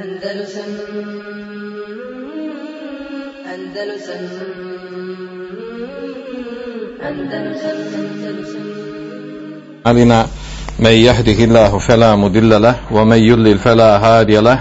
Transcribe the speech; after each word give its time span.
Andalusam 0.00 0.70
Andalusam 3.52 4.22
Andalusam 7.08 7.78
Andalusam 8.00 8.66
علينا 9.86 10.26
من 10.78 10.90
يهده 10.90 11.44
الله 11.44 11.78
فلا 11.78 12.16
مضل 12.16 12.62
له 12.62 12.76
ومن 12.90 13.16
يضلل 13.16 13.58
فلا 13.58 13.98
هادي 13.98 14.40
له. 14.40 14.60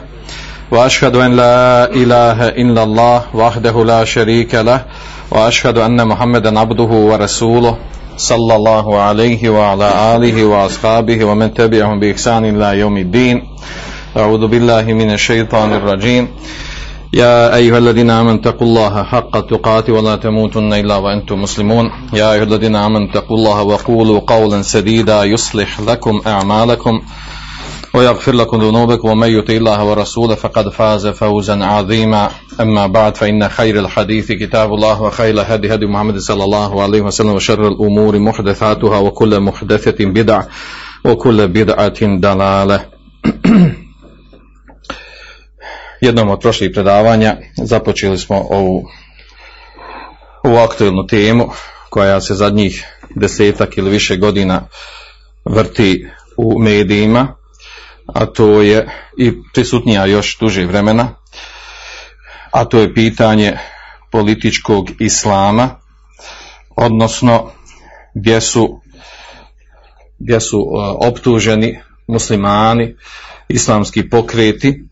وأشهد 0.72 1.16
أن 1.16 1.36
لا 1.36 1.88
إله 1.88 2.48
إلا 2.48 2.84
الله 2.84 3.36
وحده 3.36 3.86
لا 3.86 4.04
شريك 4.04 4.56
له. 4.56 4.86
وأشهد 5.32 5.78
أن 5.78 6.08
محمدا 6.08 6.60
عبده 6.60 6.84
ورسوله 6.84 7.78
صلى 8.18 8.56
الله 8.56 9.00
عليه 9.00 9.50
وعلى 9.50 10.16
آله 10.16 10.46
وأصحابه 10.46 11.26
ومن 11.26 11.54
تبعهم 11.54 12.00
بإحسان 12.00 12.46
إلى 12.46 12.80
يوم 12.80 12.98
الدين. 12.98 13.44
أعوذ 14.18 14.48
بالله 14.48 14.82
من 14.82 15.12
الشيطان 15.12 15.74
الرجيم. 15.74 16.28
يا 17.14 17.56
أيها 17.56 17.78
الذين 17.78 18.10
آمنوا 18.10 18.36
اتقوا 18.36 18.68
الله 18.68 19.04
حق 19.04 19.40
تقاته 19.40 19.94
ولا 19.94 20.16
تموتن 20.16 20.74
إلا 20.74 20.96
وأنتم 20.96 21.42
مسلمون. 21.42 21.92
يا 22.14 22.34
أيها 22.34 22.44
الذين 22.44 22.76
آمنوا 22.76 23.08
اتقوا 23.10 23.38
الله 23.38 23.62
وقولوا 23.62 24.20
قولا 24.20 24.62
سديدا 24.62 25.24
يصلح 25.24 25.80
لكم 25.80 26.22
أعمالكم 26.28 27.02
ويغفر 27.94 28.32
لكم 28.36 28.58
ذنوبكم. 28.58 29.10
ومن 29.10 29.28
يطع 29.28 29.54
الله 29.54 29.84
ورسوله 29.84 30.36
فقد 30.36 30.70
فاز 30.70 31.08
فوزا 31.08 31.66
عظيما. 31.66 32.30
أما 32.62 32.88
بعد 32.88 33.18
فإن 33.18 33.50
خير 33.50 33.80
الحديث 33.80 34.32
كتاب 34.32 34.74
الله 34.74 35.02
وخير 35.02 35.34
الهدي 35.34 35.74
هدي 35.74 35.86
محمد 35.86 36.18
صلى 36.18 36.44
الله 36.44 36.82
عليه 36.82 37.02
وسلم 37.02 37.34
وشر 37.34 37.68
الأمور 37.68 38.20
محدثاتها 38.20 38.98
وكل 38.98 39.40
محدثة 39.40 40.06
بدعة 40.06 40.48
وكل 41.06 41.48
بدعة 41.48 42.00
دلالة 42.02 42.86
jednom 46.02 46.30
od 46.30 46.40
prošlih 46.40 46.72
predavanja 46.74 47.38
započeli 47.58 48.18
smo 48.18 48.38
ovu, 48.50 48.88
ovu 50.44 50.58
aktualnu 50.58 51.08
temu 51.08 51.50
koja 51.90 52.22
se 52.22 52.34
zadnjih 52.34 52.86
desetak 53.16 53.78
ili 53.78 53.90
više 53.90 54.18
godina 54.18 54.68
vrti 55.46 56.08
u 56.38 56.60
medijima, 56.60 57.36
a 58.06 58.26
to 58.26 58.62
je 58.62 58.90
i 59.18 59.34
prisutnija 59.54 60.06
još 60.06 60.40
duže 60.40 60.66
vremena, 60.66 61.16
a 62.52 62.66
to 62.66 62.80
je 62.80 62.94
pitanje 62.94 63.58
političkog 64.12 64.90
islama, 65.00 65.70
odnosno 66.76 67.52
gdje 68.14 68.42
su, 68.42 68.82
gdje 70.20 70.40
su 70.40 70.60
uh, 70.60 70.68
optuženi 71.00 71.80
muslimani, 72.08 72.96
islamski 73.50 74.10
pokreti, 74.10 74.84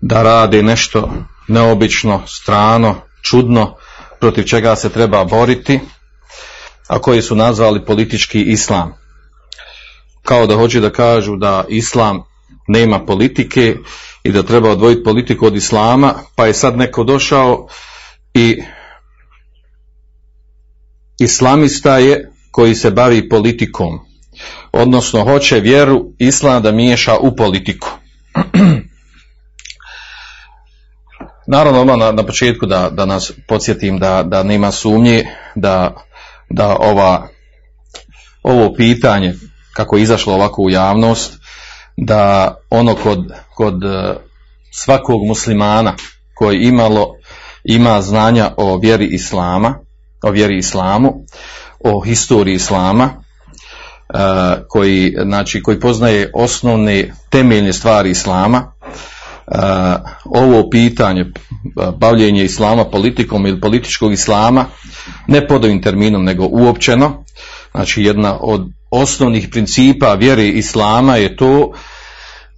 da 0.00 0.22
rade 0.22 0.62
nešto 0.62 1.10
neobično, 1.48 2.22
strano, 2.26 2.94
čudno, 3.22 3.76
protiv 4.20 4.44
čega 4.44 4.76
se 4.76 4.88
treba 4.88 5.24
boriti, 5.24 5.80
a 6.88 6.98
koji 6.98 7.22
su 7.22 7.34
nazvali 7.36 7.84
politički 7.84 8.42
islam. 8.42 8.92
Kao 10.22 10.46
da 10.46 10.54
hoće 10.54 10.80
da 10.80 10.90
kažu 10.90 11.36
da 11.36 11.64
islam 11.68 12.22
nema 12.68 13.04
politike 13.04 13.76
i 14.22 14.32
da 14.32 14.42
treba 14.42 14.70
odvojiti 14.70 15.04
politiku 15.04 15.46
od 15.46 15.56
islama, 15.56 16.14
pa 16.36 16.46
je 16.46 16.54
sad 16.54 16.76
neko 16.76 17.04
došao 17.04 17.68
i 18.34 18.62
islamista 21.18 21.98
je 21.98 22.32
koji 22.50 22.74
se 22.74 22.90
bavi 22.90 23.28
politikom, 23.28 24.05
odnosno 24.76 25.24
hoće 25.24 25.60
vjeru 25.60 26.04
islam 26.18 26.62
da 26.62 26.72
miješa 26.72 27.16
u 27.16 27.36
politiku. 27.36 27.88
Naravno, 31.46 31.80
odmah 31.80 31.96
na, 31.98 32.12
na 32.12 32.26
početku 32.26 32.66
da, 32.66 32.90
da 32.90 33.04
nas 33.06 33.32
podsjetim 33.48 33.98
da, 33.98 34.22
da 34.22 34.42
nema 34.42 34.70
sumnje 34.70 35.24
da, 35.54 35.94
da 36.50 36.76
ova, 36.80 37.28
ovo 38.42 38.74
pitanje, 38.74 39.34
kako 39.72 39.96
je 39.96 40.02
izašlo 40.02 40.34
ovako 40.34 40.62
u 40.62 40.70
javnost, 40.70 41.32
da 41.96 42.54
ono 42.70 42.94
kod, 42.94 43.32
kod 43.54 43.84
eh, 43.84 44.14
svakog 44.72 45.26
muslimana 45.26 45.94
koji 46.34 46.58
imalo 46.58 47.14
ima 47.64 48.02
znanja 48.02 48.50
o 48.56 48.76
vjeri 48.76 49.06
islama, 49.06 49.78
o 50.22 50.30
vjeri 50.30 50.58
islamu, 50.58 51.14
o 51.80 52.00
historiji 52.00 52.54
islama, 52.54 53.10
eh, 54.14 54.55
koji, 54.68 55.14
znači, 55.22 55.62
koji 55.62 55.80
poznaje 55.80 56.30
osnovne 56.34 57.14
temeljne 57.30 57.72
stvari 57.72 58.10
islama, 58.10 58.72
Uh, 59.46 59.54
ovo 60.24 60.70
pitanje 60.70 61.26
bavljenje 61.96 62.44
islama 62.44 62.84
politikom 62.84 63.46
ili 63.46 63.60
političkog 63.60 64.12
islama 64.12 64.64
ne 65.26 65.46
pod 65.46 65.64
ovim 65.64 65.82
terminom 65.82 66.24
nego 66.24 66.46
uopćeno 66.50 67.24
znači 67.70 68.02
jedna 68.02 68.38
od 68.40 68.66
osnovnih 68.90 69.48
principa 69.48 70.14
vjere 70.14 70.48
islama 70.48 71.16
je 71.16 71.36
to 71.36 71.72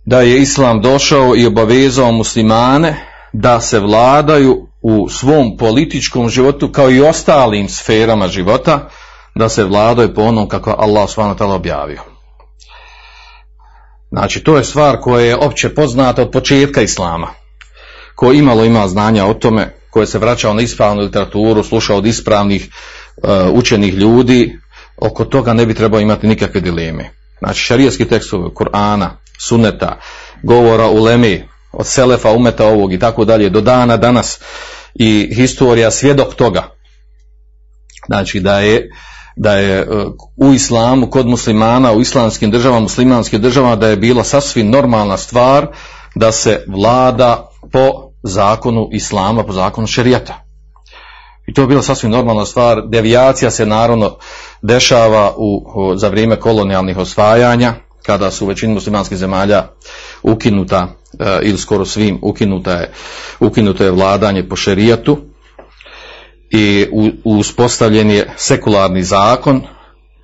da 0.05 0.21
je 0.21 0.43
islam 0.43 0.81
došao 0.81 1.37
i 1.37 1.47
obavezao 1.47 2.13
muslimane 2.13 2.97
da 3.33 3.61
se 3.61 3.81
vladaju 3.81 4.67
u 4.83 5.09
svom 5.09 5.57
političkom 5.57 6.29
životu 6.29 6.73
kao 6.73 6.91
i 6.91 7.01
ostalim 7.01 7.69
sferama 7.69 8.29
života 8.29 8.89
da 9.39 9.49
se 9.49 9.65
vladaju 9.65 10.15
po 10.15 10.23
onom 10.23 10.49
kako 10.49 10.75
Allah 10.79 11.11
s.w.t. 11.11 11.45
objavio 11.45 12.01
Znači, 14.11 14.41
to 14.41 14.57
je 14.57 14.65
stvar 14.65 15.01
koja 15.01 15.25
je 15.25 15.37
opće 15.37 15.75
poznata 15.75 16.23
od 16.23 16.31
početka 16.31 16.83
islama. 16.83 17.29
Ko 18.15 18.33
imalo 18.33 18.65
ima 18.65 18.89
znanja 18.89 19.27
o 19.27 19.35
tome, 19.35 19.75
koje 19.91 20.07
se 20.07 20.19
vraćao 20.19 20.55
na 20.55 20.63
ispravnu 20.63 21.03
literaturu, 21.03 21.63
slušao 21.63 21.97
od 21.97 22.07
ispravnih 22.07 22.69
uh, 23.17 23.31
učenih 23.53 23.95
ljudi, 23.95 24.59
oko 24.97 25.25
toga 25.25 25.53
ne 25.53 25.67
bi 25.67 25.75
trebao 25.75 26.01
imati 26.01 26.27
nikakve 26.27 26.61
dileme. 26.61 27.11
Znači, 27.39 27.61
šarijski 27.61 28.05
tekstovi 28.05 28.51
Kur'ana, 28.55 29.09
suneta, 29.39 30.01
govora 30.43 30.87
u 30.87 31.03
lemi, 31.03 31.49
od 31.73 31.87
selefa, 31.87 32.33
umeta 32.33 32.67
ovog 32.67 32.93
i 32.93 32.99
tako 32.99 33.25
dalje, 33.25 33.51
do 33.51 33.61
dana 33.61 33.97
danas 33.97 34.41
i 34.95 35.31
historija 35.35 35.91
svjedok 35.91 36.35
toga. 36.35 36.75
Znači, 38.07 38.41
da 38.41 38.61
je 38.61 38.91
da 39.39 39.55
je 39.55 39.87
u 40.37 40.53
islamu 40.53 41.11
kod 41.11 41.27
muslimana, 41.27 41.93
u 41.93 42.01
islamskim 42.01 42.51
državama, 42.51 42.81
muslimanskim 42.81 43.41
državama 43.41 43.77
da 43.77 43.89
je 43.89 43.97
bila 43.97 44.25
sasvim 44.25 44.71
normalna 44.71 45.17
stvar 45.17 45.67
da 46.15 46.33
se 46.33 46.65
vlada 46.67 47.51
po 47.73 48.11
zakonu 48.23 48.89
islama, 48.93 49.45
po 49.45 49.53
zakonu 49.53 49.87
šerijata. 49.87 50.45
I 51.47 51.55
to 51.55 51.61
je 51.61 51.67
bila 51.67 51.83
sasvim 51.83 52.11
normalna 52.11 52.45
stvar. 52.45 52.83
Devijacija 52.89 53.51
se 53.51 53.67
naravno 53.67 54.17
dešava 54.63 55.35
u, 55.37 55.63
za 55.97 56.09
vrijeme 56.09 56.37
kolonijalnih 56.37 56.99
osvajanja, 56.99 57.75
kada 58.07 58.31
su 58.31 58.45
u 58.45 58.49
većini 58.49 58.75
muslimanskih 58.75 59.19
zemalja 59.19 59.65
ukinuta, 60.23 60.89
ili 61.43 61.59
skoro 61.59 61.85
svim 61.85 62.19
ukinuta 62.23 62.73
je, 62.73 62.93
ukinuto 63.41 63.85
je 63.85 63.91
vladanje 63.91 64.49
po 64.49 64.57
šerijatu, 64.57 65.19
i 66.51 66.87
uspostavljen 67.25 68.11
je 68.11 68.31
sekularni 68.37 69.03
zakon 69.03 69.63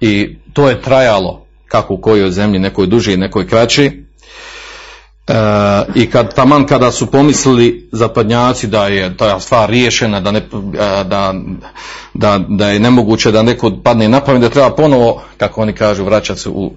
i 0.01 0.37
to 0.53 0.69
je 0.69 0.83
trajalo 0.83 1.47
kako 1.69 1.95
u 1.95 2.01
kojoj 2.01 2.31
zemlji, 2.31 2.59
nekoj 2.59 2.87
duži, 2.87 3.17
nekoj 3.17 3.49
kraći. 3.49 4.05
E, 5.29 5.35
I 5.95 6.11
kad 6.11 6.35
taman 6.35 6.67
kada 6.67 6.93
su 6.93 7.07
pomislili 7.07 7.89
zapadnjaci 7.93 8.67
da 8.67 8.87
je 8.87 9.17
ta 9.17 9.41
stvar 9.41 9.71
riješena, 9.71 10.21
da, 10.21 10.31
ne, 10.31 10.43
da, 11.05 11.35
da, 12.15 12.41
da 12.49 12.69
je 12.71 12.81
nemoguće 12.81 13.33
da 13.33 13.43
neko 13.43 13.73
padne 13.85 14.09
na 14.09 14.21
pamet, 14.21 14.43
da 14.43 14.49
treba 14.49 14.71
ponovo, 14.71 15.23
kako 15.37 15.63
oni 15.63 15.73
kažu, 15.73 16.05
vraćati 16.05 16.41
se 16.41 16.49
u, 16.49 16.73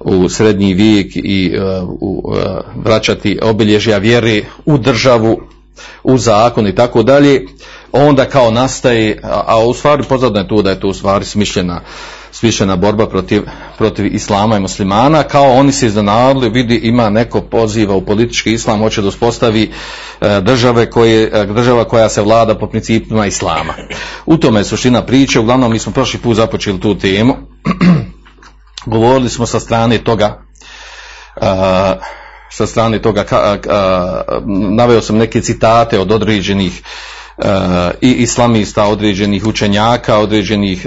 u 0.00 0.28
srednji 0.28 0.74
vijek 0.74 1.12
i 1.14 1.52
uh, 1.58 1.88
u, 1.88 2.22
uh, 2.24 2.36
vraćati 2.84 3.38
obilježja 3.42 3.98
vjere 3.98 4.42
u 4.66 4.78
državu, 4.78 5.40
u 6.02 6.18
zakon 6.18 6.66
i 6.66 6.74
tako 6.74 7.02
dalje, 7.02 7.46
onda 7.92 8.24
kao 8.24 8.50
nastaje, 8.50 9.20
a, 9.22 9.42
a 9.46 9.64
u 9.64 9.74
stvari 9.74 10.02
pozadno 10.08 10.38
je 10.38 10.48
tu 10.48 10.62
da 10.62 10.70
je 10.70 10.80
to 10.80 10.88
u 10.88 10.94
stvari 10.94 11.24
smišljena, 11.24 11.80
smišljena 12.32 12.76
borba 12.76 13.08
protiv, 13.08 13.42
protiv 13.78 14.14
islama 14.14 14.56
i 14.56 14.60
muslimana, 14.60 15.22
kao 15.22 15.52
oni 15.52 15.72
se 15.72 15.86
iznenadili, 15.86 16.50
vidi 16.50 16.76
ima 16.76 17.10
neko 17.10 17.40
poziva 17.40 17.94
u 17.94 18.04
politički 18.04 18.52
islam, 18.52 18.78
hoće 18.78 19.02
da 19.02 19.08
uspostavi 19.08 19.70
e, 20.20 20.40
države 20.40 20.90
koje, 20.90 21.30
e, 21.32 21.46
država 21.46 21.84
koja 21.84 22.08
se 22.08 22.22
vlada 22.22 22.58
po 22.58 22.66
principima 22.66 23.26
islama. 23.26 23.74
U 24.26 24.36
tome 24.36 24.60
je 24.60 24.64
suština 24.64 25.02
priče, 25.02 25.40
uglavnom 25.40 25.72
mi 25.72 25.78
smo 25.78 25.92
prošli 25.92 26.20
put 26.20 26.36
započeli 26.36 26.80
tu 26.80 26.98
temu, 26.98 27.36
govorili 28.86 29.28
smo 29.28 29.46
sa 29.46 29.60
strane 29.60 29.98
toga, 29.98 30.42
e, 31.36 31.46
sa 32.50 32.66
strane 32.66 33.02
toga, 33.02 33.24
naveo 34.70 35.00
sam 35.00 35.16
neke 35.16 35.40
citate 35.40 35.98
od 36.00 36.12
određenih 36.12 36.82
i 38.00 38.12
islamista, 38.12 38.84
određenih 38.84 39.46
učenjaka, 39.46 40.18
određenih 40.18 40.86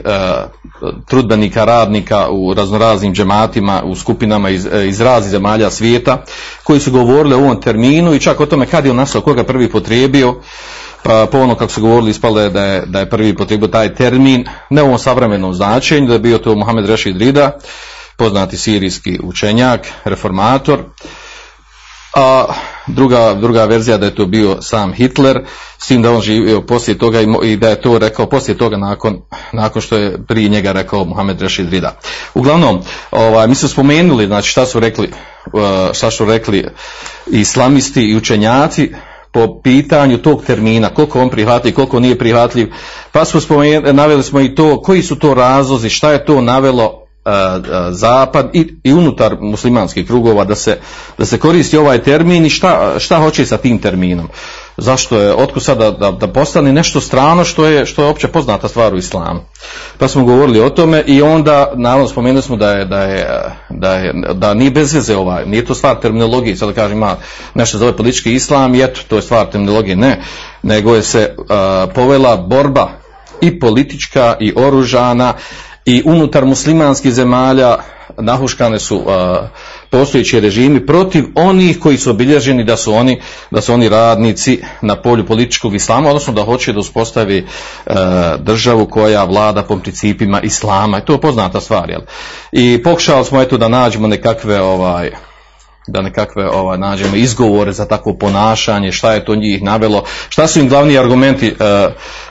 trudbenika, 1.08 1.66
radnika 1.66 2.28
u 2.30 2.54
raznoraznim 2.54 3.14
džematima, 3.14 3.84
u 3.86 3.96
skupinama 3.96 4.50
iz, 4.50 4.68
iz 4.88 5.02
raznih 5.02 5.32
zemalja 5.32 5.70
svijeta, 5.70 6.24
koji 6.64 6.80
su 6.80 6.92
govorili 6.92 7.36
o 7.36 7.38
ovom 7.38 7.62
terminu 7.62 8.14
i 8.14 8.20
čak 8.20 8.40
o 8.40 8.46
tome 8.46 8.66
kad 8.66 8.86
je 8.86 8.92
on 8.92 8.98
nastao, 8.98 9.22
koga 9.22 9.44
prvi 9.44 9.72
potrijebio, 9.72 10.36
pa 11.04 11.28
po 11.32 11.40
ono 11.40 11.56
kako 11.56 11.72
su 11.72 11.82
govorili 11.82 12.12
ispalo 12.12 12.40
je 12.40 12.50
da 12.50 12.64
je, 12.64 12.86
da 12.86 13.00
je 13.00 13.10
prvi 13.10 13.36
potrebio 13.36 13.68
taj 13.68 13.96
termin, 13.96 14.46
ne 14.70 14.82
u 14.82 14.86
ovom 14.86 15.00
savremenom 15.00 15.54
značenju, 15.54 16.08
da 16.08 16.14
je 16.14 16.20
bio 16.20 16.38
to 16.38 16.56
Mohamed 16.56 16.90
Rashid 16.90 17.18
Rida, 17.18 17.52
poznati 18.18 18.58
sirijski 18.58 19.20
učenjak, 19.24 19.88
reformator, 20.04 20.80
a 22.14 22.46
druga, 22.88 23.34
druga 23.34 23.66
verzija 23.66 23.98
da 23.98 24.06
je 24.06 24.16
to 24.16 24.26
bio 24.26 24.62
sam 24.62 24.94
Hitler, 24.94 25.40
s 25.78 25.88
tim 25.88 26.02
da 26.02 26.12
on 26.12 26.22
živio 26.22 26.62
poslije 26.62 26.98
toga 26.98 27.20
i, 27.44 27.56
da 27.56 27.70
je 27.70 27.82
to 27.82 27.98
rekao 27.98 28.26
poslije 28.26 28.58
toga 28.58 28.78
nakon, 28.78 29.22
nakon 29.52 29.82
što 29.82 29.98
je 29.98 30.26
prije 30.28 30.50
njega 30.50 30.72
rekao 30.72 31.06
Mohamed 31.06 31.42
Rashid 31.42 31.70
Rida. 31.70 31.98
Uglavnom, 32.34 32.82
ovaj, 33.12 33.48
mi 33.48 33.56
smo 33.56 33.70
spomenuli 33.70 34.26
znači 34.26 34.50
šta 34.50 34.66
su 34.66 34.80
rekli, 34.80 35.12
uh, 35.54 35.62
šta 35.94 36.12
su 36.12 36.26
rekli 36.26 36.68
islamisti 37.28 38.04
i 38.04 38.16
učenjaci, 38.16 38.92
po 39.32 39.62
pitanju 39.64 40.18
tog 40.18 40.44
termina, 40.46 40.90
koliko 40.90 41.22
on 41.22 41.30
prihvatljiv, 41.30 41.74
koliko 41.74 42.00
nije 42.00 42.18
prihvatljiv, 42.18 42.74
pa 43.12 43.26
smo 43.26 43.40
spomenuli, 43.42 43.94
naveli 43.94 44.24
smo 44.24 44.42
i 44.42 44.56
to, 44.56 44.82
koji 44.82 45.04
su 45.04 45.16
to 45.16 45.34
razlozi, 45.34 45.90
šta 45.90 46.12
je 46.12 46.26
to 46.26 46.42
navelo 46.42 47.01
zapad 47.92 48.50
i, 48.54 48.74
i 48.84 48.94
unutar 48.94 49.38
muslimanskih 49.40 50.08
krugova 50.08 50.44
da 50.44 50.56
se, 50.56 50.78
da 51.18 51.26
se 51.26 51.40
koristi 51.40 51.78
ovaj 51.78 52.04
termin 52.04 52.46
i 52.46 52.50
šta, 52.50 53.00
šta 53.00 53.18
hoće 53.18 53.46
sa 53.46 53.58
tim 53.58 53.80
terminom 53.80 54.28
zašto 54.78 55.20
je, 55.20 55.34
otkud 55.34 55.64
sada 55.64 55.92
da, 55.92 56.12
da 56.12 56.28
postane 56.28 56.74
nešto 56.74 57.02
strano 57.02 57.44
što 57.46 57.66
je, 57.66 57.86
što 57.86 58.04
je 58.04 58.10
opće 58.10 58.28
poznata 58.28 58.68
stvar 58.68 58.94
u 58.94 58.98
islamu. 58.98 59.40
Pa 59.98 60.08
smo 60.08 60.24
govorili 60.24 60.60
o 60.60 60.70
tome 60.70 61.04
i 61.08 61.22
onda, 61.22 61.72
naravno, 61.76 62.08
spomenuli 62.08 62.42
smo 62.42 62.56
da 62.56 62.72
je, 62.72 62.86
da 62.86 63.02
je, 63.02 63.28
da 63.70 63.94
je, 63.94 64.14
da 64.34 64.54
nije 64.54 64.72
bez 64.72 64.94
veze 64.94 65.18
ovaj, 65.18 65.46
nije 65.46 65.66
to 65.66 65.76
stvar 65.76 65.96
terminologije, 65.96 66.56
sada 66.56 66.74
kažem 66.74 66.98
ima 66.98 67.16
nešto 67.54 67.78
zove 67.78 67.98
politički 67.98 68.34
islam 68.34 68.76
i 68.76 68.84
eto, 68.84 69.02
to 69.08 69.16
je 69.16 69.22
stvar 69.22 69.46
terminologije, 69.46 69.96
ne, 69.96 70.22
nego 70.64 70.96
je 70.96 71.04
se 71.04 71.36
povela 71.96 72.38
borba 72.38 72.90
i 73.42 73.60
politička 73.60 74.36
i 74.40 74.54
oružana 74.56 75.34
i 75.86 76.04
unutar 76.06 76.46
muslimanskih 76.46 77.14
zemalja 77.14 77.78
nahuškane 78.18 78.80
su 78.80 79.04
postojeći 79.90 80.40
režimi 80.40 80.86
protiv 80.86 81.26
onih 81.36 81.80
koji 81.80 81.98
su 81.98 82.10
obilježeni 82.10 82.64
da 82.64 82.78
su 82.78 82.94
oni, 82.94 83.22
da 83.52 83.62
su 83.62 83.74
oni 83.74 83.90
radnici 83.90 84.62
na 84.82 84.96
polju 84.96 85.26
političkog 85.26 85.76
islama, 85.76 86.10
odnosno 86.10 86.34
da 86.34 86.44
hoće 86.44 86.74
da 86.74 86.80
uspostavi 86.80 87.38
e, 87.38 87.94
državu 88.40 88.86
koja 88.86 89.24
vlada 89.24 89.64
po 89.64 89.78
principima 89.78 90.42
islama. 90.42 91.00
I 91.00 91.06
to 91.06 91.14
je 91.14 91.22
poznata 91.22 91.62
stvar. 91.62 91.90
Jel? 91.90 92.02
I 92.52 92.84
pokušali 92.84 93.26
smo 93.26 93.42
eto 93.42 93.58
da 93.58 93.68
nađemo 93.68 94.08
nekakve 94.08 94.62
ovaj, 94.62 95.12
da 95.88 96.02
nekakve 96.02 96.50
ovaj, 96.50 96.78
nađemo 96.78 97.16
izgovore 97.16 97.72
za 97.72 97.86
takvo 97.86 98.14
ponašanje, 98.14 98.92
šta 98.92 99.14
je 99.14 99.26
to 99.26 99.36
njih 99.36 99.64
navelo, 99.64 100.04
šta 100.30 100.48
su 100.48 100.60
im 100.60 100.70
glavni 100.70 100.98
argumenti 100.98 101.48
e, 101.48 101.54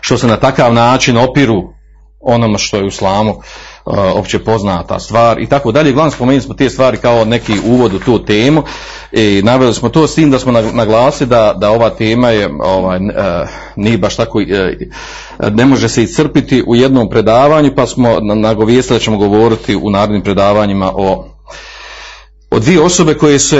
što 0.00 0.18
se 0.18 0.26
na 0.26 0.36
takav 0.36 0.74
način 0.74 1.16
opiru 1.16 1.79
onome 2.20 2.58
što 2.58 2.76
je 2.76 2.84
u 2.84 2.86
islamu 2.86 3.34
opće 4.14 4.38
poznata 4.38 4.98
stvar 4.98 5.40
i 5.40 5.46
tako 5.46 5.72
dalje. 5.72 5.92
Glavno 5.92 6.10
spomenuli 6.10 6.42
smo 6.42 6.54
te 6.54 6.70
stvari 6.70 6.96
kao 6.96 7.24
neki 7.24 7.52
uvod 7.66 7.94
u 7.94 7.98
tu 7.98 8.24
temu 8.24 8.62
i 9.12 9.42
naveli 9.44 9.74
smo 9.74 9.88
to 9.88 10.06
s 10.06 10.14
tim 10.14 10.30
da 10.30 10.38
smo 10.38 10.52
naglasili 10.52 11.28
da, 11.28 11.54
da 11.56 11.70
ova 11.70 11.90
tema 11.90 12.30
je 12.30 12.50
ovaj, 12.60 12.98
nije 13.76 13.98
baš 13.98 14.16
tako 14.16 14.40
ne 15.52 15.66
može 15.66 15.88
se 15.88 16.02
iscrpiti 16.02 16.64
u 16.66 16.76
jednom 16.76 17.10
predavanju 17.10 17.72
pa 17.76 17.86
smo 17.86 18.20
nagovijestili 18.20 18.98
da 18.98 19.04
ćemo 19.04 19.16
govoriti 19.16 19.76
u 19.76 19.90
narednim 19.90 20.22
predavanjima 20.22 20.92
o 20.94 21.26
o 22.50 22.58
dvije 22.58 22.80
osobe 22.80 23.14
koje 23.14 23.38
su 23.38 23.56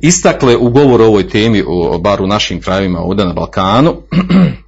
istakle 0.00 0.56
u 0.56 0.70
govoru 0.70 1.04
o 1.04 1.06
ovoj 1.06 1.28
temi, 1.28 1.64
o, 1.66 1.98
bar 1.98 2.22
u 2.22 2.26
našim 2.26 2.60
krajevima 2.60 3.00
ovdje 3.00 3.24
na 3.24 3.32
Balkanu, 3.32 3.94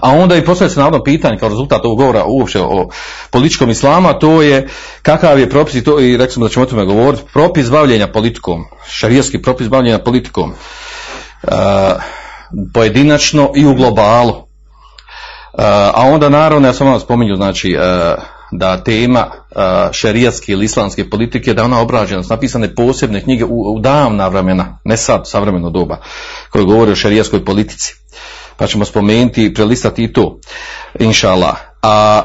a 0.00 0.10
onda 0.10 0.36
i 0.36 0.44
postavlja 0.44 0.70
se 0.70 0.80
navodno 0.80 1.02
pitanje 1.02 1.38
kao 1.38 1.48
rezultat 1.48 1.84
ovog 1.84 1.98
govora 1.98 2.24
uopće 2.26 2.60
o 2.60 2.88
političkom 3.30 3.70
islamu, 3.70 4.08
a 4.08 4.18
to 4.18 4.42
je 4.42 4.68
kakav 5.02 5.38
je 5.38 5.50
propis, 5.50 5.74
i, 5.74 5.84
to, 5.84 6.00
i 6.00 6.16
rekli 6.16 6.32
smo 6.32 6.44
da 6.44 6.52
ćemo 6.52 6.62
o 6.62 6.68
tome 6.68 6.84
govoriti, 6.84 7.22
propis 7.32 7.70
bavljenja 7.70 8.06
politikom, 8.06 8.64
šarijski 8.88 9.42
propis 9.42 9.68
bavljenja 9.68 9.98
politikom, 9.98 10.50
uh, 11.42 11.50
pojedinačno 12.74 13.52
i 13.56 13.66
u 13.66 13.74
globalu. 13.74 14.32
Uh, 14.32 15.64
a 15.94 16.02
onda 16.04 16.28
naravno, 16.28 16.68
ja 16.68 16.74
sam 16.74 16.86
vam 16.86 17.00
spominju, 17.00 17.36
znači, 17.36 17.76
uh, 17.76 18.22
da 18.52 18.84
tema 18.84 19.26
šerijatske 19.92 20.52
ili 20.52 20.64
islamske 20.64 21.10
politike, 21.10 21.54
da 21.54 21.64
ona 21.64 21.80
obrađena, 21.80 22.22
napisane 22.30 22.74
posebne 22.74 23.22
knjige 23.22 23.44
u, 23.44 23.74
u 23.74 23.80
davna 23.80 24.28
vremena, 24.28 24.78
ne 24.84 24.96
sad, 24.96 25.28
savremeno 25.28 25.70
doba, 25.70 25.96
koje 26.50 26.64
govore 26.64 26.92
o 26.92 26.96
šerijatskoj 26.96 27.44
politici 27.44 27.94
pa 28.62 28.66
ćemo 28.66 28.84
spomenuti 28.84 29.54
prelistati 29.54 30.04
i 30.04 30.12
to, 30.12 30.38
inša 31.00 31.34
A, 31.82 32.22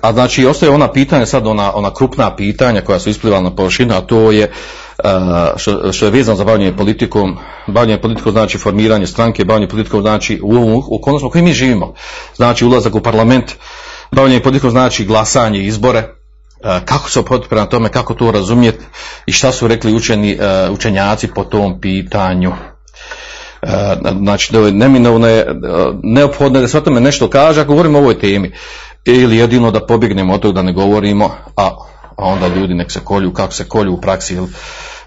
a 0.00 0.12
znači 0.12 0.46
ostaje 0.46 0.72
ona 0.72 0.92
pitanja, 0.92 1.26
sad 1.26 1.46
ona, 1.46 1.72
ona 1.74 1.94
krupna 1.94 2.36
pitanja 2.36 2.80
koja 2.80 2.98
su 2.98 3.10
isplivala 3.10 3.42
na 3.42 3.54
površinu, 3.54 3.94
a 3.94 4.00
to 4.00 4.32
je 4.32 4.52
što, 5.56 5.92
što 5.92 6.04
je 6.04 6.10
vezano 6.10 6.36
za 6.36 6.44
bavljanje 6.44 6.76
politikom, 6.76 7.36
bavljanje 7.66 8.00
politikom 8.00 8.32
znači 8.32 8.58
formiranje 8.58 9.06
stranke, 9.06 9.44
bavljanje 9.44 9.68
politikom 9.68 10.00
znači 10.00 10.40
u 10.42 10.56
ovom 10.56 10.82
okolnostima 10.90 11.28
u 11.28 11.30
kojim 11.30 11.44
mi 11.44 11.52
živimo, 11.52 11.94
znači 12.36 12.64
ulazak 12.64 12.94
u 12.94 13.00
parlament, 13.00 13.52
bavljanje 14.10 14.42
politikom 14.42 14.70
znači 14.70 15.04
glasanje, 15.04 15.60
izbore, 15.60 16.02
kako 16.84 17.10
se 17.10 17.20
ophoditi 17.20 17.48
prema 17.48 17.66
tome, 17.66 17.88
kako 17.88 18.14
to 18.14 18.30
razumjeti 18.30 18.84
i 19.26 19.32
šta 19.32 19.52
su 19.52 19.68
rekli 19.68 19.94
učeni, 19.94 20.38
učenjaci 20.70 21.28
po 21.34 21.44
tom 21.44 21.80
pitanju. 21.80 22.52
E, 23.66 23.96
znači 24.18 24.52
neminovno 24.72 25.26
je 25.26 25.38
e, 25.40 25.54
neophodno 26.02 26.60
da 26.60 26.68
se 26.68 26.78
o 26.78 26.80
tome 26.80 27.00
nešto 27.00 27.30
kaže 27.30 27.60
ako 27.60 27.68
govorimo 27.68 27.98
o 27.98 28.00
ovoj 28.00 28.18
temi 28.18 28.52
ili 29.04 29.36
jedino 29.36 29.70
da 29.70 29.86
pobjegnemo 29.86 30.34
od 30.34 30.40
toga 30.40 30.52
da 30.52 30.62
ne 30.62 30.72
govorimo 30.72 31.30
a, 31.56 31.70
a 32.16 32.24
onda 32.24 32.46
ljudi 32.46 32.74
nek 32.74 32.92
se 32.92 33.00
kolju 33.04 33.32
kako 33.32 33.52
se 33.52 33.64
kolju 33.64 33.92
u 33.92 34.00
praksi 34.00 34.34
ili 34.34 34.48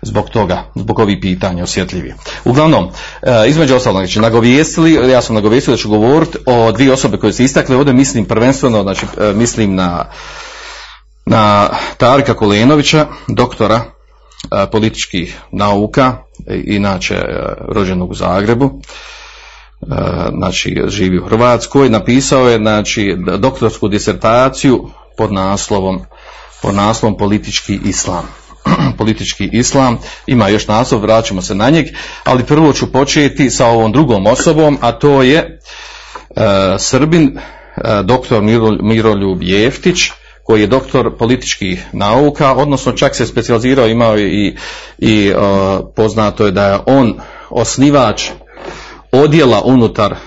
zbog 0.02 0.30
toga, 0.30 0.64
zbog 0.76 1.00
ovih 1.00 1.18
pitanja 1.22 1.64
osjetljivije. 1.64 2.16
Uglavnom, 2.46 2.88
e, 3.22 3.50
između 3.50 3.76
ostalog, 3.76 4.02
znači, 4.02 4.20
nagovijestili, 4.20 5.12
ja 5.12 5.22
sam 5.22 5.36
nagovijestio 5.36 5.72
da 5.72 5.78
ću 5.78 5.90
govoriti 5.90 6.38
o 6.46 6.72
dvije 6.72 6.94
osobe 6.94 7.18
koje 7.18 7.34
se 7.34 7.44
istakle, 7.44 7.76
ovdje 7.76 7.94
mislim 7.94 8.26
prvenstveno, 8.26 8.84
znači, 8.84 9.06
mislim 9.36 9.76
na, 9.76 10.06
na 11.26 11.70
Tarika 11.98 12.34
Kolenovića, 12.34 13.08
doktora 13.28 13.99
političkih 14.72 15.40
nauka, 15.52 16.18
inače 16.64 17.16
rođenog 17.68 18.12
u 18.12 18.14
Zagrebu, 18.14 18.82
znači 20.38 20.84
živi 20.88 21.20
u 21.20 21.26
Hrvatskoj, 21.26 21.90
napisao 21.90 22.50
je 22.50 22.58
znači 22.58 23.16
doktorsku 23.40 23.88
disertaciju 23.88 24.90
pod 25.18 25.34
naslovom 25.34 26.02
pod 26.62 26.76
naslovom 26.76 27.18
politički 27.18 27.80
islam. 27.86 28.24
politički 28.98 29.50
islam, 29.52 29.98
ima 30.28 30.48
još 30.48 30.68
naslov, 30.68 31.02
vraćamo 31.02 31.42
se 31.42 31.56
na 31.56 31.70
njeg, 31.70 31.86
ali 32.24 32.46
prvo 32.46 32.74
ću 32.74 32.92
početi 32.92 33.50
sa 33.50 33.68
ovom 33.68 33.92
drugom 33.92 34.28
osobom, 34.28 34.78
a 34.82 34.92
to 34.92 35.24
je 35.24 35.60
Srbin, 36.78 37.40
doktor 38.04 38.44
Miroljub 38.82 39.44
Jeftić, 39.44 40.12
koji 40.50 40.62
je 40.62 40.68
doktor 40.68 41.18
političkih 41.18 41.86
nauka, 41.94 42.54
odnosno 42.54 42.92
čak 42.92 43.16
se 43.16 43.26
specijalizirao, 43.26 43.88
imao 43.88 44.20
i, 44.20 44.56
i 44.98 45.34
poznato 45.96 46.46
je 46.46 46.52
da 46.52 46.66
je 46.66 46.80
on 46.86 47.20
osnivač 47.50 48.30
odjela 49.12 49.62
unutar 49.66 50.12
uh, 50.12 50.18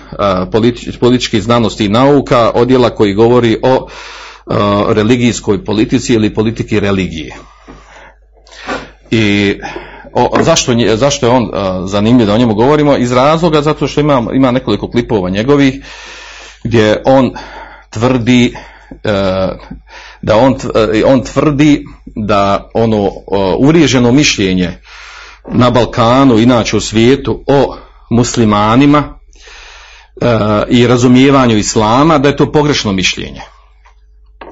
političkih 1.00 1.42
znanosti 1.42 1.84
i 1.84 1.88
nauka, 1.88 2.50
odjela 2.54 2.90
koji 2.90 3.14
govori 3.14 3.58
o 3.62 3.88
religijskoj 4.88 5.64
politici 5.64 6.14
ili 6.14 6.34
politiki 6.34 6.80
religije. 6.80 7.34
I 9.10 9.54
o, 10.12 10.30
zašto, 10.42 10.72
zašto 10.94 11.26
je 11.26 11.32
on 11.32 11.50
zanimljiv 11.88 12.26
da 12.26 12.34
o 12.34 12.38
njemu 12.38 12.54
govorimo? 12.54 12.96
Iz 12.96 13.12
razloga 13.12 13.62
zato 13.62 13.88
što 13.88 14.00
ima, 14.00 14.26
ima 14.34 14.50
nekoliko 14.50 14.90
klipova 14.90 15.30
njegovih 15.30 15.84
gdje 16.64 17.02
on 17.04 17.32
tvrdi 17.90 18.54
da 20.22 20.36
on, 20.36 20.54
e, 20.94 21.04
on 21.04 21.24
tvrdi 21.24 21.84
da 22.16 22.70
ono 22.74 23.10
uvriježeno 23.58 24.12
mišljenje 24.12 24.78
na 25.48 25.70
Balkanu, 25.70 26.38
inače 26.38 26.76
u 26.76 26.80
svijetu 26.80 27.44
o 27.46 27.76
muslimanima 28.10 29.18
e, 30.20 30.26
i 30.68 30.86
razumijevanju 30.86 31.56
islama, 31.56 32.18
da 32.18 32.28
je 32.28 32.36
to 32.36 32.52
pogrešno 32.52 32.92
mišljenje. 32.92 33.40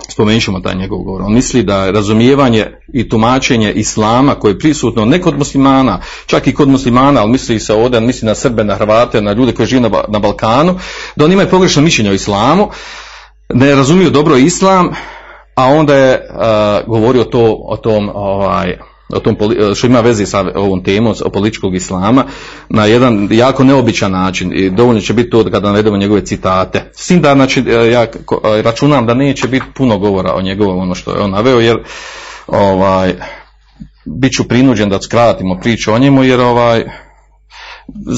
spomenut 0.08 0.42
ćemo 0.42 0.60
taj 0.60 0.74
njegov 0.74 0.98
govor. 0.98 1.22
On 1.22 1.34
misli 1.34 1.62
da 1.62 1.84
je 1.84 1.92
razumijevanje 1.92 2.66
i 2.94 3.08
tumačenje 3.08 3.72
islama 3.72 4.34
koje 4.34 4.52
je 4.52 4.58
prisutno 4.58 5.04
ne 5.04 5.20
kod 5.20 5.38
muslimana, 5.38 6.00
čak 6.26 6.46
i 6.46 6.54
kod 6.54 6.68
muslimana, 6.68 7.20
ali 7.20 7.30
misli 7.30 7.60
se 7.60 7.74
ovdje, 7.74 8.00
misli 8.00 8.26
na 8.26 8.34
Srbe, 8.34 8.64
na 8.64 8.74
Hrvate, 8.74 9.20
na 9.20 9.32
ljude 9.32 9.52
koji 9.52 9.66
žive 9.66 9.80
na, 9.80 9.90
na 10.08 10.18
Balkanu, 10.18 10.78
da 11.16 11.24
oni 11.24 11.34
imaju 11.34 11.50
pogrešno 11.50 11.82
mišljenje 11.82 12.10
o 12.10 12.14
islamu, 12.14 12.68
ne 13.54 13.74
razumiju 13.74 14.10
dobro 14.10 14.36
islam, 14.36 14.90
a 15.54 15.66
onda 15.66 15.96
je 15.96 16.28
govorio 16.86 17.24
to 17.24 17.56
o 17.68 17.76
tom 17.76 18.10
ovaj, 18.14 18.76
o 19.12 19.20
tom, 19.20 19.36
što 19.74 19.86
ima 19.86 20.00
veze 20.00 20.26
sa 20.26 20.44
ovom 20.54 20.84
temom 20.84 21.14
o 21.24 21.30
političkog 21.30 21.74
islama 21.74 22.24
na 22.68 22.86
jedan 22.86 23.28
jako 23.30 23.64
neobičan 23.64 24.12
način 24.12 24.52
i 24.54 24.70
dovoljno 24.70 25.00
će 25.00 25.12
biti 25.12 25.30
to 25.30 25.44
kada 25.44 25.68
navedemo 25.68 25.96
njegove 25.96 26.24
citate. 26.24 26.90
S 26.92 27.06
tim 27.06 27.20
da 27.20 27.34
znači, 27.34 27.64
ja 27.92 28.06
računam 28.64 29.06
da 29.06 29.14
neće 29.14 29.48
biti 29.48 29.66
puno 29.74 29.98
govora 29.98 30.34
o 30.34 30.42
njegovom 30.42 30.78
ono 30.78 30.94
što 30.94 31.10
je 31.10 31.20
on 31.20 31.30
naveo 31.30 31.60
jer 31.60 31.76
ovaj, 32.46 33.14
bit 34.04 34.32
ću 34.32 34.48
prinuđen 34.48 34.88
da 34.88 35.02
skratimo 35.02 35.58
priču 35.60 35.92
o 35.92 35.98
njemu 35.98 36.24
jer 36.24 36.40
ovaj, 36.40 36.84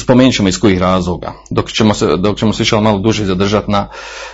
spomenut 0.00 0.34
ćemo 0.34 0.48
iz 0.48 0.60
kojih 0.60 0.80
razloga. 0.80 1.32
Dok 1.50 1.72
ćemo 1.72 1.94
se, 1.94 2.16
dok 2.16 2.38
ćemo 2.38 2.52
se 2.52 2.80
malo 2.80 2.98
duže 2.98 3.24
zadržati 3.24 3.70
na, 3.70 3.88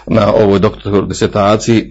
na 0.06 0.32
ovoj 0.34 0.58
doktorskoj 0.58 1.02
disertaciji, 1.08 1.90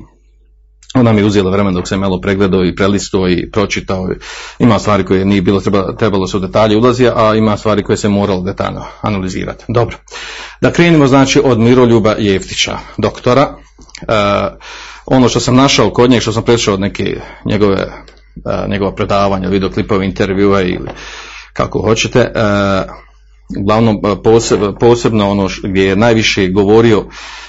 ona 0.95 1.13
mi 1.13 1.21
je 1.21 1.25
uzela 1.25 1.51
vremena 1.51 1.75
dok 1.75 1.87
sam 1.87 1.99
malo 1.99 2.21
pregledao 2.21 2.65
i 2.65 2.75
prelistao 2.75 3.29
i 3.29 3.51
pročitao. 3.51 4.09
Ima 4.59 4.79
stvari 4.79 5.05
koje 5.05 5.25
nije 5.25 5.41
bilo 5.41 5.59
treba, 5.59 5.95
trebalo 5.95 6.27
se 6.27 6.37
u 6.37 6.39
detalje 6.39 6.77
ulazi, 6.77 7.07
a 7.15 7.35
ima 7.35 7.57
stvari 7.57 7.83
koje 7.83 7.97
se 7.97 8.09
moralo 8.09 8.41
detaljno 8.41 8.85
analizirati. 9.01 9.65
Dobro. 9.67 9.97
Da 10.61 10.71
krenimo 10.71 11.07
znači 11.07 11.41
od 11.43 11.59
Miroljuba 11.59 12.15
Jeftića, 12.17 12.77
doktora. 12.97 13.55
E, 14.01 14.13
ono 15.05 15.29
što 15.29 15.39
sam 15.39 15.55
našao 15.55 15.89
kod 15.89 16.09
njega, 16.09 16.21
što 16.21 16.31
sam 16.31 16.43
prešao 16.43 16.73
od 16.73 16.79
neke 16.79 17.21
njegove, 17.45 17.77
e, 17.77 18.67
njegova 18.67 18.95
predavanja, 18.95 19.49
videoklipove, 19.49 20.05
intervjua 20.05 20.61
ili 20.61 20.89
kako 21.53 21.81
hoćete, 21.81 22.19
e, 22.19 22.31
uglavnom 23.59 24.01
posebno 24.79 25.29
ono 25.29 25.49
gdje 25.63 25.83
je 25.83 25.95
najviše 25.95 26.47
govorio 26.47 27.05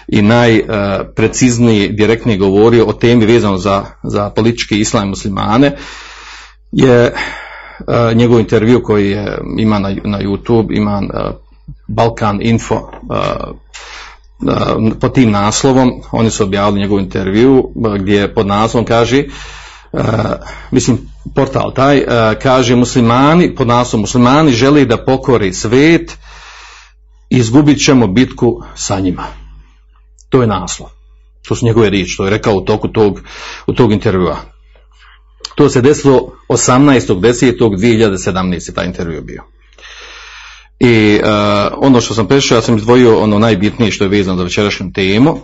i 0.08 0.22
najprecizniji, 0.22 1.88
direktniji 1.88 2.38
govorio 2.38 2.86
o 2.86 2.92
temi 2.92 3.26
vezano 3.26 3.58
za, 3.58 3.84
za 4.02 4.30
politički 4.30 4.80
islam 4.80 5.08
muslimane 5.08 5.76
je 6.72 7.04
e, 7.04 7.12
njegov 8.14 8.40
intervju 8.40 8.82
koji 8.82 9.10
je, 9.10 9.38
ima 9.58 9.78
na, 9.78 9.88
na 10.04 10.20
YouTube, 10.20 10.76
ima 10.76 11.02
uh, 11.02 11.34
Balkan 11.88 12.38
Info 12.42 12.90
pod 15.00 15.14
tim 15.14 15.30
naslovom, 15.30 15.92
oni 16.12 16.30
su 16.30 16.44
objavili 16.44 16.80
njegov 16.80 16.98
intervju 16.98 17.70
gdje 17.98 18.34
pod 18.34 18.46
naslovom 18.46 18.86
kaže 18.86 19.24
mislim 20.70 20.98
portal 21.34 21.74
taj 21.74 22.04
kaže 22.42 22.76
muslimani, 22.76 23.54
pod 23.54 23.66
naslovom 23.66 24.00
muslimani 24.00 24.52
želi 24.52 24.86
da 24.86 25.04
pokori 25.04 25.52
svet 25.52 26.18
izgubit 27.30 27.84
ćemo 27.84 28.06
bitku 28.06 28.62
sa 28.74 29.00
njima 29.00 29.24
to 30.28 30.40
je 30.40 30.46
naslov. 30.46 30.88
To 31.48 31.54
su 31.54 31.66
njegove 31.66 31.90
riječi, 31.90 32.16
to 32.16 32.24
je 32.24 32.30
rekao 32.30 32.54
u 32.54 32.60
toku 32.60 32.88
tog, 32.88 33.20
u 33.66 33.72
tog 33.72 33.92
intervjua. 33.92 34.36
To 35.54 35.68
se 35.68 35.80
desilo 35.80 36.32
18.10.2017. 36.48 38.74
taj 38.74 38.86
intervju 38.86 39.22
bio. 39.22 39.42
I 40.80 41.20
uh, 41.22 41.28
ono 41.76 42.00
što 42.00 42.14
sam 42.14 42.28
prešao, 42.28 42.56
ja 42.56 42.62
sam 42.62 42.76
izdvojio 42.76 43.18
ono 43.18 43.38
najbitnije 43.38 43.92
što 43.92 44.04
je 44.04 44.08
vezano 44.08 44.36
za 44.36 44.44
večerašnju 44.44 44.92
temu. 44.92 45.32
Uh, 45.32 45.40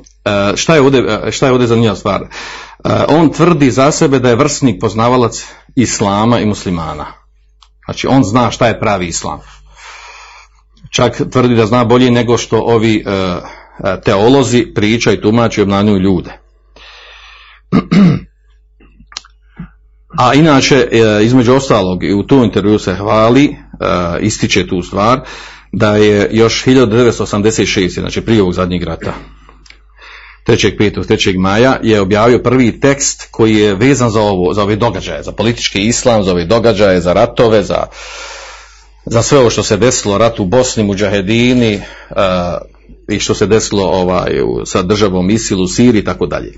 šta, 0.57 0.75
je 0.75 0.81
ovdje, 0.81 1.33
šta 1.33 1.47
je 1.47 1.53
ovdje 1.53 1.67
zanimljiva 1.67 1.97
stvar? 1.97 2.27
Uh, 2.85 2.91
on 3.09 3.33
tvrdi 3.33 3.71
za 3.71 3.91
sebe 3.91 4.19
da 4.19 4.29
je 4.29 4.37
vrsnik 4.37 4.81
poznavalac 4.81 5.45
islama 5.77 6.41
i 6.41 6.47
muslimana. 6.47 7.07
Znači 7.85 8.07
on 8.07 8.25
zna 8.25 8.51
šta 8.51 8.67
je 8.67 8.81
pravi 8.81 9.07
islam. 9.07 9.41
Čak 10.91 11.21
tvrdi 11.33 11.55
da 11.55 11.67
zna 11.67 11.85
bolje 11.85 12.11
nego 12.11 12.39
što 12.39 12.59
ovi 12.59 13.05
E, 13.79 14.01
teolozi 14.01 14.67
pričaju, 14.75 15.21
tumači 15.21 15.61
i 15.61 15.63
obnanjuju 15.63 15.99
ljude. 15.99 16.31
A 20.19 20.35
inače, 20.35 20.89
e, 20.93 21.25
između 21.25 21.55
ostalog, 21.55 22.05
i 22.05 22.15
u 22.15 22.23
tu 22.23 22.45
intervju 22.45 22.79
se 22.79 22.95
hvali, 22.95 23.45
e, 23.45 23.57
ističe 24.21 24.67
tu 24.67 24.83
stvar, 24.83 25.21
da 25.73 25.97
je 25.97 26.29
još 26.33 26.65
1986. 26.65 28.01
znači 28.01 28.21
prije 28.21 28.43
ovog 28.43 28.55
zadnjeg 28.55 28.83
rata, 28.83 29.15
3.5. 30.47 31.07
3. 31.07 31.39
maja 31.39 31.79
je 31.83 32.01
objavio 32.01 32.39
prvi 32.39 32.81
tekst 32.81 33.29
koji 33.31 33.57
je 33.57 33.75
vezan 33.75 34.11
za 34.11 34.21
ovo, 34.21 34.55
za 34.55 34.63
ove 34.63 34.77
događaje, 34.77 35.23
za 35.23 35.33
politički 35.33 35.83
islam, 35.83 36.23
za 36.25 36.31
ove 36.33 36.45
događaje, 36.45 37.01
za 37.01 37.13
ratove, 37.13 37.63
za, 37.63 37.87
za 39.07 39.23
sve 39.23 39.39
ovo 39.39 39.51
što 39.51 39.63
se 39.63 39.77
desilo, 39.77 40.19
rat 40.19 40.41
u 40.41 40.45
Bosni, 40.45 40.85
Muđahedini, 40.85 41.81
i 43.09 43.21
što 43.21 43.35
se 43.35 43.47
desilo 43.47 43.85
ovaj, 43.85 44.31
sa 44.65 44.83
državom 44.83 45.31
Isil 45.31 45.63
u 45.63 45.67
Siriji 45.67 46.01
i 46.01 46.05
tako 46.05 46.27
dalje. 46.27 46.53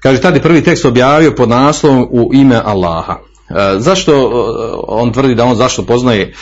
Kaže, 0.00 0.20
tada 0.20 0.36
je 0.36 0.42
prvi 0.42 0.64
tekst 0.64 0.84
objavio 0.84 1.34
pod 1.34 1.48
naslovom 1.48 2.08
u 2.10 2.30
ime 2.34 2.60
Allaha. 2.64 3.18
E, 3.50 3.78
zašto 3.78 4.12
e, 4.12 4.24
on 4.88 5.12
tvrdi 5.12 5.34
da 5.34 5.44
on 5.44 5.56
zašto 5.56 5.82
poznaje 5.82 6.34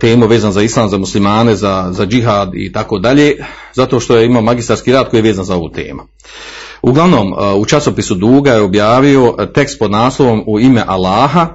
temu 0.00 0.26
vezan 0.26 0.52
za 0.52 0.62
islam, 0.62 0.88
za 0.88 0.98
muslimane, 0.98 1.56
za, 1.56 1.88
za 1.90 2.06
džihad 2.06 2.50
i 2.54 2.72
tako 2.72 2.98
dalje? 2.98 3.36
Zato 3.74 4.00
što 4.00 4.16
je 4.16 4.26
imao 4.26 4.42
magistarski 4.42 4.92
rad 4.92 5.10
koji 5.10 5.18
je 5.18 5.22
vezan 5.22 5.44
za 5.44 5.54
ovu 5.54 5.68
temu. 5.68 6.02
Uglavnom, 6.82 7.34
u 7.56 7.64
časopisu 7.64 8.14
Duga 8.14 8.52
je 8.52 8.62
objavio 8.62 9.34
tekst 9.54 9.78
pod 9.78 9.90
naslovom 9.90 10.44
u 10.46 10.60
ime 10.60 10.84
Allaha, 10.86 11.48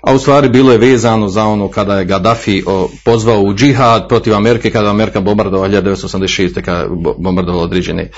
a 0.00 0.14
u 0.14 0.18
stvari 0.18 0.48
bilo 0.48 0.72
je 0.72 0.78
vezano 0.78 1.28
za 1.28 1.44
ono 1.44 1.68
kada 1.68 1.98
je 1.98 2.04
Gaddafi 2.04 2.62
pozvao 3.04 3.40
u 3.40 3.54
džihad 3.54 4.08
protiv 4.08 4.34
Amerike, 4.34 4.70
kada 4.70 4.86
je 4.86 4.90
Amerika 4.90 5.20
bombardovala 5.20 5.68
1986. 5.68 6.62
kada 6.62 6.78
je 6.78 6.88
bombardovala 7.18 7.64
određene, 7.64 8.10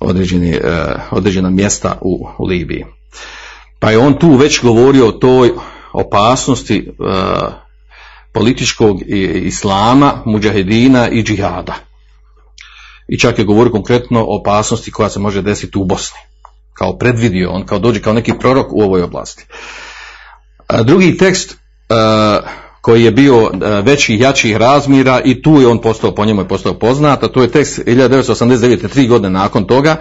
određene, 0.00 0.60
određena 1.10 1.50
mjesta 1.50 1.98
u, 2.00 2.26
u 2.38 2.46
Libiji. 2.46 2.84
Pa 3.78 3.90
je 3.90 3.98
on 3.98 4.18
tu 4.18 4.34
već 4.34 4.62
govorio 4.62 5.08
o 5.08 5.12
toj 5.12 5.50
opasnosti 5.92 6.92
političkog 8.32 9.00
islama, 9.34 10.22
muđahedina 10.26 11.08
i 11.08 11.22
džihada. 11.22 11.74
I 13.08 13.18
čak 13.18 13.38
je 13.38 13.44
govorio 13.44 13.72
konkretno 13.72 14.20
o 14.20 14.40
opasnosti 14.40 14.90
koja 14.90 15.08
se 15.08 15.18
može 15.18 15.42
desiti 15.42 15.78
u 15.78 15.84
Bosni. 15.84 16.18
Kao 16.74 16.98
predvidio 16.98 17.50
on, 17.50 17.66
kao 17.66 17.78
dođe 17.78 18.00
kao 18.00 18.12
neki 18.12 18.32
prorok 18.40 18.72
u 18.72 18.80
ovoj 18.80 19.02
oblasti. 19.02 19.44
Drugi 20.84 21.16
tekst 21.16 21.56
koji 22.80 23.04
je 23.04 23.10
bio 23.10 23.50
većih, 23.82 24.20
jačih 24.20 24.56
razmira 24.56 25.20
i 25.24 25.42
tu 25.42 25.60
je 25.60 25.66
on 25.66 25.80
postao, 25.80 26.14
po 26.14 26.24
njemu 26.24 26.40
je 26.40 26.48
postao 26.48 26.74
poznat, 26.74 27.22
a 27.22 27.28
to 27.28 27.42
je 27.42 27.50
tekst 27.50 27.80
1989. 27.86 28.88
tri 28.88 29.06
godine 29.06 29.30
nakon 29.30 29.64
toga, 29.64 29.96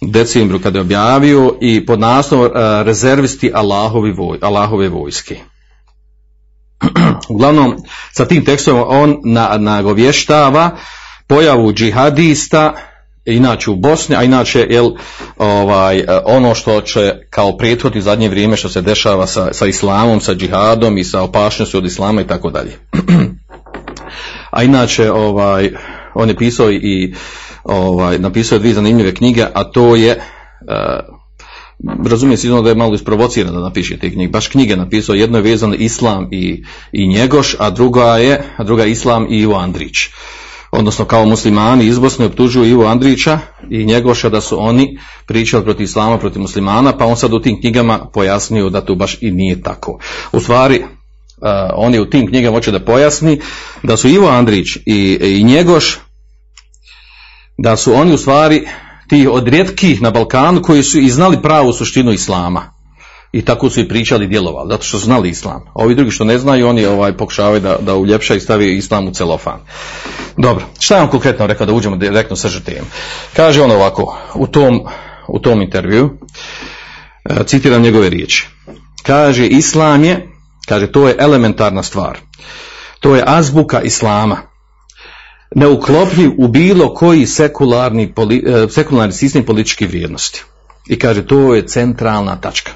decembru 0.00 0.58
kada 0.58 0.78
je 0.78 0.80
objavio 0.80 1.54
i 1.60 1.86
pod 1.86 2.00
naslovom 2.00 2.50
rezervisti 2.84 3.50
Allahovi 3.54 4.12
voj, 4.12 4.38
Allahove 4.42 4.88
vojske. 4.88 5.36
Uglavnom, 7.28 7.76
sa 8.12 8.24
tim 8.24 8.44
tekstom 8.44 8.84
on 8.86 9.16
nagovještava 9.58 10.70
pojavu 11.26 11.72
džihadista 11.72 12.74
inače 13.26 13.70
u 13.70 13.76
Bosni, 13.76 14.16
a 14.16 14.22
inače 14.22 14.66
jel, 14.70 14.90
ovaj, 15.36 16.04
ono 16.24 16.54
što 16.54 16.80
će 16.80 17.14
kao 17.30 17.56
prethodni 17.56 18.00
zadnje 18.00 18.28
vrijeme 18.28 18.56
što 18.56 18.68
se 18.68 18.82
dešava 18.82 19.26
sa, 19.26 19.52
sa 19.52 19.66
islamom, 19.66 20.20
sa 20.20 20.34
džihadom 20.34 20.98
i 20.98 21.04
sa 21.04 21.22
opašnošću 21.22 21.78
od 21.78 21.86
islama 21.86 22.20
i 22.20 22.26
tako 22.26 22.50
dalje. 22.50 22.78
A 24.50 24.62
inače 24.62 25.10
ovaj, 25.12 25.70
on 26.14 26.28
je 26.28 26.36
pisao 26.36 26.70
i 26.70 27.14
ovaj, 27.64 28.18
napisao 28.18 28.56
je 28.56 28.60
dvije 28.60 28.74
zanimljive 28.74 29.14
knjige, 29.14 29.46
a 29.54 29.64
to 29.64 29.96
je 29.96 30.16
uh, 30.16 31.15
razumije 32.08 32.36
se 32.36 32.48
da 32.48 32.68
je 32.68 32.74
malo 32.74 32.94
isprovociran 32.94 33.54
da 33.54 33.60
napiše 33.60 33.96
te 33.98 34.10
knjige. 34.10 34.30
Baš 34.30 34.48
knjige 34.48 34.76
napisao, 34.76 35.14
jedno 35.14 35.38
je 35.38 35.42
vezano 35.42 35.74
Islam 35.74 36.28
i, 36.30 36.64
i 36.92 37.08
Njegoš, 37.08 37.56
a 37.58 37.70
druga 37.70 38.16
je, 38.16 38.42
a 38.56 38.64
druga 38.64 38.84
je 38.84 38.90
Islam 38.90 39.26
i 39.30 39.38
Ivo 39.38 39.56
Andrić 39.56 39.96
odnosno 40.70 41.04
kao 41.04 41.26
muslimani 41.26 41.86
iz 41.86 41.98
Bosne 41.98 42.26
optužuju 42.26 42.70
Ivo 42.70 42.86
Andrića 42.86 43.38
i 43.70 43.84
njegoša 43.84 44.28
da 44.28 44.40
su 44.40 44.60
oni 44.60 44.98
pričali 45.26 45.64
protiv 45.64 45.84
islama, 45.84 46.18
protiv 46.18 46.42
muslimana, 46.42 46.96
pa 46.98 47.06
on 47.06 47.16
sad 47.16 47.32
u 47.32 47.40
tim 47.40 47.60
knjigama 47.60 48.10
pojasnio 48.12 48.70
da 48.70 48.80
to 48.80 48.94
baš 48.94 49.18
i 49.20 49.30
nije 49.30 49.62
tako. 49.62 49.98
U 50.32 50.40
stvari, 50.40 50.78
uh, 50.78 50.86
on 51.74 51.94
je 51.94 52.00
u 52.00 52.10
tim 52.10 52.26
knjigama 52.26 52.56
hoće 52.56 52.70
da 52.70 52.84
pojasni 52.84 53.40
da 53.82 53.96
su 53.96 54.08
Ivo 54.08 54.28
Andrić 54.28 54.76
i, 54.76 55.18
i 55.20 55.44
njegoš, 55.44 55.98
da 57.58 57.76
su 57.76 57.94
oni 57.94 58.14
u 58.14 58.18
stvari 58.18 58.66
ti 59.08 59.28
od 59.30 59.48
rijetkih 59.48 60.02
na 60.02 60.10
Balkanu 60.10 60.62
koji 60.62 60.82
su 60.82 60.98
i 60.98 61.10
znali 61.10 61.42
pravu 61.42 61.72
suštinu 61.72 62.12
islama 62.12 62.76
i 63.32 63.42
tako 63.42 63.70
su 63.70 63.80
i 63.80 63.88
pričali 63.88 64.24
i 64.24 64.28
djelovali, 64.28 64.68
zato 64.70 64.82
što 64.82 64.98
su 64.98 65.04
znali 65.04 65.28
islam. 65.28 65.62
A 65.66 65.84
ovi 65.84 65.94
drugi 65.94 66.10
što 66.10 66.24
ne 66.24 66.38
znaju, 66.38 66.68
oni 66.68 66.86
ovaj, 66.86 67.16
pokušavaju 67.16 67.60
da, 67.60 67.76
da 67.80 67.94
uljepša 67.94 68.34
i 68.34 68.40
stavi 68.40 68.76
islam 68.76 69.08
u 69.08 69.10
celofan. 69.10 69.60
Dobro, 70.36 70.64
šta 70.78 70.96
je 70.96 71.02
on 71.02 71.08
konkretno 71.08 71.46
rekao 71.46 71.66
da 71.66 71.72
uđemo 71.72 71.96
direktno 71.96 72.36
srže 72.36 72.64
temu? 72.64 72.86
Kaže 73.36 73.62
on 73.62 73.70
ovako, 73.70 74.18
u 74.34 74.46
tom, 74.46 74.80
u 75.28 75.38
tom 75.38 75.62
intervju, 75.62 76.18
e, 77.24 77.44
citiram 77.46 77.82
njegove 77.82 78.10
riječi. 78.10 78.48
Kaže, 79.02 79.46
islam 79.46 80.04
je, 80.04 80.28
kaže, 80.68 80.92
to 80.92 81.08
je 81.08 81.16
elementarna 81.18 81.82
stvar. 81.82 82.18
To 83.00 83.16
je 83.16 83.22
azbuka 83.26 83.82
islama. 83.82 84.55
Neuklopljiv 85.54 86.30
u 86.38 86.48
bilo 86.48 86.94
koji 86.94 87.26
sekularni, 87.26 88.12
e, 88.46 88.66
sekularni 88.68 89.12
sistem 89.12 89.44
političke 89.44 89.86
vrijednosti. 89.86 90.42
I 90.88 90.98
kaže, 90.98 91.26
to 91.26 91.54
je 91.54 91.66
centralna 91.66 92.40
tačka. 92.40 92.72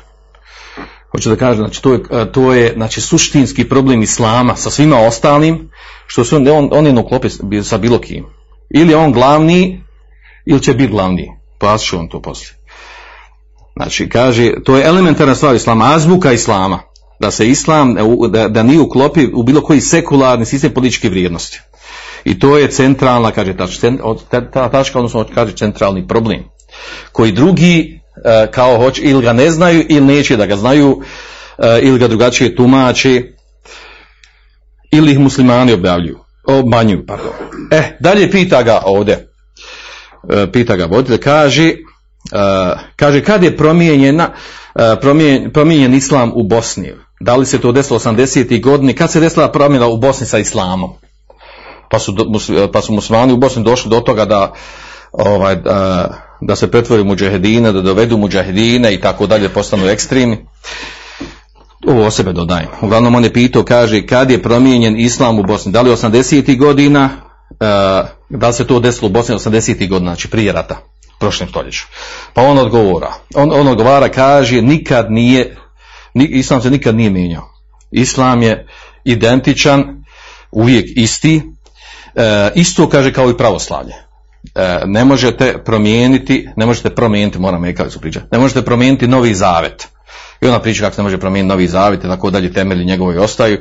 Hoću 1.12 1.30
da 1.30 1.36
kažem, 1.36 1.64
znači, 1.64 1.82
to 1.82 1.92
je, 1.92 2.00
e, 2.10 2.32
to 2.32 2.52
je 2.52 2.72
znači, 2.76 3.00
suštinski 3.00 3.68
problem 3.68 4.02
islama 4.02 4.56
sa 4.56 4.70
svima 4.70 4.98
ostalim, 4.98 5.70
što 6.06 6.24
su 6.24 6.36
on, 6.36 6.68
on, 6.72 6.86
je 6.86 6.92
neuklopi 6.92 7.28
sa 7.62 7.78
bilo 7.78 7.98
kim. 7.98 8.26
Ili 8.70 8.94
on 8.94 9.12
glavni, 9.12 9.84
ili 10.46 10.62
će 10.62 10.74
biti 10.74 10.92
glavni. 10.92 11.30
Pasit 11.58 11.88
ću 11.88 11.98
on 11.98 12.08
to 12.08 12.22
poslije. 12.22 12.60
Znači, 13.76 14.08
kaže, 14.08 14.52
to 14.64 14.76
je 14.76 14.86
elementarna 14.86 15.34
stvar 15.34 15.54
islama, 15.54 15.94
azbuka 15.94 16.32
islama, 16.32 16.78
da 17.20 17.30
se 17.30 17.48
islam, 17.48 17.94
da, 18.28 18.48
da 18.48 18.62
nije 18.62 18.80
uklopi 18.80 19.28
u 19.34 19.42
bilo 19.42 19.60
koji 19.60 19.80
sekularni 19.80 20.46
sistem 20.46 20.74
političke 20.74 21.08
vrijednosti. 21.08 21.60
I 22.24 22.38
to 22.38 22.58
je 22.58 22.70
centralna, 22.70 23.30
kaže, 23.30 23.56
ta, 24.30 24.40
ta 24.50 24.68
tačka, 24.68 24.98
odnosno 24.98 25.26
kaže 25.34 25.56
centralni 25.56 26.08
problem, 26.08 26.44
koji 27.12 27.32
drugi 27.32 28.00
e, 28.24 28.46
kao 28.50 28.76
hoće, 28.76 29.02
ili 29.02 29.22
ga 29.22 29.32
ne 29.32 29.50
znaju, 29.50 29.86
ili 29.88 30.06
neće 30.06 30.36
da 30.36 30.46
ga 30.46 30.56
znaju, 30.56 31.02
e, 31.58 31.80
ili 31.82 31.98
ga 31.98 32.08
drugačije 32.08 32.56
tumače, 32.56 33.22
ili 34.92 35.12
ih 35.12 35.18
muslimani 35.18 35.72
objavljuju, 35.72 36.18
obmanjuju, 36.46 37.06
pardon. 37.06 37.32
E, 37.70 37.96
dalje 38.00 38.30
pita 38.30 38.62
ga 38.62 38.82
ovdje, 38.84 39.28
e, 40.30 40.52
pita 40.52 40.76
ga 40.76 40.84
voditelj, 40.84 41.18
kaže, 41.18 41.74
kaže 42.96 43.24
kad 43.24 43.42
je 43.42 43.56
promijenjena, 43.56 44.32
promijen, 45.00 45.50
promijenjen 45.52 45.94
islam 45.94 46.32
u 46.34 46.42
Bosni? 46.42 46.92
Da 47.20 47.36
li 47.36 47.46
se 47.46 47.58
to 47.58 47.72
desilo 47.72 47.98
80. 47.98 48.62
godini? 48.62 48.94
Kad 48.94 49.12
se 49.12 49.20
desila 49.20 49.52
promjena 49.52 49.86
u 49.86 49.96
Bosni 49.96 50.26
sa 50.26 50.38
islamom? 50.38 50.90
Pa 51.90 51.98
su, 51.98 52.14
pa 52.72 52.82
su 52.82 52.92
muslimani 52.92 53.32
u 53.32 53.36
Bosni 53.36 53.62
došli 53.62 53.90
do 53.90 54.00
toga 54.00 54.24
da, 54.24 54.52
ovaj, 55.12 55.56
da, 55.56 56.08
da 56.40 56.56
se 56.56 56.70
pretvori 56.70 57.04
muđahedine, 57.04 57.72
da 57.72 57.82
dovedu 57.82 58.16
muđahedine 58.16 58.94
i 58.94 59.00
tako 59.00 59.26
dalje, 59.26 59.48
postanu 59.48 59.88
ekstremni. 59.88 60.46
Ovo 61.86 62.06
o 62.06 62.10
sebe 62.10 62.32
dodajem. 62.32 62.68
Uglavnom 62.82 63.14
on 63.14 63.24
je 63.24 63.32
pitao, 63.32 63.64
kaže, 63.64 64.06
kad 64.06 64.30
je 64.30 64.42
promijenjen 64.42 65.00
islam 65.00 65.38
u 65.38 65.42
Bosni? 65.42 65.72
Da 65.72 65.82
li 65.82 65.90
80. 65.90 66.58
godina? 66.58 67.10
Uh, 67.50 67.58
da 68.28 68.48
li 68.48 68.54
se 68.54 68.66
to 68.66 68.80
desilo 68.80 69.08
u 69.08 69.12
Bosni 69.12 69.34
80. 69.34 69.88
godina, 69.88 70.10
znači 70.10 70.28
prije 70.28 70.52
rata? 70.52 70.90
prošlom 71.20 71.48
stoljeću. 71.48 71.84
Pa 72.34 72.42
on 72.42 72.58
odgovara. 72.58 73.12
On, 73.34 73.52
on 73.52 73.68
odgovara, 73.68 74.08
kaže, 74.08 74.62
nikad 74.62 75.06
nije, 75.10 75.56
islam 76.14 76.62
se 76.62 76.70
nikad 76.70 76.94
nije 76.94 77.10
mijenjao. 77.10 77.44
Islam 77.90 78.42
je 78.42 78.68
identičan, 79.04 80.04
uvijek 80.50 80.86
isti, 80.96 81.42
isto 82.54 82.88
kaže 82.88 83.12
kao 83.12 83.30
i 83.30 83.36
pravoslavlje. 83.36 83.94
E, 84.54 84.80
ne 84.86 85.04
možete 85.04 85.62
promijeniti, 85.64 86.48
ne 86.56 86.66
možete 86.66 86.90
promijeniti, 86.90 87.38
moram 87.38 87.64
je 87.64 87.90
su 87.90 88.00
pričati, 88.00 88.26
ne 88.32 88.38
možete 88.38 88.62
promijeniti 88.62 89.08
novi 89.08 89.34
zavet. 89.34 89.88
I 90.40 90.46
ona 90.46 90.60
priča 90.60 90.82
kako 90.82 90.94
se 90.94 91.00
ne 91.00 91.04
može 91.04 91.18
promijeniti 91.18 91.48
novi 91.48 91.68
zavet, 91.68 92.02
tako 92.02 92.30
dalje 92.30 92.52
temelji 92.52 92.84
njegovi 92.84 93.18
ostaju, 93.18 93.58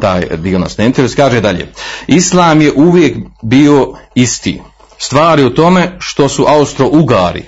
taj 0.00 0.26
dio 0.36 0.58
nas 0.58 0.78
ne 0.78 0.86
interesuje. 0.86 1.16
Kaže 1.16 1.40
dalje, 1.40 1.68
Islam 2.06 2.60
je 2.60 2.72
uvijek 2.72 3.16
bio 3.42 3.94
isti 4.14 4.60
stvari 4.98 5.44
u 5.44 5.54
tome 5.54 5.96
što 5.98 6.28
su 6.28 6.44
Austro-Ugari, 6.48 7.42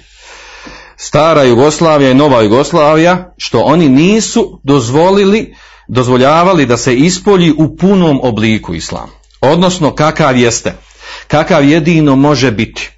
stara 0.96 1.42
Jugoslavija 1.42 2.10
i 2.10 2.14
nova 2.14 2.42
Jugoslavija, 2.42 3.34
što 3.36 3.60
oni 3.60 3.88
nisu 3.88 4.60
dozvolili, 4.62 5.54
dozvoljavali 5.88 6.66
da 6.66 6.76
se 6.76 6.96
ispolji 6.96 7.52
u 7.58 7.76
punom 7.76 8.20
obliku 8.22 8.74
islam. 8.74 9.21
Odnosno 9.42 9.94
kakav 9.94 10.36
jeste, 10.36 10.72
kakav 11.28 11.68
jedino 11.68 12.16
može 12.16 12.50
biti. 12.50 12.90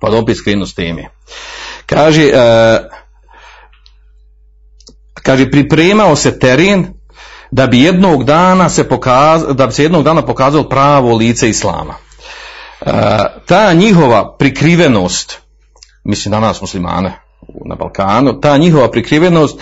Pa 0.00 0.08
opet 0.08 0.36
skrenu 0.36 0.66
s 0.66 0.74
teme. 0.74 1.08
Kaže, 1.86 2.22
e, 2.22 2.78
kaže, 5.14 5.50
pripremao 5.50 6.16
se 6.16 6.38
teren 6.38 6.86
da 7.50 7.66
bi 7.66 7.80
jednog 7.80 8.24
dana 8.24 8.68
se 8.68 8.88
pokazalo, 8.88 9.52
da 9.52 9.66
bi 9.66 9.72
se 9.72 9.82
jednog 9.82 10.04
dana 10.04 10.26
pokazalo 10.26 10.68
pravo 10.68 11.16
lice 11.16 11.48
islama 11.48 11.94
ta 13.46 13.72
njihova 13.72 14.36
prikrivenost, 14.38 15.38
mislim 16.04 16.32
na 16.32 16.40
nas 16.40 16.60
muslimane 16.60 17.20
na 17.64 17.74
Balkanu, 17.74 18.40
ta 18.40 18.56
njihova 18.56 18.90
prikrivenost 18.90 19.60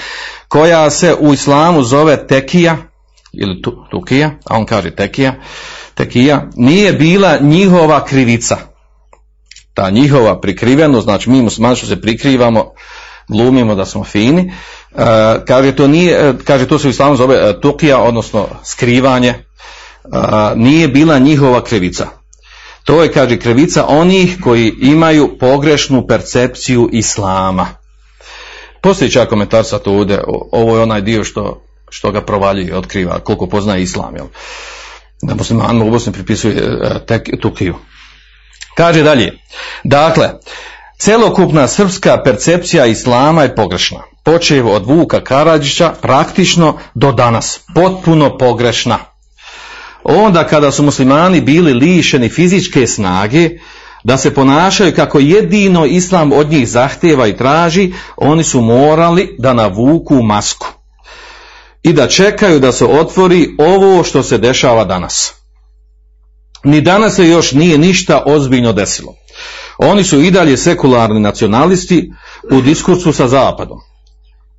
koja 0.48 0.90
se 0.90 1.14
u 1.14 1.33
islamu 1.33 1.83
zove 1.83 2.26
tekija 2.26 2.76
ili 3.40 3.62
tukija, 3.90 4.31
a 4.44 4.57
on 4.57 4.66
kaže 4.66 4.90
tekija, 4.90 5.35
tekija, 5.94 6.47
nije 6.57 6.92
bila 6.92 7.38
njihova 7.40 8.05
krivica. 8.05 8.57
Ta 9.75 9.90
njihova 9.90 10.40
prikrivenost, 10.40 11.05
znači 11.05 11.31
mi 11.31 11.42
muslimani 11.42 11.77
se 11.77 12.01
prikrivamo, 12.01 12.73
glumimo 13.29 13.75
da 13.75 13.85
smo 13.85 14.05
fini, 14.05 14.53
kaže 15.47 15.77
to 15.77 15.88
nije, 15.88 16.35
kaže 16.44 16.68
to 16.68 16.79
se 16.79 16.87
u 16.87 16.90
islamu 16.90 17.16
zove 17.16 17.61
tukija, 17.61 17.99
odnosno 17.99 18.49
skrivanje, 18.64 19.35
nije 20.57 20.88
bila 20.88 21.18
njihova 21.18 21.64
krivica. 21.64 22.07
To 22.85 23.03
je, 23.03 23.12
kaže, 23.12 23.38
krivica 23.38 23.87
onih 23.88 24.38
koji 24.42 24.73
imaju 24.81 25.38
pogrešnu 25.38 26.07
percepciju 26.07 26.88
islama. 26.92 27.66
Postoji 28.83 29.11
čak 29.11 29.29
komentar 29.29 29.64
sa 29.64 29.79
to 29.79 29.92
ovdje, 29.92 30.20
ovo 30.53 30.77
je 30.77 30.83
onaj 30.83 31.01
dio 31.01 31.25
što, 31.25 31.62
što 31.94 32.11
ga 32.11 32.20
provaljuje, 32.20 32.76
otkriva, 32.76 33.20
koliko 33.20 33.46
poznaje 33.46 33.83
islam, 33.83 34.16
jel? 34.16 34.26
Da 35.22 35.35
muslimanima 35.35 35.85
u 35.85 35.90
Bosni 35.90 36.12
pripisuje 36.12 36.54
e, 36.57 37.07
tek, 37.07 37.28
tukiju. 37.40 37.74
Kaže 38.76 39.02
dalje, 39.02 39.33
dakle, 39.85 40.30
celokupna 40.98 41.68
srpska 41.68 42.22
percepcija 42.24 42.87
islama 42.87 43.42
je 43.42 43.54
pogrešna. 43.54 44.02
Počev 44.24 44.68
od 44.68 44.87
Vuka 44.87 45.24
Karadžića 45.24 45.94
praktično 46.02 46.78
do 46.94 47.12
danas. 47.12 47.61
Potpuno 47.74 48.38
pogrešna 48.38 48.98
onda 50.04 50.46
kada 50.46 50.70
su 50.70 50.83
muslimani 50.83 51.40
bili 51.40 51.72
lišeni 51.72 52.28
fizičke 52.28 52.87
snage, 52.87 53.50
da 54.04 54.16
se 54.16 54.35
ponašaju 54.35 54.94
kako 54.94 55.18
jedino 55.18 55.87
islam 55.87 56.33
od 56.33 56.50
njih 56.50 56.68
zahtjeva 56.68 57.26
i 57.26 57.37
traži, 57.37 57.92
oni 58.16 58.44
su 58.44 58.61
morali 58.61 59.37
da 59.38 59.52
navuku 59.52 60.22
masku 60.22 60.66
i 61.85 61.92
da 61.92 62.09
čekaju 62.09 62.61
da 62.61 62.73
se 62.73 62.85
otvori 62.85 63.57
ovo 63.59 64.05
što 64.05 64.23
se 64.23 64.38
dešava 64.38 64.85
danas. 64.85 65.35
Ni 66.64 66.81
danas 66.81 67.16
se 67.16 67.29
još 67.29 67.53
nije 67.53 67.79
ništa 67.79 68.23
ozbiljno 68.27 68.73
desilo. 68.73 69.14
Oni 69.79 70.05
su 70.05 70.20
i 70.20 70.31
dalje 70.31 70.57
sekularni 70.57 71.20
nacionalisti 71.20 72.11
u 72.51 72.61
diskursu 72.61 73.12
sa 73.12 73.29
zapadom 73.29 73.79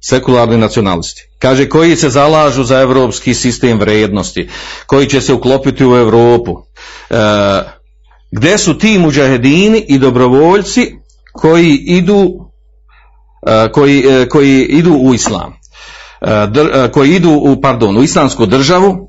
sekularni 0.01 0.57
nacionalisti. 0.57 1.29
Kaže 1.39 1.69
koji 1.69 1.95
se 1.95 2.09
zalažu 2.09 2.63
za 2.63 2.79
europski 2.79 3.33
sistem 3.33 3.79
vrijednosti, 3.79 4.49
koji 4.85 5.07
će 5.09 5.21
se 5.21 5.33
uklopiti 5.33 5.85
u 5.85 5.95
Europu. 5.95 6.57
E, 7.09 7.15
gdje 8.31 8.57
su 8.57 8.77
ti 8.77 8.99
muđahedini 8.99 9.85
i 9.87 9.97
dobrovoljci 9.97 10.95
koji 11.33 11.75
idu 11.75 12.49
e, 13.47 13.71
koji, 13.71 14.05
e, 14.07 14.29
koji 14.29 14.63
idu 14.63 14.93
u 14.93 15.13
islam. 15.13 15.53
E, 16.21 16.91
koji 16.93 17.15
idu 17.15 17.31
u, 17.31 17.61
pardon, 17.61 17.97
u 17.97 18.03
islamsku 18.03 18.45
državu 18.45 19.07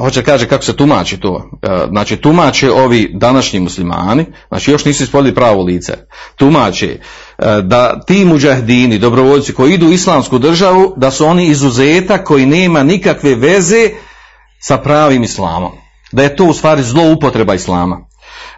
hoće 0.00 0.22
kaže 0.22 0.48
kako 0.48 0.64
se 0.64 0.76
tumači 0.76 1.20
to. 1.20 1.50
Znači 1.88 2.16
tumače 2.16 2.70
ovi 2.70 3.10
današnji 3.14 3.60
muslimani, 3.60 4.24
znači 4.48 4.70
još 4.70 4.84
nisu 4.84 5.04
ispolili 5.04 5.34
pravo 5.34 5.62
lice. 5.62 5.94
Tumače 6.36 6.98
E, 7.38 7.62
da 7.62 8.00
ti 8.00 8.24
muđahdini, 8.24 8.98
dobrovoljci 8.98 9.54
koji 9.54 9.74
idu 9.74 9.86
u 9.86 9.92
islamsku 9.92 10.38
državu, 10.38 10.94
da 10.96 11.10
su 11.10 11.26
oni 11.26 11.46
izuzetak 11.46 12.24
koji 12.24 12.46
nema 12.46 12.82
nikakve 12.82 13.34
veze 13.34 13.90
sa 14.60 14.78
pravim 14.78 15.22
islamom. 15.22 15.72
Da 16.12 16.22
je 16.22 16.36
to 16.36 16.44
u 16.44 16.52
stvari 16.52 16.82
zloupotreba 16.82 17.54
islama. 17.54 18.00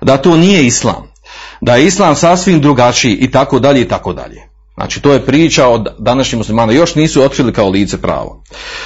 Da 0.00 0.16
to 0.16 0.36
nije 0.36 0.66
islam. 0.66 1.12
Da 1.60 1.76
je 1.76 1.86
islam 1.86 2.16
sasvim 2.16 2.60
drugačiji 2.60 3.14
i 3.14 3.30
tako 3.30 3.58
dalje 3.58 3.80
i 3.80 3.88
tako 3.88 4.12
dalje. 4.12 4.49
Znači 4.80 5.00
to 5.00 5.12
je 5.12 5.26
priča 5.26 5.68
od 5.68 5.88
današnjih 5.98 6.38
muslimana. 6.38 6.72
Još 6.72 6.94
nisu 6.94 7.22
otkrili 7.22 7.52
kao 7.52 7.68
lice 7.68 8.00
pravo. 8.02 8.42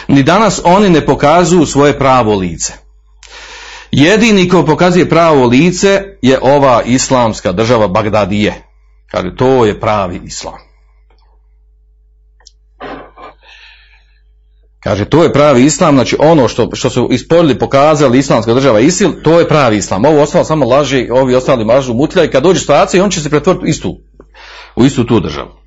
Ni 0.09 0.23
danas 0.23 0.61
oni 0.65 0.91
ne 0.91 1.07
pokazuju 1.07 1.67
svoje 1.67 1.99
pravo 1.99 2.35
lice. 2.35 2.73
Jedini 3.91 4.49
ko 4.49 4.65
pokazuje 4.65 5.09
pravo 5.09 5.47
lice 5.47 6.03
je 6.23 6.39
ova 6.43 6.83
islamska 6.83 7.53
država 7.53 7.89
Bagdadije 7.89 8.63
Kaže, 9.11 9.37
to 9.37 9.65
je 9.65 9.81
pravi 9.81 10.21
islam. 10.25 10.59
Kaže, 14.81 15.05
to 15.05 15.23
je 15.23 15.33
pravi 15.33 15.65
islam, 15.65 15.95
znači 15.95 16.17
ono 16.19 16.49
što, 16.49 16.71
što 16.73 16.91
su 16.91 17.09
ispoljili, 17.11 17.59
pokazali 17.59 18.19
islamska 18.19 18.55
država 18.55 18.81
ISIL, 18.81 19.13
to 19.23 19.41
je 19.41 19.49
pravi 19.49 19.77
islam. 19.77 20.05
Ovo 20.05 20.23
ostalo 20.23 20.45
samo 20.45 20.67
laže, 20.67 21.07
ovi 21.11 21.35
ostali 21.35 21.65
mažu 21.65 21.95
mutlja 21.95 22.25
i 22.25 22.31
kad 22.31 22.43
dođe 22.43 22.61
situacija, 22.61 23.05
on 23.05 23.11
će 23.11 23.21
se 23.21 23.31
pretvoriti 23.31 23.69
istu, 23.69 23.97
u 24.77 24.85
istu 24.85 25.05
tu 25.05 25.21
državu. 25.21 25.64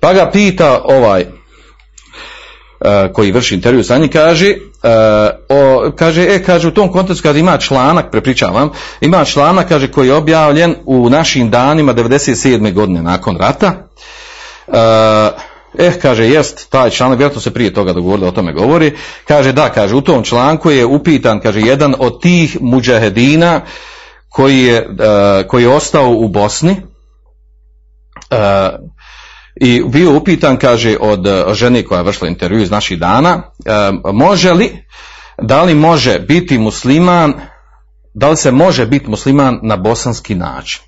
Pa 0.00 0.14
ga 0.14 0.30
pita 0.30 0.80
ovaj, 0.84 1.20
e, 1.20 1.26
koji 3.12 3.32
vrši 3.32 3.54
intervju 3.54 3.84
sa 3.84 3.98
njim, 3.98 4.10
kaže, 4.10 4.48
e, 4.48 4.56
o, 5.48 5.90
kaže, 5.96 6.22
e, 6.22 6.42
kaže, 6.42 6.68
u 6.68 6.74
tom 6.74 6.92
kontekstu 6.92 7.22
kad 7.22 7.36
ima 7.36 7.58
članak, 7.58 8.10
prepričavam, 8.10 8.70
ima 9.00 9.24
članak, 9.24 9.68
kaže, 9.68 9.92
koji 9.92 10.08
je 10.08 10.14
objavljen 10.14 10.74
u 10.84 11.10
našim 11.10 11.50
danima 11.50 11.94
97. 11.94 12.72
godine 12.72 13.02
nakon 13.02 13.36
rata, 13.36 13.72
e, 14.68 15.56
Eh, 15.78 15.92
kaže, 16.02 16.28
jest, 16.28 16.70
taj 16.70 16.90
članak, 16.90 17.18
vjerojatno 17.18 17.40
se 17.40 17.54
prije 17.54 17.74
toga 17.74 17.92
dogovorilo, 17.92 18.28
o 18.28 18.32
tome 18.32 18.52
govori. 18.52 18.96
Kaže, 19.28 19.52
da, 19.52 19.68
kaže, 19.68 19.94
u 19.94 20.00
tom 20.00 20.24
članku 20.24 20.70
je 20.70 20.84
upitan, 20.84 21.40
kaže, 21.40 21.60
jedan 21.60 21.94
od 21.98 22.22
tih 22.22 22.56
muđahedina 22.60 23.60
koji 24.28 24.58
je, 24.58 24.88
koji 25.48 25.62
je 25.62 25.68
ostao 25.68 26.10
u 26.10 26.28
Bosni 26.28 26.76
i 29.56 29.82
bio 29.86 30.16
upitan, 30.16 30.56
kaže, 30.56 30.96
od 31.00 31.26
žene 31.52 31.82
koja 31.82 31.98
je 31.98 32.04
vršila 32.04 32.28
intervju 32.28 32.62
iz 32.62 32.70
naših 32.70 32.98
dana, 32.98 33.42
uh, 34.04 34.14
može 34.14 34.52
li, 34.52 34.84
da 35.42 35.62
li 35.62 35.74
može 35.74 36.18
biti 36.18 36.58
musliman, 36.58 37.34
da 38.14 38.30
li 38.30 38.36
se 38.36 38.52
može 38.52 38.86
biti 38.86 39.10
musliman 39.10 39.58
na 39.62 39.76
bosanski 39.76 40.34
način? 40.34 40.82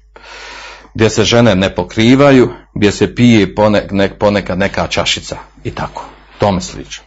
gdje 0.99 1.11
se 1.11 1.25
žene 1.25 1.55
ne 1.55 1.75
pokrivaju, 1.75 2.51
gdje 2.75 2.93
se 2.93 3.15
pije 3.15 3.55
ponekad 4.19 4.59
neka 4.59 4.87
čašica 4.87 5.37
i 5.65 5.71
tako, 5.71 6.05
tome 6.39 6.61
slično. 6.61 7.05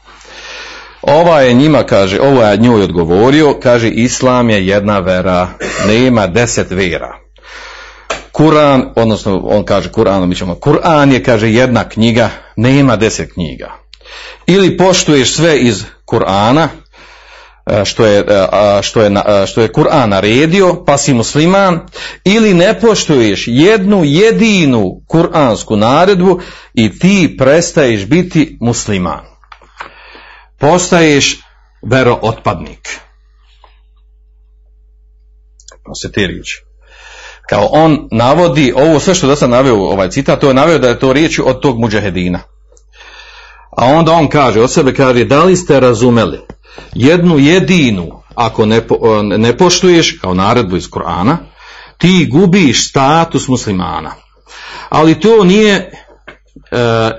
Ova 1.01 1.41
je 1.41 1.53
njima, 1.53 1.83
kaže, 1.83 2.19
ovo 2.21 2.43
je 2.43 2.57
njoj 2.57 2.83
odgovorio, 2.83 3.53
kaže, 3.63 3.89
islam 3.89 4.49
je 4.49 4.67
jedna 4.67 4.99
vera, 4.99 5.47
nema 5.87 6.27
deset 6.27 6.71
vera. 6.71 7.20
Kur'an, 8.41 8.93
odnosno 8.95 9.41
on 9.43 9.63
kaže 9.63 9.91
Kur'an, 9.91 10.25
mi 10.25 10.35
ćemo, 10.35 10.55
Kur'an 10.55 11.11
je, 11.11 11.23
kaže, 11.23 11.51
jedna 11.51 11.89
knjiga, 11.89 12.29
nema 12.55 12.95
deset 12.95 13.33
knjiga. 13.33 13.71
Ili 14.47 14.77
poštuješ 14.77 15.33
sve 15.33 15.59
iz 15.59 15.83
Kur'ana, 16.05 16.67
E, 17.65 17.85
što 17.85 18.05
je, 18.05 18.19
e, 18.19 18.81
što 18.81 19.01
je, 19.01 19.11
e, 19.11 19.47
što 19.47 19.61
je 19.61 19.71
Kur'an 19.71 20.09
naredio, 20.09 20.83
pa 20.85 20.97
si 20.97 21.13
musliman, 21.13 21.79
ili 22.23 22.53
ne 22.53 22.79
poštuješ 22.79 23.43
jednu 23.47 24.01
jedinu 24.03 25.01
kuransku 25.07 25.75
naredbu 25.77 26.39
i 26.73 26.99
ti 26.99 27.35
prestaješ 27.37 28.05
biti 28.05 28.57
musliman. 28.61 29.25
Postaješ 30.59 31.39
verootpadnik. 31.81 32.99
Pa 35.83 35.93
se. 35.93 36.70
Kao 37.49 37.67
on 37.71 38.07
navodi, 38.11 38.73
ovo 38.75 38.99
sve 38.99 39.15
što 39.15 39.27
da 39.27 39.35
sam 39.35 39.49
naveo 39.49 39.75
ovaj 39.75 40.09
citat, 40.09 40.39
to 40.39 40.47
je 40.47 40.53
naveo 40.53 40.79
da 40.79 40.87
je 40.87 40.99
to 40.99 41.13
riječ 41.13 41.39
od 41.39 41.59
tog 41.59 41.79
muđahedina. 41.79 42.39
A 43.77 43.85
onda 43.85 44.11
on 44.11 44.27
kaže, 44.27 44.61
od 44.61 44.71
sebe 44.71 44.93
kaže, 44.93 45.25
da 45.25 45.43
li 45.43 45.55
ste 45.55 45.79
razumeli 45.79 46.39
jednu 46.93 47.39
jedinu, 47.39 48.21
ako 48.35 48.65
ne, 48.65 48.81
ne 49.37 49.57
poštuješ, 49.57 50.19
kao 50.21 50.33
naredbu 50.33 50.77
iz 50.77 50.89
Korana, 50.89 51.37
ti 51.97 52.27
gubiš 52.31 52.89
status 52.89 53.47
muslimana. 53.47 54.11
Ali 54.89 55.19
to 55.19 55.43
nije, 55.43 55.91
e, 56.71 57.11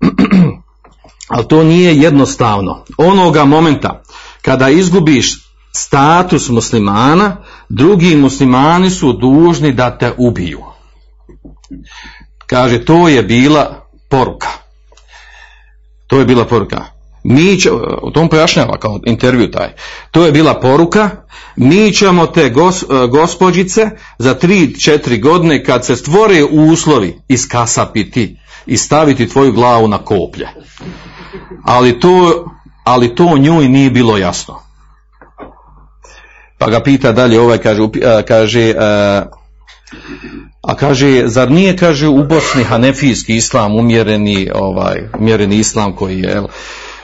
ali 1.34 1.48
to 1.48 1.64
nije 1.64 1.96
jednostavno. 1.96 2.84
Onoga 2.98 3.44
momenta 3.44 4.02
kada 4.42 4.68
izgubiš 4.68 5.32
status 5.72 6.48
muslimana, 6.48 7.36
drugi 7.68 8.16
muslimani 8.16 8.90
su 8.90 9.12
dužni 9.12 9.72
da 9.72 9.98
te 9.98 10.12
ubiju. 10.16 10.60
Kaže, 12.46 12.84
to 12.84 13.08
je 13.08 13.22
bila 13.22 13.88
poruka. 14.08 14.48
To 16.06 16.18
je 16.18 16.24
bila 16.24 16.44
poruka 16.44 16.96
mi 17.26 17.60
će, 17.60 17.70
u 18.02 18.10
tom 18.10 18.28
pojašnjava 18.28 18.78
kao 18.78 19.00
intervju 19.06 19.50
taj, 19.50 19.72
to 20.10 20.26
je 20.26 20.32
bila 20.32 20.60
poruka, 20.60 21.10
mi 21.56 21.92
ćemo 21.92 22.26
te 22.26 22.50
gos, 22.50 22.82
e, 22.82 22.86
gospođice 23.10 23.90
za 24.18 24.34
3-4 24.34 25.22
godine 25.22 25.64
kad 25.64 25.84
se 25.84 25.96
stvore 25.96 26.44
uslovi 26.44 27.18
iskasapiti 27.28 28.38
i 28.66 28.76
staviti 28.76 29.28
tvoju 29.28 29.52
glavu 29.52 29.88
na 29.88 29.98
koplje. 29.98 30.48
Ali 31.64 32.00
to, 32.00 32.44
ali 32.84 33.14
to 33.14 33.38
njoj 33.38 33.68
nije 33.68 33.90
bilo 33.90 34.18
jasno. 34.18 34.65
Pa 36.58 36.70
ga 36.70 36.80
pita 36.80 37.12
dalje, 37.12 37.40
ovaj 37.40 37.58
kaže, 37.58 37.82
e, 37.82 38.22
kaže 38.22 38.68
e, 38.70 38.74
a 40.62 40.74
kaže, 40.76 41.22
zar 41.26 41.50
nije, 41.50 41.76
kaže, 41.76 42.08
u 42.08 42.24
Bosni 42.24 42.64
hanefijski 42.64 43.36
islam, 43.36 43.76
umjereni, 43.76 44.50
ovaj, 44.54 45.08
umjereni 45.18 45.56
islam 45.56 45.96
koji 45.96 46.20
je, 46.20 46.42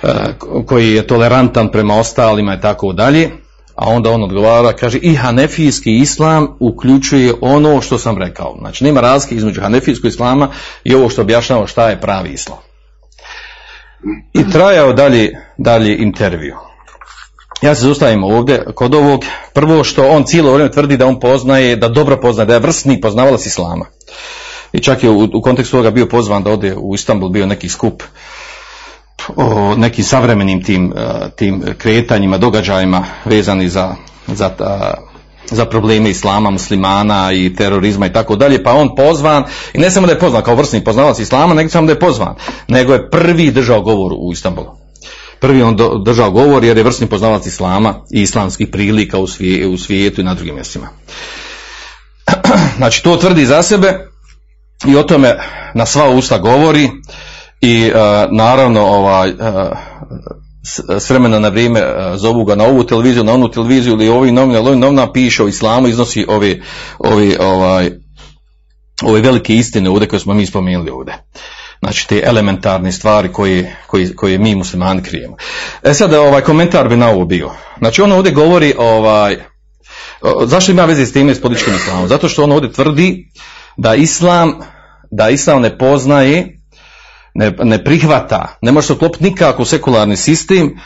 E, 0.02 0.34
koji 0.66 0.92
je 0.92 1.06
tolerantan 1.06 1.68
prema 1.68 1.94
ostalima 1.96 2.54
i 2.54 2.60
tako 2.60 2.92
dalje, 2.92 3.30
a 3.74 3.88
onda 3.88 4.10
on 4.10 4.22
odgovara, 4.22 4.72
kaže 4.72 4.98
i 4.98 5.14
hanefijski 5.14 5.96
islam 5.96 6.56
uključuje 6.60 7.34
ono 7.40 7.80
što 7.80 7.98
sam 7.98 8.18
rekao. 8.18 8.56
Znači 8.58 8.84
nema 8.84 9.00
razlike 9.00 9.34
između 9.34 9.60
hanefijskog 9.60 10.10
islama 10.10 10.48
i 10.84 10.94
ovo 10.94 11.08
što 11.08 11.22
objašnjava 11.22 11.66
šta 11.66 11.88
je 11.88 12.00
pravi 12.00 12.30
islam. 12.30 12.58
I 14.32 14.50
trajao 14.50 14.92
dalje, 14.92 15.30
dalje 15.58 15.96
intervju. 15.96 16.56
Ja 17.62 17.75
se 17.75 17.83
zustavim 17.83 18.25
ovdje 18.25 18.64
kod 18.75 18.94
ovog, 18.94 19.25
prvo 19.53 19.85
što 19.85 20.09
on 20.09 20.25
cijelo 20.25 20.53
vrijeme 20.53 20.72
tvrdi 20.72 20.96
da 20.96 21.07
on 21.07 21.20
poznaje, 21.20 21.77
da 21.77 21.88
dobro 21.88 22.20
poznaje, 22.20 22.46
da 22.46 22.55
je 22.55 22.61
vrsni 22.61 23.01
poznavalac 23.01 23.46
islama. 23.46 23.87
I 24.72 24.81
čak 24.81 25.05
je 25.05 25.11
u, 25.11 25.29
u 25.35 25.42
kontekstu 25.42 25.77
toga 25.77 25.90
bio 25.90 26.07
pozvan 26.07 26.42
da 26.42 26.51
ode 26.51 26.75
u 26.77 26.94
Istanbul, 26.94 27.29
bio 27.29 27.46
neki 27.46 27.68
skup 27.68 28.03
o 29.37 29.75
nekim 29.77 30.05
savremenim 30.05 30.62
tim, 30.62 30.94
tim 31.37 31.64
kretanjima, 31.79 32.38
događajima 32.38 33.05
vezani 33.25 33.68
za, 33.68 33.94
za, 34.27 34.51
za 35.51 35.64
probleme 35.64 36.11
islama, 36.11 36.51
muslimana 36.51 37.33
i 37.33 37.55
terorizma 37.55 38.07
i 38.07 38.12
tako 38.12 38.37
dalje, 38.37 38.64
pa 38.64 38.72
on 38.72 38.96
pozvan, 38.96 39.44
i 39.75 39.79
ne 39.79 39.90
samo 39.90 40.07
da 40.07 40.12
je 40.12 40.18
pozvan 40.18 40.42
kao 40.42 40.55
vrsni 40.55 40.85
poznavac 40.85 41.18
islama, 41.18 41.55
nego 41.55 41.70
samo 41.70 41.87
da 41.87 41.92
je 41.92 42.01
pozvan, 42.01 42.35
nego 42.68 42.92
je 42.92 43.11
prvi 43.11 43.51
držao 43.51 43.81
govor 43.81 44.12
u 44.16 44.33
Istanbulu. 44.33 44.81
Prvi 45.42 45.62
on 45.62 45.76
držao 46.05 46.31
govor 46.31 46.64
jer 46.64 46.76
je 46.76 46.83
vrsni 46.83 47.07
poznavac 47.07 47.46
islama 47.46 47.94
i 48.12 48.22
islamskih 48.22 48.68
prilika 48.72 49.18
u, 49.18 49.26
u 49.72 49.78
svijetu 49.78 50.20
i 50.20 50.24
na 50.24 50.35
drugim 50.35 50.55
mjestima. 50.55 50.88
Znači 52.76 53.02
to 53.02 53.16
tvrdi 53.16 53.46
za 53.46 53.62
sebe 53.62 54.09
i 54.87 54.96
o 54.96 55.02
tome 55.02 55.38
na 55.74 55.87
sva 55.87 56.09
usta 56.09 56.38
govori 56.38 56.90
i 57.61 57.90
uh, 57.90 57.96
naravno 58.37 58.81
ovaj 58.81 59.31
uh, 59.31 59.37
s 60.98 61.11
vremena 61.11 61.38
na 61.38 61.48
vrijeme 61.48 61.81
uh, 61.81 62.16
zovu 62.16 62.44
ga 62.44 62.55
na 62.55 62.64
ovu 62.64 62.85
televiziju, 62.85 63.24
na 63.24 63.33
onu 63.33 63.50
televiziju 63.50 63.92
ili 63.92 64.09
ovi 64.09 64.33
novina, 64.33 64.61
ovi 64.61 64.76
novina 64.76 65.12
piše 65.12 65.44
o 65.44 65.48
islamu, 65.48 65.88
iznosi 65.88 66.26
ove, 66.28 66.61
ove, 66.98 67.37
ovaj, 67.40 67.90
ove 69.02 69.20
velike 69.20 69.57
istine 69.57 69.90
ovdje 69.90 70.09
koje 70.09 70.20
smo 70.20 70.35
mi 70.35 70.46
spomenuli 70.46 70.90
ovdje. 70.90 71.24
Znači 71.82 72.08
te 72.08 72.22
elementarne 72.24 72.92
stvari 72.92 73.32
koje, 73.32 73.76
koje, 73.86 74.16
koje 74.16 74.38
mi 74.38 74.54
muslimani 74.54 75.02
krijemo. 75.02 75.36
E 75.82 75.94
sad 75.94 76.14
ovaj 76.14 76.42
komentar 76.42 76.88
bi 76.88 76.96
na 76.96 77.10
ovo 77.10 77.24
bio. 77.24 77.50
Znači 77.78 78.02
on 78.02 78.12
ovdje 78.12 78.32
govori 78.32 78.74
ovaj, 78.78 79.36
zašto 80.44 80.72
ima 80.72 80.84
veze 80.84 81.06
s 81.06 81.12
time 81.12 81.34
s 81.34 81.40
političkim 81.40 81.74
islamom? 81.74 82.08
Zato 82.08 82.28
što 82.28 82.44
on 82.44 82.52
ovdje 82.52 82.72
tvrdi 82.72 83.30
da 83.76 83.94
islam, 83.94 84.60
da 85.10 85.30
islam 85.30 85.62
ne 85.62 85.78
poznaje 85.78 86.58
ne, 87.34 87.52
ne 87.62 87.84
prihvata, 87.84 88.58
ne 88.62 88.72
može 88.72 88.86
se 88.86 88.92
uklopiti 88.92 89.24
nikako 89.24 89.62
u 89.62 89.66
sekularni 89.66 90.16
sistem, 90.16 90.78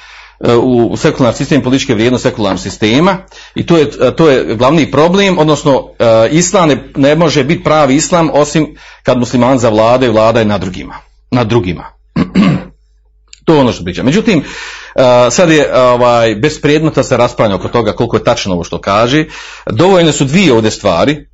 u 0.63 0.97
sekularni 0.97 1.37
sistem 1.37 1.63
političke 1.63 1.95
vrijednosti 1.95 2.29
sekularnog 2.29 2.61
sistema 2.61 3.17
i 3.55 3.67
to 3.67 3.77
je, 3.77 3.91
to 4.17 4.31
je 4.31 4.55
glavni 4.55 4.91
problem, 4.91 5.39
odnosno 5.39 5.89
e, 5.99 6.29
islam 6.31 6.69
ne, 6.69 6.89
ne 6.97 7.15
može 7.15 7.45
biti 7.45 7.65
pravi 7.65 7.95
islam 7.95 8.31
osim 8.33 8.77
kad 9.03 9.19
musliman 9.19 9.59
zavlada 9.59 10.07
i 10.07 10.09
vlada 10.09 10.45
na 10.45 10.59
drugima. 10.59 10.95
Na 11.31 11.45
drugima. 11.45 11.85
to 13.45 13.55
je 13.55 13.61
ono 13.61 13.73
što 13.73 13.85
priča. 13.85 14.03
Međutim, 14.03 14.39
e, 14.39 15.31
sad 15.31 15.51
je 15.51 15.77
ovaj, 15.77 16.35
bez 16.35 16.61
predmeta 16.61 17.03
se 17.03 17.17
raspravlja 17.17 17.57
oko 17.57 17.69
toga 17.69 17.93
koliko 17.93 18.17
je 18.17 18.25
tačno 18.25 18.55
ovo 18.55 18.65
što 18.65 18.81
kaže. 18.81 19.25
Dovoljne 19.71 20.13
su 20.13 20.25
dvije 20.25 20.53
ovdje 20.53 20.71
stvari, 20.71 21.27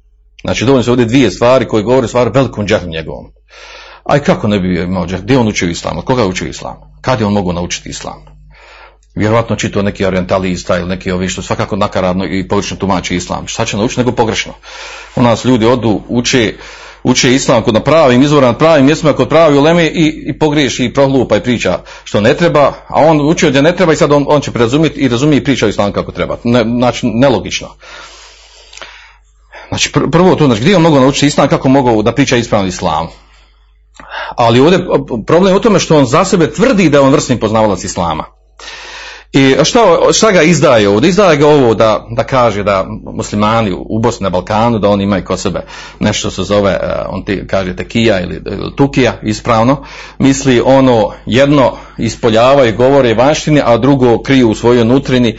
znači 0.44 0.64
dovoljne 0.64 0.84
su 0.84 0.90
ovdje 0.90 1.06
dvije 1.06 1.30
stvari 1.30 1.68
koje 1.68 1.82
govore 1.82 2.08
stvari 2.08 2.30
velikom 2.34 2.66
džahlu 2.66 2.88
njegovom. 2.88 3.32
A 4.04 4.18
kako 4.18 4.48
ne 4.48 4.60
bi 4.60 4.82
imao 4.82 5.06
Gdje 5.06 5.38
on 5.38 5.48
učio 5.48 5.68
islam? 5.68 5.98
Od 5.98 6.04
koga 6.04 6.22
je 6.22 6.28
učio 6.28 6.48
islam? 6.48 6.76
Kad 7.00 7.20
je 7.20 7.26
on 7.26 7.32
mogao 7.32 7.52
naučiti 7.52 7.88
islam? 7.88 8.41
Vjerojatno 9.14 9.56
čito 9.56 9.82
neki 9.82 10.04
orientalista 10.04 10.78
ili 10.78 10.88
neki 10.88 11.10
ovi 11.10 11.28
što 11.28 11.42
svakako 11.42 11.76
nakaradno 11.76 12.24
i 12.24 12.48
pogrešno 12.48 12.76
tumači 12.76 13.16
islam. 13.16 13.46
Šta 13.46 13.64
će 13.64 13.76
naučiti 13.76 14.00
nego 14.00 14.12
pogrešno? 14.12 14.52
U 15.16 15.22
nas 15.22 15.44
ljudi 15.44 15.66
odu, 15.66 16.00
uče, 16.08 16.54
uče 17.02 17.34
islam 17.34 17.62
kod 17.62 17.74
na 17.74 17.80
pravim 17.80 18.22
izvorima, 18.22 18.52
na 18.52 18.58
pravim 18.58 18.86
mjestima, 18.86 19.12
kod 19.12 19.28
pravi 19.28 19.58
uleme 19.58 19.86
i, 19.86 20.24
i 20.26 20.38
pogriješi 20.38 20.84
i 20.84 20.94
prohlupa 20.94 21.36
i 21.36 21.40
priča 21.40 21.78
što 22.04 22.20
ne 22.20 22.34
treba, 22.34 22.72
a 22.88 23.00
on 23.00 23.20
učio 23.20 23.50
gdje 23.50 23.62
ne 23.62 23.76
treba 23.76 23.92
i 23.92 23.96
sad 23.96 24.12
on, 24.12 24.24
on 24.28 24.40
će 24.40 24.50
prerazumjeti 24.50 25.00
i 25.00 25.08
razumije 25.08 25.38
i 25.38 25.44
priča 25.44 25.66
o 25.66 25.68
islamu 25.68 25.92
kako 25.92 26.12
treba. 26.12 26.36
Ne, 26.44 26.62
znači, 26.62 27.06
nelogično. 27.06 27.68
Znači, 29.68 29.90
pr- 29.92 30.10
prvo 30.10 30.34
to, 30.34 30.46
znači, 30.46 30.60
gdje 30.60 30.70
je 30.70 30.76
on 30.76 30.82
mogao 30.82 31.00
naučiti 31.00 31.26
islam, 31.26 31.48
kako 31.48 31.68
mogao 31.68 32.02
da 32.02 32.12
priča 32.12 32.36
ispravno 32.36 32.68
islam? 32.68 33.08
Ali 34.36 34.60
ovdje 34.60 34.78
problem 35.26 35.52
je 35.52 35.56
u 35.56 35.60
tome 35.60 35.78
što 35.78 35.98
on 35.98 36.06
za 36.06 36.24
sebe 36.24 36.50
tvrdi 36.50 36.88
da 36.88 36.98
je 36.98 37.00
on 37.00 37.12
vrsni 37.12 37.40
poznavalac 37.40 37.84
islama. 37.84 38.41
I 39.32 39.56
šta, 39.64 39.80
šta 40.12 40.32
ga 40.32 40.42
izdaje 40.42 40.88
ovdje? 40.88 41.08
Izdaje 41.08 41.36
ga 41.36 41.46
ovo 41.46 41.74
da, 41.74 42.06
da 42.10 42.24
kaže 42.24 42.62
da 42.62 42.86
muslimani 43.04 43.72
u 43.72 43.98
Bosni 43.98 44.24
na 44.24 44.30
Balkanu, 44.30 44.78
da 44.78 44.88
oni 44.88 45.04
imaju 45.04 45.24
kod 45.24 45.40
sebe 45.40 45.60
nešto 46.00 46.30
se 46.30 46.42
zove, 46.42 46.70
eh, 46.70 47.02
on 47.08 47.24
ti 47.24 47.46
kaže 47.46 47.76
tekija 47.76 48.20
ili, 48.20 48.42
ili 48.46 48.76
tukija, 48.76 49.18
ispravno, 49.22 49.84
misli 50.18 50.62
ono 50.64 51.10
jedno 51.26 51.76
ispoljavaju, 51.98 52.76
govore 52.76 53.14
vanštine, 53.14 53.62
a 53.64 53.78
drugo 53.78 54.22
kriju 54.22 54.50
u 54.50 54.54
svojoj 54.54 54.84
nutrini 54.84 55.38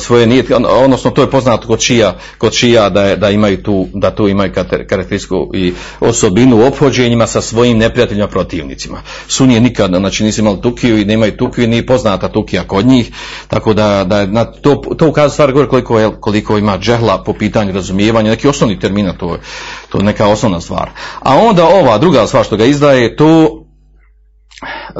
svoje 0.00 0.26
nije, 0.26 0.44
odnosno 0.84 1.10
to 1.10 1.22
je 1.22 1.30
poznato 1.30 1.66
kod 1.66 1.80
šija, 1.80 2.16
kod 2.38 2.52
šija 2.52 2.88
da, 2.88 3.02
je, 3.02 3.16
da 3.16 3.30
imaju 3.30 3.62
tu, 3.62 3.86
da 3.94 4.14
tu 4.14 4.28
imaju 4.28 4.52
karakteristiku 4.88 5.50
i 5.54 5.72
osobinu 6.00 6.56
u 6.56 6.66
ophođenjima 6.66 7.26
sa 7.26 7.40
svojim 7.40 7.78
neprijateljima 7.78 8.26
protivnicima. 8.26 9.02
Sunije 9.28 9.60
nikad, 9.60 9.90
znači 9.90 10.24
nisu 10.24 10.40
imali 10.40 10.60
tukiju 10.60 10.98
i 10.98 11.04
nemaju 11.04 11.36
tukiju, 11.36 11.68
nije 11.68 11.86
poznata 11.86 12.28
tukija 12.28 12.64
kod 12.64 12.86
njih, 12.86 13.10
tako 13.48 13.74
da, 13.74 14.04
da 14.04 14.26
na 14.26 14.44
to, 14.44 14.74
to 14.98 15.08
ukazuje 15.08 15.30
stvar 15.30 15.52
govori 15.52 15.70
koliko, 15.70 16.00
je, 16.00 16.10
koliko 16.20 16.58
ima 16.58 16.78
džehla 16.78 17.22
po 17.24 17.32
pitanju 17.32 17.72
razumijevanja, 17.72 18.30
neki 18.30 18.48
osnovni 18.48 18.80
termina, 18.80 19.12
to 19.12 19.32
je, 19.32 19.40
to 19.88 19.98
je 19.98 20.04
neka 20.04 20.26
osnovna 20.26 20.60
stvar. 20.60 20.90
A 21.20 21.36
onda 21.36 21.64
ova 21.64 21.98
druga 21.98 22.26
stvar 22.26 22.44
što 22.44 22.56
ga 22.56 22.64
izdaje, 22.64 23.16
to 23.16 23.61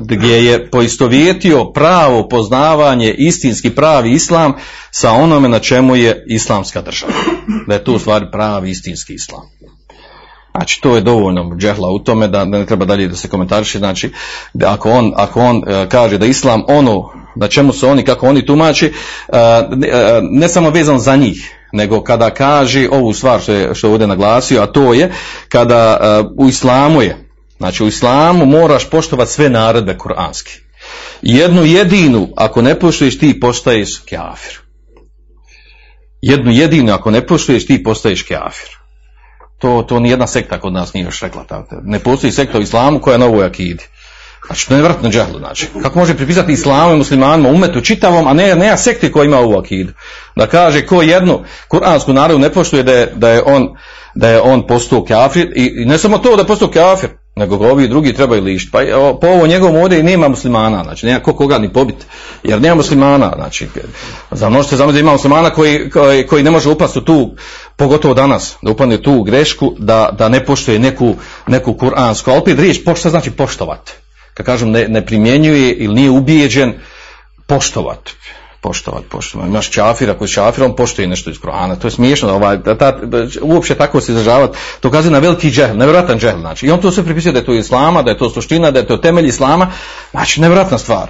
gdje 0.00 0.44
je 0.44 0.70
poistovjetio 0.70 1.64
pravo 1.64 2.28
poznavanje, 2.28 3.14
istinski 3.18 3.70
pravi 3.70 4.12
islam 4.12 4.54
sa 4.90 5.12
onome 5.12 5.48
na 5.48 5.58
čemu 5.58 5.96
je 5.96 6.24
islamska 6.28 6.82
država. 6.82 7.12
Da 7.68 7.74
je 7.74 7.84
to 7.84 7.92
u 7.92 7.98
stvari 7.98 8.26
pravi 8.32 8.70
istinski 8.70 9.14
islam. 9.14 9.42
Znači 10.56 10.80
to 10.80 10.94
je 10.94 11.00
dovoljno 11.00 11.56
džehla 11.56 11.90
u 11.90 11.98
tome 11.98 12.28
da, 12.28 12.44
ne 12.44 12.66
treba 12.66 12.84
dalje 12.84 13.08
da 13.08 13.16
se 13.16 13.28
komentariše. 13.28 13.78
Znači 13.78 14.12
da 14.54 14.72
ako 14.72 14.90
on, 14.90 15.12
ako 15.16 15.40
on 15.40 15.56
uh, 15.56 15.88
kaže 15.88 16.18
da 16.18 16.26
islam 16.26 16.62
ono 16.68 17.10
na 17.36 17.48
čemu 17.48 17.72
su 17.72 17.88
oni, 17.88 18.04
kako 18.04 18.28
oni 18.28 18.46
tumači, 18.46 18.92
ne, 19.76 19.88
uh, 19.88 19.94
ne 20.30 20.48
samo 20.48 20.70
vezan 20.70 20.98
za 20.98 21.16
njih, 21.16 21.56
nego 21.72 22.02
kada 22.02 22.30
kaže 22.30 22.88
ovu 22.90 23.12
stvar 23.12 23.40
što 23.40 23.52
je, 23.52 23.74
što 23.74 23.86
je 23.86 23.92
ovdje 23.92 24.06
naglasio, 24.06 24.62
a 24.62 24.66
to 24.66 24.94
je 24.94 25.12
kada 25.48 25.98
u 26.38 26.48
islamu 26.48 27.02
je 27.02 27.31
Znači 27.62 27.84
u 27.84 27.88
islamu 27.88 28.46
moraš 28.46 28.90
poštovati 28.90 29.30
sve 29.32 29.48
naredbe 29.48 29.98
kuranske. 29.98 30.52
Jednu 31.22 31.64
jedinu, 31.64 32.28
ako 32.36 32.62
ne 32.62 32.78
poštuješ 32.78 33.18
ti 33.18 33.40
postaješ 33.40 33.98
kafir. 33.98 34.58
Jednu 36.22 36.52
jedinu, 36.52 36.92
ako 36.92 37.10
ne 37.10 37.26
poštuješ 37.26 37.66
ti 37.66 37.82
postaješ 37.82 38.22
kafir. 38.22 38.68
To, 39.58 39.84
to 39.88 40.00
nijedna 40.00 40.26
sekta 40.26 40.60
kod 40.60 40.72
nas 40.72 40.94
nije 40.94 41.04
još 41.04 41.20
rekla. 41.20 41.44
Tako. 41.44 41.76
Ne 41.82 41.98
postoji 41.98 42.32
sekta 42.32 42.58
u 42.58 42.62
islamu 42.62 43.00
koja 43.00 43.12
je 43.12 43.18
na 43.18 43.26
ovoj 43.26 43.46
akidi. 43.46 43.84
Znači, 44.46 44.68
to 44.68 44.74
je 44.74 44.82
vratno 44.82 45.10
džahlu, 45.10 45.38
znači. 45.38 45.66
Kako 45.82 45.98
može 45.98 46.16
pripisati 46.16 46.52
islamu 46.52 46.94
i 46.94 46.98
muslimanima, 46.98 47.48
umetu 47.48 47.80
čitavom, 47.80 48.26
a 48.26 48.32
ne, 48.32 48.54
ne 48.54 48.76
sekti 48.76 49.12
koja 49.12 49.24
ima 49.24 49.38
ovu 49.38 49.58
akidu. 49.58 49.92
Da 50.36 50.46
kaže 50.46 50.86
ko 50.86 51.02
jednu 51.02 51.44
kuransku 51.68 52.12
narodu 52.12 52.38
ne 52.38 52.52
poštuje 52.52 52.82
da 52.82 52.92
je, 52.92 53.12
da 53.14 53.30
je 53.30 53.42
on, 53.42 53.68
da 54.14 54.28
je 54.28 54.40
on 54.40 54.66
postao 54.66 55.04
kafir 55.04 55.52
i, 55.56 55.72
i 55.76 55.84
ne 55.84 55.98
samo 55.98 56.18
to 56.18 56.36
da 56.36 56.42
je 56.42 56.46
postao 56.46 56.68
kafir, 56.68 57.21
nego 57.36 57.58
ga 57.58 57.66
ovi 57.66 57.88
drugi 57.88 58.12
trebaju 58.12 58.42
lišiti. 58.42 58.72
Pa 58.72 58.78
po 59.20 59.26
ovo 59.26 59.46
njegovom 59.46 59.76
ovdje 59.76 60.00
i 60.00 60.02
nema 60.02 60.28
muslimana, 60.28 60.84
znači 60.84 61.06
nema 61.06 61.20
ko 61.20 61.34
koga 61.34 61.58
ni 61.58 61.72
pobiti, 61.72 62.06
jer 62.42 62.60
nema 62.60 62.74
muslimana, 62.74 63.32
znači 63.36 63.68
za 64.30 64.48
možete 64.48 64.76
zamisliti 64.76 65.02
da 65.02 65.06
ima 65.06 65.12
muslimana 65.12 65.50
koji, 65.50 65.90
koji, 65.90 66.26
koji 66.26 66.42
ne 66.42 66.50
može 66.50 66.68
upasti 66.68 66.98
u 66.98 67.02
tu, 67.02 67.34
pogotovo 67.76 68.14
danas, 68.14 68.56
da 68.62 68.70
upadne 68.70 69.02
tu 69.02 69.22
grešku, 69.22 69.74
da, 69.78 70.08
da 70.18 70.28
ne 70.28 70.44
poštuje 70.44 70.78
neku, 70.78 71.14
neku 71.46 71.74
kuransku, 71.74 72.30
a 72.30 72.34
opet 72.34 72.58
riječ 72.58 72.84
pošto 72.84 73.10
znači 73.10 73.30
poštovati. 73.30 73.92
Kad 74.34 74.46
kažem 74.46 74.70
ne, 74.70 74.88
ne 74.88 75.06
primjenjuje 75.06 75.72
ili 75.72 75.94
nije 75.94 76.10
ubijeđen, 76.10 76.74
poštovati 77.46 78.12
poštovati, 78.62 79.06
poštovati. 79.08 79.50
Imaš 79.50 79.70
čafira 79.70 80.14
koji 80.14 80.28
čafir, 80.28 80.64
on 80.64 80.76
poštuje 80.76 81.08
nešto 81.08 81.30
iz 81.30 81.38
Korana. 81.38 81.76
To 81.76 81.86
je 81.86 81.90
smiješno, 81.90 82.34
ovaj, 82.34 82.56
da, 82.56 82.74
da, 82.74 82.92
da, 82.92 83.26
uopće 83.42 83.74
tako 83.74 84.00
se 84.00 84.12
izražavati. 84.12 84.58
To 84.80 84.90
kazuje 84.90 85.12
na 85.12 85.18
veliki 85.18 85.50
džehl, 85.50 85.76
nevjerojatan 85.76 86.18
džehl. 86.18 86.40
Znači. 86.40 86.66
I 86.66 86.70
on 86.70 86.80
to 86.80 86.90
sve 86.90 87.04
pripisuje 87.04 87.32
da 87.32 87.38
je 87.38 87.44
to 87.44 87.54
islama, 87.54 88.02
da 88.02 88.10
je 88.10 88.18
to 88.18 88.30
suština, 88.30 88.70
da 88.70 88.78
je 88.78 88.86
to 88.86 88.96
temelj 88.96 89.26
islama. 89.26 89.70
Znači, 90.10 90.40
nevjerojatna 90.40 90.78
stvar. 90.78 91.08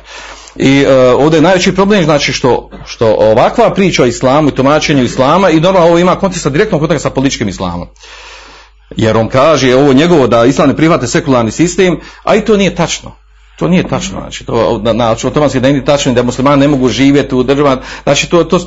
I 0.56 0.84
uh, 0.84 1.20
ovdje 1.20 1.36
je 1.36 1.42
najveći 1.42 1.74
problem 1.74 2.04
znači 2.04 2.32
što, 2.32 2.70
što 2.86 3.06
ovakva 3.18 3.74
priča 3.74 4.02
o 4.02 4.06
islamu 4.06 4.48
i 4.48 4.54
tumačenju 4.54 5.02
islama 5.02 5.50
i 5.50 5.60
normalno 5.60 5.88
ovo 5.88 5.98
ima 5.98 6.16
konteksta 6.16 6.50
direktno 6.50 6.78
kontakt 6.78 7.02
sa 7.02 7.10
političkim 7.10 7.48
islamom. 7.48 7.88
Jer 8.96 9.16
on 9.16 9.28
kaže 9.28 9.74
ovo 9.76 9.92
njegovo 9.92 10.26
da 10.26 10.44
islam 10.44 10.68
ne 10.68 10.76
prihvate 10.76 11.06
sekularni 11.06 11.50
sistem, 11.50 12.00
a 12.24 12.36
i 12.36 12.44
to 12.44 12.56
nije 12.56 12.74
tačno. 12.74 13.21
To 13.56 13.68
nije 13.68 13.88
tačno, 13.88 14.20
znači 14.20 14.44
to 14.44 14.80
na, 14.82 14.92
na 14.92 15.10
otomanski 15.10 15.60
da 15.60 15.68
nije 15.68 15.84
tačno 15.84 16.12
da 16.12 16.22
muslimani 16.22 16.60
ne 16.60 16.68
mogu 16.68 16.88
živjeti 16.88 17.34
u 17.34 17.42
državama, 17.42 17.80
znači 18.02 18.30
to, 18.30 18.44
to 18.44 18.58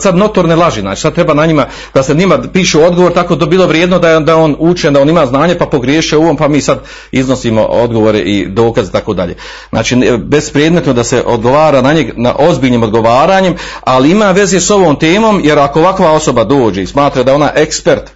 sad 0.00 0.16
notorne 0.16 0.56
laži, 0.56 0.80
znači 0.80 1.00
sad 1.00 1.14
treba 1.14 1.34
na 1.34 1.46
njima 1.46 1.66
da 1.94 2.02
se 2.02 2.14
njima 2.14 2.38
piše 2.52 2.78
odgovor 2.78 3.12
tako 3.12 3.36
da 3.36 3.46
bilo 3.46 3.66
vrijedno 3.66 3.98
da, 3.98 4.20
da 4.20 4.36
on 4.36 4.56
učen, 4.58 4.94
da 4.94 5.00
on 5.00 5.08
ima 5.08 5.26
znanje 5.26 5.58
pa 5.58 5.66
pogriješe 5.66 6.16
u 6.16 6.22
ovom 6.22 6.36
pa 6.36 6.48
mi 6.48 6.60
sad 6.60 6.78
iznosimo 7.12 7.62
odgovore 7.62 8.18
i 8.18 8.46
dokaze 8.48 8.92
tako 8.92 9.14
dalje. 9.14 9.36
Znači 9.70 9.96
bespredmetno 10.18 10.92
da 10.92 11.04
se 11.04 11.22
odgovara 11.26 11.82
na 11.82 11.92
njeg 11.92 12.12
na 12.16 12.34
ozbiljnim 12.38 12.82
odgovaranjem, 12.82 13.54
ali 13.80 14.10
ima 14.10 14.30
veze 14.30 14.60
s 14.60 14.70
ovom 14.70 14.96
temom 14.96 15.40
jer 15.44 15.58
ako 15.58 15.80
ovakva 15.80 16.12
osoba 16.12 16.44
dođe 16.44 16.82
i 16.82 16.86
smatra 16.86 17.22
da 17.22 17.30
je 17.30 17.34
ona 17.34 17.50
ekspert 17.54 18.10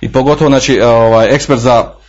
i 0.00 0.12
pogotovo 0.12 0.50
znači 0.50 0.80
ovaj 0.80 1.34
ekspert 1.34 1.60
za 1.60 1.99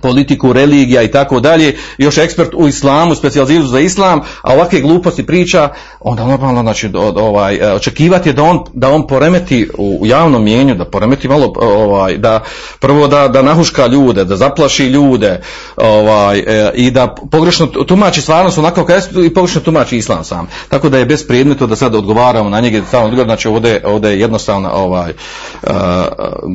politiku, 0.00 0.52
religija 0.52 1.02
i 1.02 1.10
tako 1.10 1.40
dalje, 1.40 1.76
još 1.98 2.18
ekspert 2.18 2.54
u 2.54 2.68
islamu, 2.68 3.14
specijaliziran 3.14 3.66
za 3.66 3.80
islam, 3.80 4.20
a 4.42 4.54
ovakve 4.54 4.80
gluposti 4.80 5.26
priča, 5.26 5.68
onda 6.00 6.26
normalno 6.26 6.62
znači, 6.62 6.90
ovaj, 6.94 7.62
očekivati 7.62 8.28
je 8.28 8.32
da 8.32 8.42
on, 8.42 8.64
da 8.72 8.90
on 8.90 9.06
poremeti 9.06 9.68
u 9.78 10.06
javnom 10.06 10.44
mijenju, 10.44 10.74
da 10.74 10.84
poremeti 10.84 11.28
malo, 11.28 11.52
ovaj, 11.56 12.18
da 12.18 12.40
prvo 12.80 13.08
da, 13.08 13.28
da 13.28 13.42
nahuška 13.42 13.86
ljude, 13.86 14.24
da 14.24 14.36
zaplaši 14.36 14.84
ljude 14.84 15.40
ovaj, 15.76 16.38
e, 16.38 16.70
i 16.74 16.90
da 16.90 17.14
pogrešno 17.30 17.66
tumači 17.66 18.20
stvarnost 18.20 18.58
onako 18.58 18.84
kao 18.84 18.96
i 19.24 19.34
pogrešno 19.34 19.60
tumači 19.60 19.96
islam 19.96 20.24
sam. 20.24 20.48
Tako 20.68 20.88
da 20.88 20.98
je 20.98 21.06
bez 21.06 21.26
predmeto 21.26 21.66
da 21.66 21.76
sad 21.76 21.94
odgovaramo 21.94 22.50
na 22.50 22.60
njega, 22.60 22.80
samo 22.90 23.04
odgovor, 23.04 23.26
znači 23.26 23.48
ovdje, 23.48 23.82
ovdje 23.86 24.10
je 24.10 24.20
jednostavno 24.20 24.70
ovaj, 24.74 25.12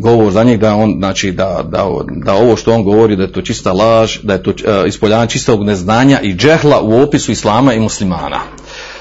govor 0.02 0.32
za 0.32 0.44
njeg 0.44 0.60
da 0.60 0.76
on, 0.76 0.96
znači 0.98 1.32
da, 1.32 1.64
da, 1.64 1.86
da 2.26 2.34
ovo 2.34 2.56
što 2.56 2.74
on 2.74 2.84
govori 2.84 3.16
da 3.16 3.27
je 3.28 3.32
to 3.32 3.42
čista 3.42 3.74
laž, 3.74 4.18
da 4.24 4.34
je 4.34 4.44
to 4.44 4.50
uh, 4.50 4.88
ispoljavanje 4.88 5.30
čistog 5.30 5.64
neznanja 5.64 6.20
i 6.22 6.36
džehla 6.36 6.82
u 6.82 7.02
opisu 7.02 7.32
islama 7.32 7.74
i 7.74 7.80
muslimana. 7.80 8.42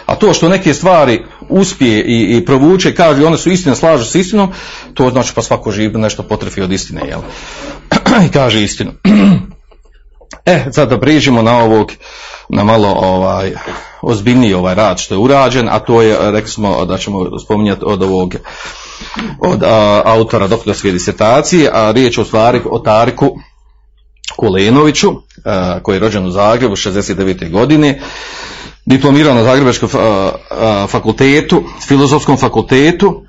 A 0.07 0.15
to 0.15 0.33
što 0.35 0.49
neke 0.49 0.75
stvari 0.75 1.25
uspije 1.49 2.05
i, 2.05 2.37
i 2.37 2.45
provuče, 2.45 2.95
kaže 2.95 3.27
one 3.27 3.39
su 3.39 3.51
istina, 3.51 3.75
slažu 3.75 4.05
s 4.05 4.15
istinom, 4.15 4.53
to 4.95 5.11
znači 5.11 5.33
pa 5.35 5.43
svako 5.43 5.71
živ 5.71 5.99
nešto 5.99 6.23
potrefi 6.23 6.63
od 6.63 6.73
istine, 6.73 7.03
jel? 7.09 7.21
I 8.27 8.29
kaže 8.33 8.63
istinu. 8.63 8.93
e, 10.47 10.65
sad 10.73 10.89
da 10.89 11.01
prijeđemo 11.01 11.43
na 11.43 11.59
ovog, 11.59 11.93
na 12.49 12.65
malo 12.65 12.89
ovaj, 12.89 13.53
ozbiljniji 14.03 14.55
ovaj 14.55 14.75
rad 14.75 14.99
što 14.99 15.15
je 15.15 15.19
urađen, 15.19 15.69
a 15.69 15.79
to 15.79 16.03
je, 16.03 16.31
rekli 16.31 16.51
smo 16.51 16.85
da 16.85 16.99
ćemo 16.99 17.39
spominjati 17.45 17.83
od 17.85 18.03
ovog, 18.03 18.35
od 19.41 19.63
a, 19.63 20.03
autora 20.05 20.47
doktorske 20.47 20.91
disertacije, 20.91 21.71
a 21.73 21.91
riječ 21.91 22.19
o 22.19 22.25
stvari 22.25 22.61
o 22.71 22.79
Tariku, 22.79 23.37
Kulenoviću, 24.37 25.13
a, 25.45 25.81
koji 25.83 25.97
je 25.97 26.01
rođen 26.01 26.27
u 26.27 26.31
Zagrebu 26.31 26.77
69. 26.77 27.51
godine, 27.51 28.01
diplomirao 28.87 29.35
na 29.35 29.43
Zagrebačkom 29.43 29.89
fakultetu, 30.89 31.65
filozofskom 31.89 32.37
fakultetu, 32.37 33.23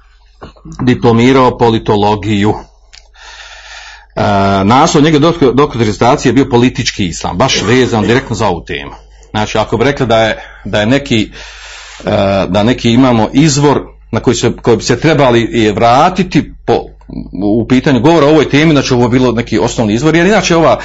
diplomirao 0.81 1.57
politologiju. 1.57 2.53
Naslov 4.63 5.03
njega 5.03 5.19
doktorizacije 5.53 6.29
je 6.29 6.33
bio 6.33 6.49
politički 6.49 7.05
islam, 7.05 7.37
baš 7.37 7.61
vezan 7.61 8.03
direktno 8.03 8.35
za 8.35 8.47
ovu 8.47 8.63
temu. 8.65 8.91
Znači, 9.29 9.57
ako 9.57 9.77
bi 9.77 9.83
rekli 9.83 10.07
da 10.07 10.19
je, 10.19 10.37
da 10.65 10.79
je 10.79 10.85
neki, 10.85 11.31
da 12.47 12.63
neki 12.63 12.91
imamo 12.91 13.29
izvor 13.33 13.81
na 14.11 14.19
koji, 14.19 14.35
se, 14.35 14.51
koji 14.61 14.77
bi 14.77 14.83
se 14.83 14.99
trebali 14.99 15.71
vratiti 15.75 16.53
u 17.43 17.67
pitanju 17.67 17.99
govora 17.99 18.25
o 18.25 18.29
ovoj 18.29 18.49
temi, 18.49 18.71
znači 18.71 18.93
ovo 18.93 19.07
bilo 19.07 19.31
neki 19.31 19.59
osnovni 19.59 19.93
izvor, 19.93 20.15
jer 20.15 20.25
inače 20.25 20.55
ova 20.55 20.79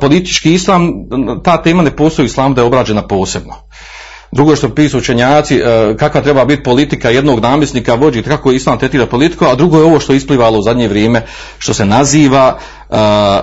politički 0.00 0.54
islam, 0.54 0.92
ta 1.44 1.62
tema 1.62 1.82
ne 1.82 1.96
postoji 1.96 2.26
islam 2.26 2.54
da 2.54 2.60
je 2.60 2.66
obrađena 2.66 3.02
posebno. 3.02 3.54
Drugo 4.34 4.56
što 4.56 4.74
pisu 4.74 4.98
učenjaci, 4.98 5.60
uh, 5.60 5.96
kakva 5.96 6.20
treba 6.20 6.44
biti 6.44 6.62
politika 6.62 7.10
jednog 7.10 7.40
namjesnika 7.40 7.94
vođi, 7.94 8.22
kako 8.22 8.52
islam 8.52 8.78
tetira 8.78 9.06
politiku, 9.06 9.44
a 9.44 9.54
drugo 9.54 9.78
je 9.78 9.84
ovo 9.84 10.00
što 10.00 10.12
je 10.12 10.16
isplivalo 10.16 10.58
u 10.58 10.62
zadnje 10.62 10.88
vrijeme, 10.88 11.26
što 11.58 11.74
se 11.74 11.84
naziva 11.84 12.58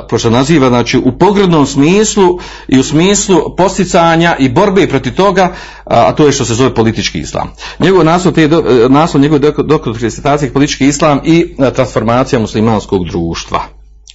pošto 0.10 0.30
naziva 0.30 0.69
znači 0.69 0.97
u 0.97 1.12
pogrednom 1.12 1.65
smislu 1.65 2.39
i 2.67 2.80
u 2.80 2.84
smislu 2.84 3.56
posticanja 3.58 4.36
i 4.39 4.49
borbe 4.49 4.88
protiv 4.88 5.15
toga, 5.15 5.54
a 5.86 6.12
to 6.12 6.25
je 6.25 6.32
što 6.32 6.45
se 6.45 6.54
zove 6.54 6.75
politički 6.75 7.19
islam. 7.19 7.51
Njegov 7.80 8.06
naslov, 8.06 8.34
te, 8.34 8.49
naslov 8.89 9.21
njegove 9.21 9.51
doktorske 9.63 10.06
disertacije 10.06 10.54
politički 10.54 10.88
islam 10.88 11.19
i 11.23 11.56
transformacija 11.75 12.39
muslimanskog 12.39 13.06
društva. 13.06 13.63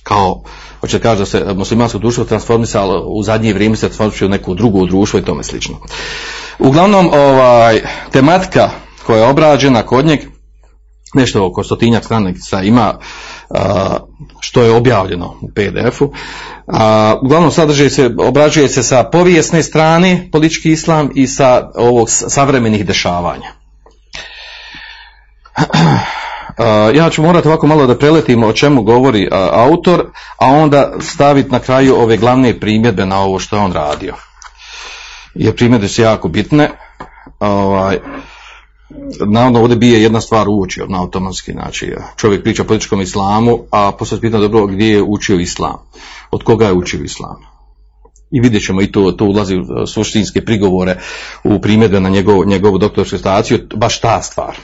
Kao 0.02 0.42
hoće 0.80 0.98
kaže 0.98 1.18
da 1.18 1.26
se 1.26 1.44
muslimansko 1.54 1.98
društvo 1.98 2.24
transformisalo 2.24 3.04
u 3.06 3.22
zadnje 3.22 3.52
vrijeme 3.52 3.76
se 3.76 3.88
transformisalo 3.88 4.28
u 4.28 4.30
neko 4.30 4.54
drugo 4.54 4.86
društvo 4.86 5.18
i 5.18 5.24
tome 5.24 5.42
slično. 5.42 5.76
Uglavnom, 6.58 7.10
ovaj, 7.12 7.82
tematika 8.12 8.70
koja 9.06 9.18
je 9.18 9.28
obrađena 9.28 9.82
kod 9.82 10.06
njeg, 10.06 10.20
nešto 11.14 11.46
oko 11.46 11.64
stotinjak 11.64 12.04
stranica 12.04 12.62
ima, 12.62 12.98
što 14.40 14.62
je 14.62 14.74
objavljeno 14.74 15.34
u 15.40 15.48
PDF-u. 15.48 16.12
Uglavnom 17.22 17.50
sadržaj 17.50 17.90
se, 17.90 18.10
obrađuje 18.18 18.68
se 18.68 18.82
sa 18.82 19.04
povijesne 19.04 19.62
strane 19.62 20.28
politički 20.32 20.72
islam 20.72 21.10
i 21.14 21.26
sa 21.26 21.70
ovog 21.74 22.10
savremenih 22.10 22.86
dešavanja. 22.86 23.48
Ja 26.94 27.10
ću 27.10 27.22
morati 27.22 27.48
ovako 27.48 27.66
malo 27.66 27.86
da 27.86 27.98
preletimo 27.98 28.46
o 28.46 28.52
čemu 28.52 28.82
govori 28.82 29.28
autor, 29.52 30.04
a 30.38 30.46
onda 30.46 30.92
staviti 31.00 31.50
na 31.50 31.58
kraju 31.58 31.96
ove 31.96 32.16
glavne 32.16 32.60
primjedbe 32.60 33.06
na 33.06 33.20
ovo 33.20 33.38
što 33.38 33.56
je 33.56 33.62
on 33.62 33.72
radio. 33.72 34.14
Jer 35.34 35.56
primjedbe 35.56 35.88
su 35.88 36.02
jako 36.02 36.28
bitne. 36.28 36.70
Ovaj, 37.40 37.98
naravno 39.26 39.60
ovdje 39.60 39.76
bije 39.76 40.02
jedna 40.02 40.20
stvar 40.20 40.48
uočio 40.48 40.86
na 40.86 41.00
automatski 41.00 41.52
znači 41.52 41.94
čovjek 42.16 42.42
priča 42.42 42.62
o 42.62 42.66
političkom 42.66 43.00
islamu 43.00 43.58
a 43.70 43.92
poslije 43.98 44.20
pitanje 44.20 44.48
dobro 44.48 44.66
gdje 44.66 44.86
je 44.86 45.02
učio 45.02 45.38
islam? 45.38 45.76
Od 46.30 46.42
koga 46.42 46.66
je 46.66 46.72
učio 46.72 47.02
islam? 47.04 47.36
I 48.30 48.40
vidjet 48.40 48.64
ćemo 48.64 48.82
i 48.82 48.92
to, 48.92 49.12
to 49.12 49.24
ulazi 49.24 49.56
u 49.56 49.86
suštinske 49.86 50.44
prigovore 50.44 50.98
u 51.44 51.60
primjedbe 51.60 52.00
na 52.00 52.08
njegov, 52.08 52.46
njegovu 52.46 52.78
doktorsku 52.78 53.18
staciju 53.18 53.58
baš 53.74 54.00
ta 54.00 54.22
stvar. 54.22 54.56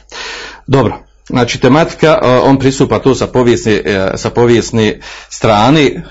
Dobro. 0.67 0.99
Znači 1.29 1.61
tematika, 1.61 2.19
on 2.45 2.59
pristupa 2.59 2.99
tu 2.99 3.15
sa 3.15 3.27
povijesne, 3.27 3.73
e, 3.73 4.11
sa 4.15 4.31
povijesne 4.31 5.01
strane, 5.29 6.03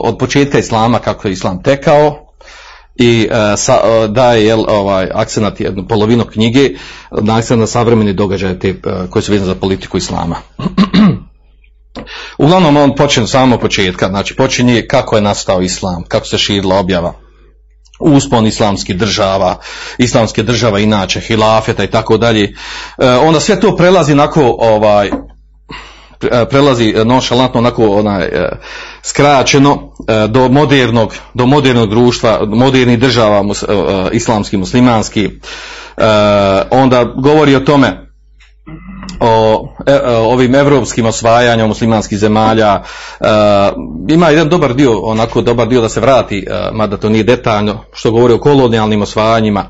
od 0.00 0.18
početka 0.18 0.58
islama 0.58 0.98
kako 0.98 1.28
je 1.28 1.32
islam 1.32 1.62
tekao, 1.62 2.23
i 2.96 3.28
uh, 3.30 3.36
sa, 3.58 3.80
uh, 3.84 4.10
daje 4.10 4.46
jel, 4.46 4.64
ovaj, 4.68 5.08
akcenat 5.14 5.60
jednu 5.60 5.88
polovinu 5.88 6.24
knjige 6.24 6.70
na 7.10 7.36
akcenat 7.36 7.60
na 7.60 7.66
savremeni 7.66 8.12
događaj 8.12 8.58
te, 8.58 8.74
koji 9.10 9.22
su 9.22 9.32
vezani 9.32 9.46
za 9.46 9.54
politiku 9.54 9.96
islama. 9.96 10.36
Uglavnom 12.38 12.76
on 12.76 12.96
počne 12.96 13.26
samo 13.26 13.58
početka, 13.58 14.08
znači 14.08 14.36
počinje 14.36 14.86
kako 14.90 15.16
je 15.16 15.22
nastao 15.22 15.62
islam, 15.62 16.02
kako 16.08 16.26
se 16.26 16.38
širila 16.38 16.78
objava, 16.78 17.12
uspon 18.00 18.46
islamskih 18.46 18.96
država, 18.96 19.60
islamske 19.98 20.42
država 20.42 20.80
inače, 20.80 21.20
hilafeta 21.20 21.84
i 21.84 21.90
tako 21.90 22.16
dalje. 22.16 22.54
Onda 23.20 23.40
sve 23.40 23.60
to 23.60 23.76
prelazi 23.76 24.12
onako 24.12 24.56
ovaj, 24.58 25.10
E, 26.30 26.48
prelazi 26.48 26.94
nonšalantno 27.04 27.60
onako 27.60 27.88
onaj 27.88 28.24
e, 28.24 28.50
skraćeno 29.04 29.92
e, 30.08 30.28
do 30.28 30.48
modernog 30.48 31.14
do 31.34 31.46
modernog 31.46 31.90
društva, 31.90 32.46
modernih 32.46 32.98
država 32.98 33.42
mus, 33.42 33.64
islamski, 34.12 34.56
muslimanski. 34.56 35.30
Onda 36.70 37.04
govori 37.04 37.54
o 37.56 37.60
tome 37.60 38.04
o, 39.20 39.68
ovim 40.32 40.54
evropskim 40.54 41.06
osvajanjima 41.06 41.68
muslimanskih 41.68 42.18
zemalja. 42.18 42.82
Ima 44.08 44.28
jedan 44.28 44.48
dobar 44.48 44.74
dio 44.74 45.00
onako 45.00 45.40
dobar 45.42 45.68
dio 45.68 45.80
da 45.80 45.88
se 45.88 46.00
vrati 46.00 46.46
mada 46.72 46.96
to 46.96 47.08
nije 47.08 47.24
detaljno 47.24 47.84
što 47.92 48.10
govori 48.10 48.34
o 48.34 48.40
kolonijalnim 48.40 49.02
osvajanjima 49.02 49.64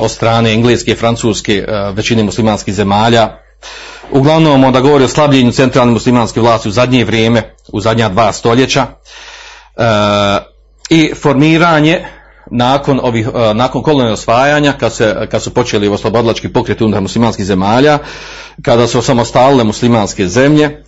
od 0.00 0.10
strane 0.10 0.52
engleske, 0.52 0.94
francuske 0.94 1.64
većine 1.94 2.22
muslimanskih 2.22 2.74
zemalja 2.74 3.43
Uglavnom 4.10 4.64
onda 4.64 4.80
govori 4.80 5.04
o 5.04 5.08
slabljenju 5.08 5.52
centralne 5.52 5.92
muslimanske 5.92 6.40
vlasti 6.40 6.68
u 6.68 6.72
zadnje 6.72 7.04
vrijeme, 7.04 7.54
u 7.72 7.80
zadnja 7.80 8.08
dva 8.08 8.32
stoljeća 8.32 8.86
e, 9.76 9.82
i 10.90 11.14
formiranje 11.14 12.04
nakon 12.50 13.00
ovih 13.02 13.28
e, 13.34 13.54
nakon 13.54 13.82
kolonijalnog 13.82 14.18
osvajanja 14.18 14.72
kad, 14.72 14.94
se, 14.94 15.26
kad 15.30 15.42
su 15.42 15.54
počeli 15.54 15.88
oslobodilački 15.88 16.52
pokreti 16.52 16.84
unutar 16.84 17.02
muslimanskih 17.02 17.44
zemalja, 17.44 17.98
kada 18.62 18.86
su 18.86 19.02
samostalne 19.02 19.64
muslimanske 19.64 20.28
zemlje, 20.28 20.64
e, 20.64 20.82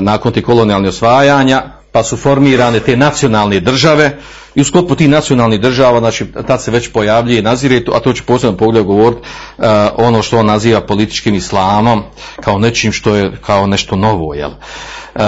nakon 0.00 0.32
tih 0.32 0.44
kolonijalnih 0.44 0.88
osvajanja, 0.88 1.62
pa 1.96 2.02
su 2.02 2.16
formirane 2.16 2.80
te 2.80 2.96
nacionalne 2.96 3.60
države 3.60 4.18
i 4.54 4.60
u 4.60 4.64
sklopu 4.64 4.94
tih 4.94 5.08
nacionalnih 5.08 5.60
država, 5.60 5.98
znači 5.98 6.26
tad 6.46 6.62
se 6.62 6.70
već 6.70 6.88
pojavljuje 6.92 7.38
i 7.38 7.42
nazire, 7.42 7.80
a 7.94 8.00
to 8.00 8.12
će 8.12 8.22
posebno 8.22 8.56
pogled 8.56 8.84
govoriti 8.84 9.22
uh, 9.22 9.64
ono 9.96 10.22
što 10.22 10.38
on 10.38 10.46
naziva 10.46 10.80
političkim 10.80 11.34
islamom, 11.34 12.02
kao 12.40 12.58
nečim 12.58 12.92
što 12.92 13.14
je 13.14 13.32
kao 13.46 13.66
nešto 13.66 13.96
novo, 13.96 14.34
jel? 14.34 14.50
Uh, 14.50 15.22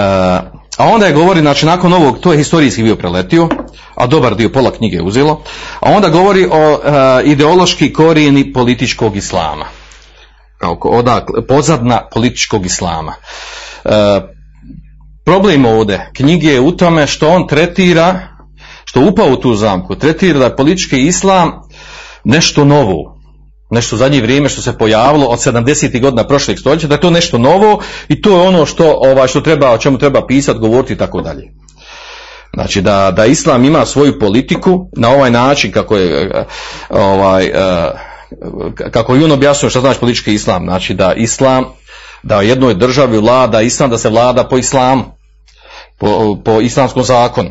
a 0.77 0.85
onda 0.93 1.05
je 1.05 1.13
govori, 1.13 1.39
znači 1.39 1.65
nakon 1.65 1.93
ovog, 1.93 2.19
to 2.19 2.31
je 2.31 2.37
historijski 2.37 2.83
bio 2.83 2.95
preletio, 2.95 3.49
a 3.95 4.07
dobar 4.07 4.35
dio 4.35 4.49
pola 4.49 4.71
knjige 4.71 4.97
je 4.97 5.03
uzelo, 5.03 5.41
a 5.79 5.91
onda 5.91 6.09
govori 6.09 6.45
o 6.51 6.73
uh, 6.73 6.79
ideološki 7.23 7.93
korijeni 7.93 8.53
političkog 8.53 9.15
islama. 9.15 9.65
Kao 10.57 10.77
odakle, 10.83 11.47
pozadna 11.47 12.01
političkog 12.13 12.65
islama. 12.65 13.13
Problem 15.29 15.65
ovdje 15.65 16.09
knjige 16.13 16.47
je 16.47 16.59
u 16.59 16.71
tome 16.71 17.07
što 17.07 17.29
on 17.29 17.47
tretira 17.47 18.19
što 18.85 19.01
upao 19.01 19.27
u 19.31 19.35
tu 19.35 19.55
zamku, 19.55 19.95
tretira 19.95 20.39
da 20.39 20.45
je 20.45 20.55
politički 20.55 20.97
islam 20.97 21.51
nešto 22.23 22.65
novo, 22.65 23.19
nešto 23.71 23.97
zadnje 23.97 24.21
vrijeme 24.21 24.49
što 24.49 24.61
se 24.61 24.77
pojavilo 24.77 25.25
od 25.25 25.39
70. 25.39 26.01
godina 26.01 26.27
prošlih 26.27 26.59
stoljeća, 26.59 26.87
da 26.87 26.95
je 26.95 27.01
to 27.01 27.09
nešto 27.09 27.37
novo 27.37 27.79
i 28.07 28.21
to 28.21 28.29
je 28.29 28.47
ono 28.47 28.65
što, 28.65 28.97
ovaj, 28.97 29.27
što 29.27 29.41
treba, 29.41 29.71
o 29.71 29.77
čemu 29.77 29.97
treba 29.97 30.27
pisati, 30.27 30.59
govoriti 30.59 30.93
i 30.93 30.97
tako 30.97 31.21
dalje. 31.21 31.43
Znači 32.53 32.81
da, 32.81 33.11
da 33.11 33.25
islam 33.25 33.65
ima 33.65 33.85
svoju 33.85 34.19
politiku 34.19 34.89
na 34.97 35.09
ovaj 35.09 35.31
način 35.31 35.71
kako 35.71 35.97
je 35.97 36.45
ovaj, 36.89 37.51
kako 38.91 39.15
je 39.15 39.25
on 39.25 39.31
objasnio 39.31 39.69
što 39.69 39.81
znači 39.81 39.99
politički 39.99 40.33
islam, 40.33 40.63
znači 40.63 40.93
da 40.93 41.13
islam, 41.13 41.65
da 42.23 42.41
jednoj 42.41 42.73
državi 42.73 43.17
vlada 43.17 43.61
islam, 43.61 43.89
da 43.89 43.97
se 43.97 44.09
vlada 44.09 44.43
po 44.43 44.57
islamu, 44.57 45.18
po, 45.99 46.37
po 46.45 46.61
islamskom 46.61 47.03
zakonu. 47.03 47.49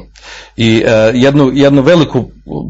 I 0.56 0.82
uh, 0.84 0.90
jednu, 1.14 1.50
jednu 1.54 1.82
veliku 1.82 2.24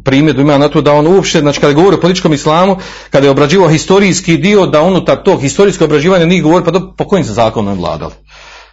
primjedbu 0.05 0.43
ima 0.43 0.59
na 0.59 0.69
to 0.69 0.81
da 0.81 0.93
on 0.93 1.07
uopšte, 1.07 1.41
znači 1.41 1.61
kada 1.61 1.73
govori 1.73 1.97
o 1.97 2.01
političkom 2.01 2.33
islamu, 2.33 2.77
kada 3.11 3.27
je 3.27 3.31
obrađivao 3.31 3.69
historijski 3.69 4.37
dio, 4.37 4.67
da 4.67 4.83
unutar 4.83 5.23
tog 5.23 5.41
historijskog 5.41 5.85
obrađivanja 5.85 6.27
nije 6.27 6.43
govori 6.43 6.65
pa 6.65 6.71
do, 6.71 6.95
po 6.97 7.05
kojim 7.05 7.25
se 7.25 7.33
zakonom 7.33 7.79
vladali. 7.79 8.13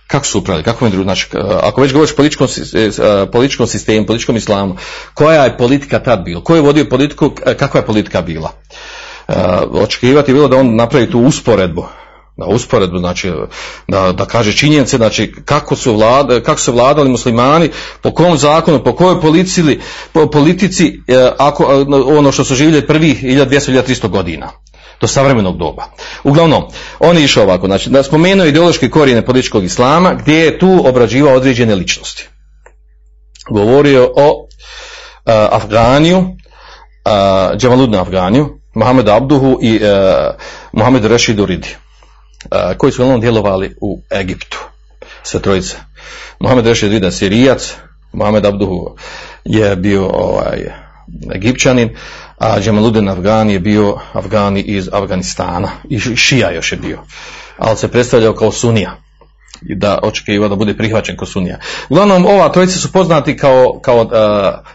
Kako 0.07 0.25
su 0.25 0.39
upravili, 0.39 0.63
kako 0.63 0.85
je 0.85 0.91
drugo, 0.91 1.03
znači, 1.03 1.27
ako 1.61 1.81
već 1.81 1.93
govoriš 1.93 2.11
o 2.11 2.15
političkom, 2.15 2.47
e, 2.73 3.31
političkom 3.31 3.67
sistemu, 3.67 4.05
političkom 4.05 4.35
islamu, 4.35 4.75
koja 5.13 5.43
je 5.43 5.57
politika 5.57 5.99
tad 5.99 6.23
bila, 6.23 6.43
ko 6.43 6.55
je 6.55 6.61
vodio 6.61 6.85
politiku, 6.89 7.31
kakva 7.57 7.79
je 7.79 7.85
politika 7.85 8.21
bila? 8.21 8.51
Očekivati 9.71 10.33
bilo 10.33 10.47
da 10.47 10.57
on 10.57 10.75
napravi 10.75 11.11
tu 11.11 11.19
usporedbu, 11.19 11.85
da 12.37 12.45
usporedbu, 12.45 12.97
znači 12.97 13.31
da, 13.87 14.11
da 14.11 14.25
kaže 14.25 14.53
činjenice, 14.53 14.97
znači 14.97 15.33
kako 15.45 15.75
su, 15.75 15.93
vlada, 15.93 16.43
kako 16.43 16.59
su 16.59 16.71
vladali 16.71 17.09
muslimani, 17.09 17.69
po 18.01 18.13
kom 18.13 18.37
zakonu, 18.37 18.83
po 18.83 18.95
kojoj 18.95 19.21
policiji, 19.21 19.79
po 20.13 20.27
politici, 20.27 21.01
eh, 21.07 21.31
ako, 21.37 21.63
eh, 21.63 22.17
ono 22.17 22.31
što 22.31 22.43
su 22.43 22.55
živjeli 22.55 22.87
prvih 22.87 23.23
1200-1300 23.23 24.07
godina 24.07 24.51
do 25.01 25.07
savremenog 25.07 25.57
doba. 25.57 25.83
Uglavnom, 26.23 26.63
on 26.99 27.17
je 27.17 27.23
išao 27.23 27.43
ovako, 27.43 27.67
znači 27.67 27.89
da 27.89 28.03
spomenuo 28.03 28.45
ideološke 28.45 28.89
korijene 28.89 29.25
političkog 29.25 29.63
islama, 29.63 30.13
gdje 30.13 30.35
je 30.35 30.59
tu 30.59 30.83
obrađivao 30.87 31.35
određene 31.35 31.75
ličnosti. 31.75 32.27
Govorio 33.49 34.11
o 34.15 34.29
uh, 34.31 35.33
Afganiju, 35.51 36.25
Džamaludnu 37.57 37.99
Afganiju, 37.99 38.59
Mohamedu 38.73 39.11
Abduhu 39.11 39.59
i 39.61 39.75
uh, 39.75 39.81
Mohamedu 40.73 41.07
Rešidu 41.07 41.45
Ridi 41.45 41.75
koji 42.77 42.91
su 42.91 43.01
uglavnom 43.01 43.21
djelovali 43.21 43.75
u 43.81 44.01
Egiptu. 44.11 44.57
Sve 45.23 45.41
trojice. 45.41 45.75
Mohamed 46.39 46.67
Rešid 46.67 46.91
Vida 46.91 47.11
Sirijac, 47.11 47.75
Mohamed 48.13 48.45
Abduhu 48.45 48.95
je 49.45 49.75
bio 49.75 50.07
ovaj, 50.07 50.71
Egipćanin, 51.35 51.89
a 52.37 52.59
Džemaludin 52.59 53.09
Afgan 53.09 53.49
je 53.49 53.59
bio 53.59 53.97
Afgani 54.13 54.61
iz 54.61 54.89
Afganistana 54.91 55.69
i 55.89 55.99
Šija 55.99 56.51
još 56.51 56.71
je 56.71 56.77
bio, 56.77 56.99
ali 57.57 57.77
se 57.77 57.87
predstavljao 57.87 58.33
kao 58.33 58.51
Sunija. 58.51 59.04
I 59.61 59.75
da 59.75 59.99
očekivao 60.03 60.49
da 60.49 60.55
bude 60.55 60.77
prihvaćen 60.77 61.17
kod 61.17 61.29
Sunija. 61.29 61.59
Uglavnom, 61.89 62.25
ova 62.25 62.49
trojica 62.49 62.79
su 62.79 62.91
poznati 62.91 63.37
kao, 63.37 63.79
kao 63.81 64.01
uh, 64.01 64.09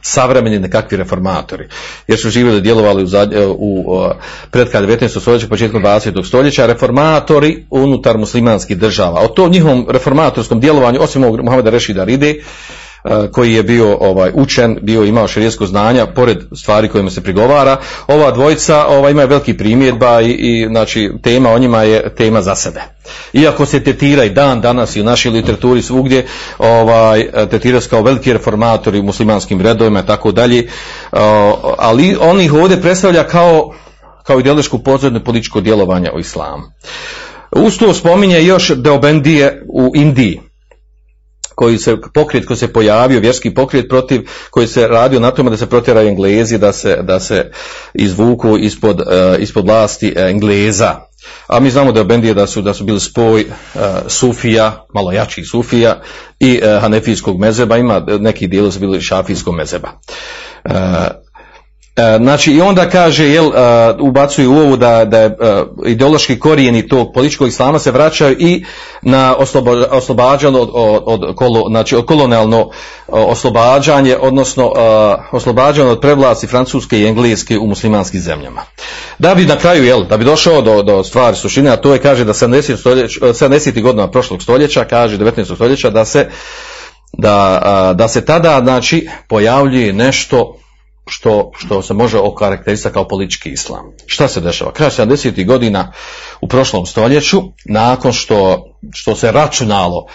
savremeni 0.02 0.58
nekakvi 0.58 0.96
reformatori, 0.96 1.68
jer 2.08 2.18
su 2.18 2.30
živjeli 2.30 2.58
i 2.58 2.60
djelovali 2.60 3.02
u, 3.02 3.06
zadnje- 3.06 3.46
u 3.46 3.84
uh, 3.86 4.10
predkraj 4.50 4.82
19. 4.82 5.20
stoljeća, 5.20 5.46
početkom 5.46 5.82
20. 5.82 6.26
stoljeća, 6.26 6.66
reformatori 6.66 7.66
unutar 7.70 8.18
muslimanskih 8.18 8.78
država. 8.78 9.20
O 9.20 9.28
tom 9.28 9.50
njihovom 9.50 9.86
reformatorskom 9.90 10.60
djelovanju, 10.60 11.00
osim 11.00 11.24
ovog 11.24 11.40
Muhameda 11.42 11.70
Rešida 11.70 12.04
Ride, 12.04 12.34
koji 13.32 13.54
je 13.54 13.62
bio 13.62 13.96
ovaj 14.00 14.30
učen, 14.34 14.78
bio 14.82 15.04
imao 15.04 15.28
širijesko 15.28 15.66
znanja, 15.66 16.06
pored 16.06 16.38
stvari 16.56 16.88
kojima 16.88 17.10
se 17.10 17.20
prigovara, 17.20 17.76
ova 18.06 18.30
dvojica 18.30 18.86
ovaj, 18.86 19.10
imaju 19.10 19.28
veliki 19.28 19.56
primjedba 19.56 20.20
i, 20.20 20.30
i 20.30 20.66
znači 20.66 21.10
tema 21.22 21.50
o 21.50 21.58
njima 21.58 21.82
je 21.82 22.14
tema 22.14 22.42
za 22.42 22.54
sebe. 22.54 22.80
Iako 23.32 23.66
se 23.66 23.84
tetira 23.84 24.24
i 24.24 24.30
dan 24.30 24.60
danas 24.60 24.96
i 24.96 25.00
u 25.00 25.04
našoj 25.04 25.32
literaturi 25.32 25.82
svugdje, 25.82 26.26
ovaj, 26.58 27.28
tetira 27.50 27.80
se 27.80 27.88
kao 27.88 28.02
veliki 28.02 28.32
reformatori 28.32 28.98
u 28.98 29.02
muslimanskim 29.02 29.60
redovima 29.60 30.00
i 30.00 30.06
tako 30.06 30.32
dalje, 30.32 30.68
uh, 31.12 31.18
ali 31.78 32.16
on 32.20 32.40
ih 32.40 32.52
ovdje 32.52 32.80
predstavlja 32.80 33.24
kao, 33.24 33.74
kao 34.24 34.40
ideološku 34.40 34.78
pozornu 34.78 35.20
političko 35.24 35.60
djelovanje 35.60 36.10
o 36.14 36.18
islamu. 36.18 36.62
Uz 37.52 37.78
to 37.78 37.94
spominje 37.94 38.42
još 38.42 38.72
Deobendije 38.76 39.62
u 39.68 39.92
Indiji, 39.94 40.40
koji 41.54 41.78
se 41.78 41.96
pokret 42.14 42.46
koji 42.46 42.56
se 42.56 42.72
pojavio, 42.72 43.20
vjerski 43.20 43.54
pokret 43.54 43.88
protiv 43.88 44.28
koji 44.50 44.66
se 44.66 44.88
radio 44.88 45.20
na 45.20 45.30
tome 45.30 45.50
da 45.50 45.56
se 45.56 45.66
protjeraju 45.66 46.08
Englezi, 46.08 46.58
da 46.58 46.72
se, 46.72 46.96
da 47.02 47.20
se 47.20 47.50
izvuku 47.94 48.58
ispod, 48.58 49.00
eh, 49.00 49.36
ispod 49.38 49.64
vlasti 49.64 50.14
Engleza. 50.16 51.00
A 51.46 51.60
mi 51.60 51.70
znamo 51.70 51.92
da 51.92 52.04
Bendije 52.04 52.34
da 52.34 52.46
su 52.46 52.62
da 52.62 52.74
su 52.74 52.84
bili 52.84 53.00
spoj 53.00 53.40
eh, 53.40 53.78
Sufija, 54.06 54.86
malo 54.94 55.12
jačih 55.12 55.46
Sufija 55.50 56.00
i 56.40 56.60
eh, 56.62 56.78
Hanefijskog 56.80 57.38
mezeba, 57.38 57.76
ima 57.76 58.06
neki 58.20 58.46
dijeli 58.46 58.72
su 58.72 58.80
bili 58.80 59.00
Šafijskog 59.00 59.54
mezeba. 59.54 59.88
E, 62.00 62.18
Znači 62.18 62.52
i 62.52 62.60
onda 62.60 62.88
kaže, 62.88 63.28
jel, 63.28 63.46
uh, 63.46 63.54
ubacuju 64.00 64.52
u 64.52 64.56
ovu 64.56 64.76
da, 64.76 65.04
da 65.04 65.18
je 65.18 65.26
uh, 65.26 65.86
ideološki 65.86 66.38
korijeni 66.38 66.88
tog 66.88 67.12
političkog 67.14 67.48
islama 67.48 67.78
se 67.78 67.90
vraćaju 67.90 68.36
i 68.38 68.64
na 69.02 69.34
oslobađanje 69.90 70.58
od, 70.58 70.70
od, 70.72 71.02
od, 71.06 71.34
kolo, 71.36 71.64
znači 71.68 71.96
od 71.96 72.06
kolonijalno 72.06 72.60
uh, 72.60 72.72
oslobađanje, 73.06 74.16
odnosno 74.20 74.72
oslobađanje 75.32 75.90
od 75.90 76.00
prevlasti 76.00 76.46
francuske 76.46 76.98
i 76.98 77.06
engleske 77.06 77.58
u 77.58 77.66
muslimanskim 77.66 78.20
zemljama. 78.20 78.62
Da 79.18 79.34
bi 79.34 79.44
na 79.44 79.56
kraju, 79.56 79.84
jel, 79.84 80.04
da 80.04 80.16
bi 80.16 80.24
došao 80.24 80.62
do, 80.62 80.82
do 80.82 81.04
stvari 81.04 81.36
suštine, 81.36 81.70
a 81.70 81.76
to 81.76 81.92
je 81.92 81.98
kaže 81.98 82.24
da 82.24 82.32
70. 82.32 82.76
Stoljeć, 82.76 83.18
70. 83.20 83.82
godina 83.82 84.10
prošlog 84.10 84.42
stoljeća, 84.42 84.84
kaže 84.84 85.18
19. 85.18 85.54
stoljeća, 85.54 85.90
da 85.90 86.04
se 86.04 86.28
da, 87.12 87.92
da 87.94 88.08
se 88.08 88.24
tada 88.24 88.60
znači 88.62 89.08
pojavljuje 89.28 89.92
nešto 89.92 90.56
što, 91.06 91.50
što 91.58 91.82
se 91.82 91.94
može 91.94 92.18
okarakterisati 92.18 92.92
kao 92.92 93.08
politički 93.08 93.50
islam. 93.50 93.92
Šta 94.06 94.28
se 94.28 94.40
dešava? 94.40 94.72
Kraj 94.72 94.90
70. 94.90 95.46
godina 95.46 95.92
u 96.40 96.48
prošlom 96.48 96.86
stoljeću, 96.86 97.42
nakon 97.64 98.12
što, 98.12 98.66
što 98.94 99.16
se 99.16 99.32
računalo 99.32 100.06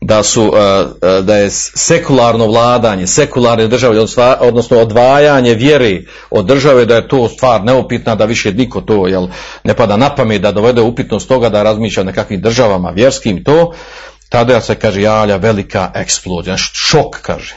da 0.00 0.22
su 0.22 0.52
e, 0.56 0.60
e, 1.08 1.22
da 1.22 1.36
je 1.36 1.50
sekularno 1.50 2.46
vladanje, 2.46 3.06
sekularne 3.06 3.68
države, 3.68 4.00
odnosno- 4.40 4.80
odvajanje 4.80 5.54
vjere 5.54 6.00
od 6.30 6.46
države, 6.46 6.86
da 6.86 6.96
je 6.96 7.08
to 7.08 7.28
stvar 7.28 7.64
neupitna, 7.64 8.14
da 8.14 8.24
više 8.24 8.52
niko 8.52 8.80
to 8.80 9.06
jel, 9.06 9.28
ne 9.64 9.74
pada 9.74 9.96
na 9.96 10.14
pamet 10.14 10.42
da 10.42 10.52
dovede 10.52 10.80
upitnost 10.80 11.28
toga 11.28 11.48
da 11.48 11.62
razmišlja 11.62 12.00
o 12.00 12.04
nekakvim 12.04 12.40
državama 12.40 12.90
vjerskim 12.90 13.44
to, 13.44 13.72
tada 14.28 14.60
se 14.60 14.74
kaže 14.74 15.02
javlja 15.02 15.36
velika 15.36 15.90
eksplozija, 15.94 16.56
šok 16.56 17.20
kaže. 17.22 17.54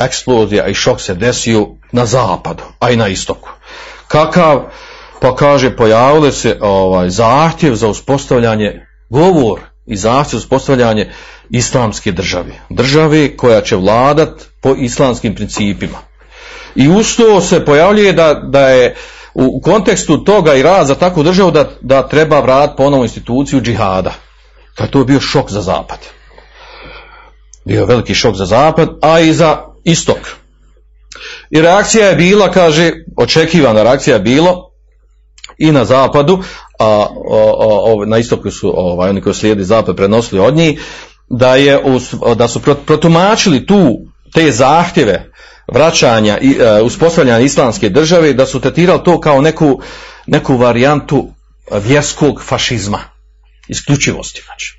Eksplozija 0.00 0.66
i 0.66 0.74
šok 0.74 1.00
se 1.00 1.14
desio 1.14 1.66
na 1.92 2.06
zapadu, 2.06 2.62
a 2.78 2.90
i 2.90 2.96
na 2.96 3.08
istoku. 3.08 3.48
Kakav? 4.08 4.62
Pa 5.20 5.36
kaže, 5.36 5.76
pojavile 5.76 6.32
se 6.32 6.58
ovaj, 6.60 7.10
zahtjev 7.10 7.74
za 7.74 7.88
uspostavljanje, 7.88 8.86
govor 9.10 9.60
i 9.86 9.96
zahtjev 9.96 10.38
za 10.38 10.44
uspostavljanje 10.44 11.10
islamske 11.50 12.12
države. 12.12 12.52
Države 12.70 13.36
koja 13.36 13.60
će 13.60 13.76
vladat 13.76 14.30
po 14.62 14.74
islamskim 14.78 15.34
principima. 15.34 15.98
I 16.74 16.88
uz 16.88 17.16
to 17.16 17.40
se 17.40 17.64
pojavljuje 17.64 18.12
da, 18.12 18.34
da 18.34 18.68
je 18.68 18.94
u 19.34 19.60
kontekstu 19.60 20.24
toga 20.24 20.54
i 20.54 20.62
rad 20.62 20.86
za 20.86 20.94
takvu 20.94 21.22
državu 21.22 21.50
da, 21.50 21.70
da 21.80 22.08
treba 22.08 22.40
vrat 22.40 22.76
ponovo 22.76 23.02
instituciju 23.02 23.60
džihada. 23.60 24.12
Kad 24.74 24.90
to 24.90 25.04
bio 25.04 25.20
šok 25.20 25.50
za 25.50 25.60
zapad. 25.60 25.98
Bio 27.64 27.86
veliki 27.86 28.14
šok 28.14 28.34
za 28.34 28.44
zapad, 28.44 28.88
a 29.02 29.20
i 29.20 29.32
za 29.34 29.58
istok. 29.84 30.18
I 31.50 31.60
reakcija 31.60 32.06
je 32.06 32.16
bila, 32.16 32.50
kaže, 32.50 32.92
očekivana 33.16 33.82
reakcija 33.82 34.14
je 34.14 34.22
bilo 34.22 34.70
i 35.58 35.72
na 35.72 35.84
zapadu, 35.84 36.42
a 36.78 37.06
o, 37.28 37.94
o, 37.94 38.04
na 38.04 38.18
istoku 38.18 38.50
su 38.50 38.72
ovaj, 38.76 39.10
oni 39.10 39.20
koji 39.20 39.34
slijedi 39.34 39.64
zapad 39.64 39.96
prenosili 39.96 40.40
od 40.40 40.54
njih, 40.56 40.80
da, 41.28 41.54
je, 41.54 41.80
da 42.36 42.48
su 42.48 42.60
prot- 42.60 42.84
protumačili 42.86 43.66
tu 43.66 43.98
te 44.32 44.50
zahtjeve 44.50 45.32
vraćanja 45.72 46.38
i 46.38 46.56
e, 46.60 46.82
uspostavljanja 46.82 47.38
islamske 47.44 47.88
države, 47.88 48.32
da 48.32 48.46
su 48.46 48.60
tretirali 48.60 49.04
to 49.04 49.20
kao 49.20 49.40
neku, 49.40 49.80
neku 50.26 50.56
varijantu 50.56 51.28
vjerskog 51.72 52.42
fašizma, 52.44 53.00
isključivosti, 53.68 54.42
znači. 54.44 54.75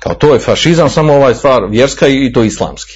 Kao 0.00 0.14
to 0.14 0.34
je 0.34 0.40
fašizam, 0.40 0.90
samo 0.90 1.12
ovaj 1.12 1.34
stvar 1.34 1.64
vjerska 1.68 2.08
i, 2.08 2.32
to 2.32 2.44
islamski. 2.44 2.92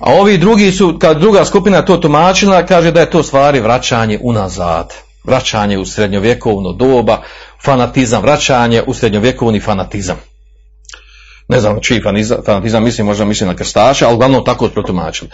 A 0.00 0.12
ovi 0.12 0.38
drugi 0.38 0.72
su, 0.72 0.98
kad 1.00 1.20
druga 1.20 1.44
skupina 1.44 1.84
to 1.84 1.96
tumačila, 1.96 2.66
kaže 2.66 2.90
da 2.90 3.00
je 3.00 3.10
to 3.10 3.22
stvari 3.22 3.60
vraćanje 3.60 4.18
unazad, 4.22 4.94
vraćanje 5.24 5.78
u 5.78 5.86
srednjovjekovno 5.86 6.72
doba, 6.72 7.22
fanatizam, 7.64 8.22
vraćanje 8.22 8.82
u 8.86 8.94
srednjovjekovni 8.94 9.60
fanatizam. 9.60 10.16
Ne 11.48 11.60
znam 11.60 11.80
čiji 11.80 12.02
fanatizam, 12.46 12.84
mislim 12.84 13.06
možda 13.06 13.24
mislim 13.24 13.48
na 13.48 13.56
krstaša, 13.56 14.06
ali 14.06 14.14
uglavnom 14.14 14.44
tako 14.44 14.68
protumačili. 14.68 15.30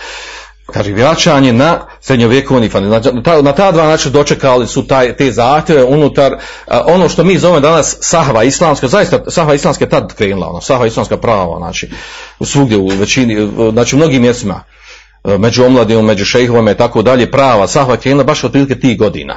Kaže, 0.72 0.92
vraćanje 0.92 1.52
na 1.52 1.80
srednjovjekovni. 2.00 2.68
Znači, 2.68 3.08
na 3.42 3.52
ta, 3.52 3.72
dva 3.72 3.86
načina 3.86 4.12
dočekali 4.12 4.66
su 4.66 4.86
taj, 4.86 5.16
te 5.16 5.32
zahtjeve 5.32 5.84
unutar, 5.84 6.36
ono 6.66 7.08
što 7.08 7.24
mi 7.24 7.38
zovemo 7.38 7.60
danas 7.60 7.96
sahva 8.00 8.44
islamska, 8.44 8.88
zaista 8.88 9.30
sahva 9.30 9.54
islamska 9.54 9.84
je 9.84 9.88
tad 9.88 10.14
krenula, 10.14 10.48
ono, 10.48 10.60
sahva 10.60 10.86
islamska 10.86 11.16
prava, 11.16 11.58
znači, 11.58 11.90
svugdje, 12.44 12.76
u 12.76 12.88
većini, 12.88 13.48
znači 13.72 13.96
u 13.96 13.98
mnogim 13.98 14.22
mjestima, 14.22 14.64
e, 15.24 15.38
među 15.38 15.64
omladinom, 15.64 16.04
među 16.04 16.24
šejhovima 16.24 16.70
i 16.70 16.76
tako 16.76 17.02
dalje, 17.02 17.30
prava, 17.30 17.68
sahva 17.68 17.94
je 17.94 18.00
krenula 18.00 18.24
baš 18.24 18.44
otprilike 18.44 18.80
tih 18.80 18.98
godina. 18.98 19.36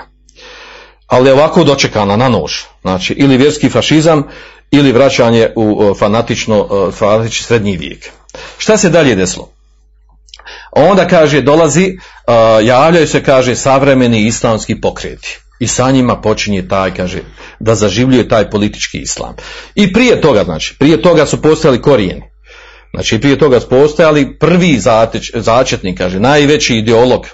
Ali 1.07 1.29
je 1.29 1.34
ovako 1.34 1.63
dočekana 1.63 2.15
na 2.15 2.29
nož. 2.29 2.53
Znači, 2.82 3.13
ili 3.13 3.38
vjerski 3.38 3.69
fašizam, 3.69 4.23
ili 4.71 4.91
vraćanje 4.91 5.49
u 5.55 5.84
e, 5.84 5.99
fanatično, 5.99 6.67
e, 6.88 6.91
fanatični 6.91 7.45
srednji 7.45 7.77
vijek. 7.77 8.09
Šta 8.57 8.77
se 8.77 8.89
dalje 8.89 9.15
desilo? 9.15 9.61
Onda 10.71 11.07
kaže, 11.07 11.41
dolazi, 11.41 11.97
uh, 11.97 12.33
javljaju 12.65 13.07
se, 13.07 13.23
kaže, 13.23 13.55
savremeni 13.55 14.27
islamski 14.27 14.81
pokreti. 14.81 15.39
I 15.59 15.67
sa 15.67 15.91
njima 15.91 16.21
počinje 16.21 16.67
taj, 16.67 16.93
kaže, 16.93 17.19
da 17.59 17.75
zaživljuje 17.75 18.27
taj 18.27 18.49
politički 18.49 18.97
islam. 18.97 19.35
I 19.75 19.93
prije 19.93 20.21
toga, 20.21 20.43
znači, 20.43 20.75
prije 20.79 21.01
toga 21.01 21.25
su 21.25 21.41
postojali 21.41 21.81
korijeni. 21.81 22.23
Znači, 22.93 23.21
prije 23.21 23.39
toga 23.39 23.59
su 23.59 23.69
postojali 23.69 24.37
prvi 24.39 24.79
zateć, 24.79 25.31
začetnik, 25.35 25.97
kaže, 25.97 26.19
najveći 26.19 26.75
ideolog, 26.75 27.27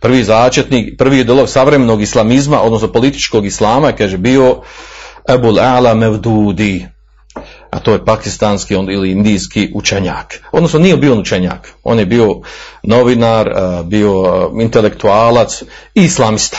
prvi 0.00 0.24
začetnik, 0.24 0.98
prvi 0.98 1.18
ideolog 1.18 1.48
savremenog 1.48 2.02
islamizma, 2.02 2.62
odnosno 2.62 2.92
političkog 2.92 3.46
islama, 3.46 3.92
kaže, 3.92 4.18
bio 4.18 4.62
Ebul 5.28 5.60
Ala 5.60 5.94
Mevdudi, 5.94 6.86
a 7.72 7.78
to 7.78 7.92
je 7.92 8.04
pakistanski 8.04 8.74
on, 8.76 8.90
ili 8.90 9.10
indijski 9.10 9.70
učenjak. 9.74 10.40
Odnosno 10.52 10.78
nije 10.78 10.96
bio 10.96 11.12
on 11.12 11.20
učenjak, 11.20 11.72
on 11.84 11.98
je 11.98 12.06
bio 12.06 12.40
novinar, 12.82 13.50
bio 13.84 14.12
intelektualac 14.60 15.62
i 15.94 16.04
islamista. 16.04 16.58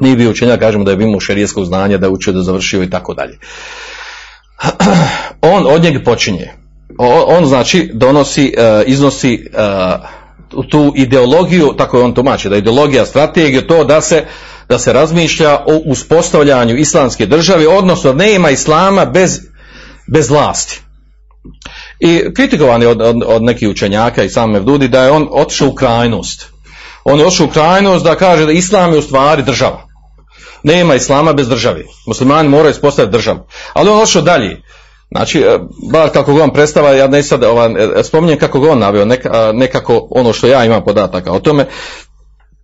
Nije 0.00 0.16
bio 0.16 0.30
učenjak, 0.30 0.60
kažemo 0.60 0.84
da 0.84 0.90
je 0.90 1.02
imao 1.02 1.20
šerijskog 1.20 1.64
znanja, 1.64 1.98
da 1.98 2.06
je 2.06 2.10
učio, 2.10 2.32
da 2.32 2.38
je 2.38 2.44
završio 2.44 2.82
i 2.82 2.90
tako 2.90 3.14
dalje. 3.14 3.38
On 5.54 5.66
od 5.66 5.82
njega 5.82 6.00
počinje. 6.04 6.52
O- 6.98 7.24
On 7.36 7.46
znači 7.46 7.90
donosi, 7.94 8.54
a, 8.58 8.82
iznosi 8.86 9.46
a, 9.56 9.98
tu 10.70 10.92
ideologiju, 10.96 11.74
tako 11.78 11.98
je 11.98 12.04
on 12.04 12.14
tumači, 12.14 12.48
da 12.48 12.54
je 12.54 12.58
ideologija 12.58 13.06
strategija 13.06 13.66
to 13.66 13.84
da 13.84 14.00
se 14.00 14.24
da 14.68 14.78
se 14.78 14.92
razmišlja 14.92 15.58
o 15.66 15.76
uspostavljanju 15.84 16.76
islamske 16.76 17.26
države, 17.26 17.68
odnosno 17.68 18.12
nema 18.12 18.50
islama 18.50 19.04
bez 19.04 19.51
bez 20.12 20.30
vlasti. 20.30 20.80
I 22.00 22.34
kritikovan 22.34 22.82
je 22.82 22.88
od, 22.88 23.00
od, 23.00 23.16
od 23.26 23.42
nekih 23.42 23.68
učenjaka 23.68 24.22
i 24.22 24.28
sam 24.28 24.50
Mevdudi 24.50 24.88
da 24.88 25.04
je 25.04 25.10
on 25.10 25.28
otišao 25.30 25.68
u 25.68 25.74
krajnost. 25.74 26.46
On 27.04 27.18
je 27.18 27.26
otišao 27.26 27.46
u 27.46 27.50
krajnost 27.50 28.04
da 28.04 28.14
kaže 28.14 28.46
da 28.46 28.52
islam 28.52 28.92
je 28.92 28.98
u 28.98 29.02
stvari 29.02 29.42
država. 29.42 29.88
Nema 30.62 30.94
islama 30.94 31.32
bez 31.32 31.48
države. 31.48 31.84
Muslimani 32.06 32.48
moraju 32.48 32.70
ispostaviti 32.70 33.12
državu. 33.12 33.40
Ali 33.72 33.90
on 33.90 34.00
otišao 34.00 34.22
dalje. 34.22 34.62
Znači, 35.10 35.38
e, 35.40 35.58
bar 35.92 36.10
kako 36.10 36.34
ga 36.34 36.42
on 36.42 36.52
predstava, 36.52 36.90
ja 36.90 37.08
ne 37.08 37.22
sad 37.22 37.44
ovaj, 37.44 37.68
spominjem 38.02 38.38
kako 38.38 38.60
ga 38.60 38.70
on 38.70 38.78
naveo, 38.78 39.04
neka, 39.04 39.52
nekako 39.52 40.08
ono 40.10 40.32
što 40.32 40.46
ja 40.46 40.64
imam 40.64 40.84
podataka 40.84 41.32
o 41.32 41.40
tome, 41.40 41.66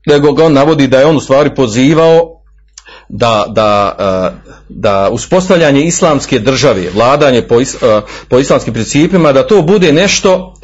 nego 0.07 0.33
ga 0.33 0.45
on 0.45 0.53
navodi 0.53 0.87
da 0.87 0.99
je 0.99 1.07
on 1.07 1.17
u 1.17 1.21
stvari 1.21 1.55
pozivao 1.55 2.38
da, 3.09 3.45
da, 3.49 3.97
e, 3.99 4.51
da 4.69 5.09
uspostavljanje 5.13 5.83
islamske 5.83 6.39
države, 6.39 6.91
vladanje 6.95 7.43
po, 7.43 7.61
is, 7.61 7.77
po 8.29 8.39
islamskim 8.39 8.75
principima, 8.75 9.33
da 9.33 9.47
to 9.47 9.63
bude 9.63 9.93
nešto 9.93 10.55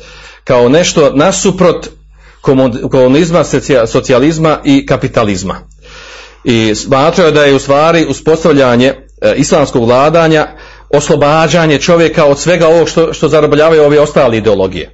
kao 0.44 0.68
nešto 0.68 1.10
nasuprot 1.14 1.88
komunizma, 2.90 3.44
socijalizma 3.86 4.58
i 4.64 4.86
kapitalizma. 4.86 5.54
I 6.44 6.74
smatrao 6.74 7.30
da 7.30 7.44
je 7.44 7.54
u 7.54 7.58
stvari 7.58 8.06
uspostavljanje 8.06 8.94
islamskog 9.36 9.84
vladanja 9.84 10.46
oslobađanje 10.90 11.78
čovjeka 11.78 12.24
od 12.24 12.38
svega 12.38 12.68
ovog 12.68 12.88
što, 12.88 13.12
što 13.12 13.28
zarobljavaju 13.28 13.82
ove 13.82 14.00
ostale 14.00 14.36
ideologije. 14.36 14.90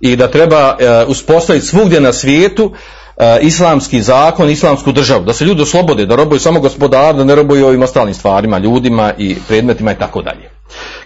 I 0.00 0.16
da 0.16 0.30
treba 0.30 0.76
e, 0.78 1.04
uspostaviti 1.06 1.66
svugdje 1.66 2.00
na 2.00 2.12
svijetu 2.12 2.72
e, 2.74 2.99
islamski 3.40 4.02
zakon, 4.02 4.50
islamsku 4.50 4.92
državu, 4.92 5.24
da 5.24 5.32
se 5.32 5.44
ljudi 5.44 5.62
oslobode, 5.62 6.06
da 6.06 6.16
robuju 6.16 6.40
samo 6.40 6.60
gospodar, 6.60 7.14
da 7.14 7.24
ne 7.24 7.34
robuju 7.34 7.66
ovim 7.66 7.82
ostalim 7.82 8.14
stvarima, 8.14 8.58
ljudima 8.58 9.12
i 9.18 9.36
predmetima 9.48 9.92
i 9.92 9.98
tako 9.98 10.22
dalje. 10.22 10.50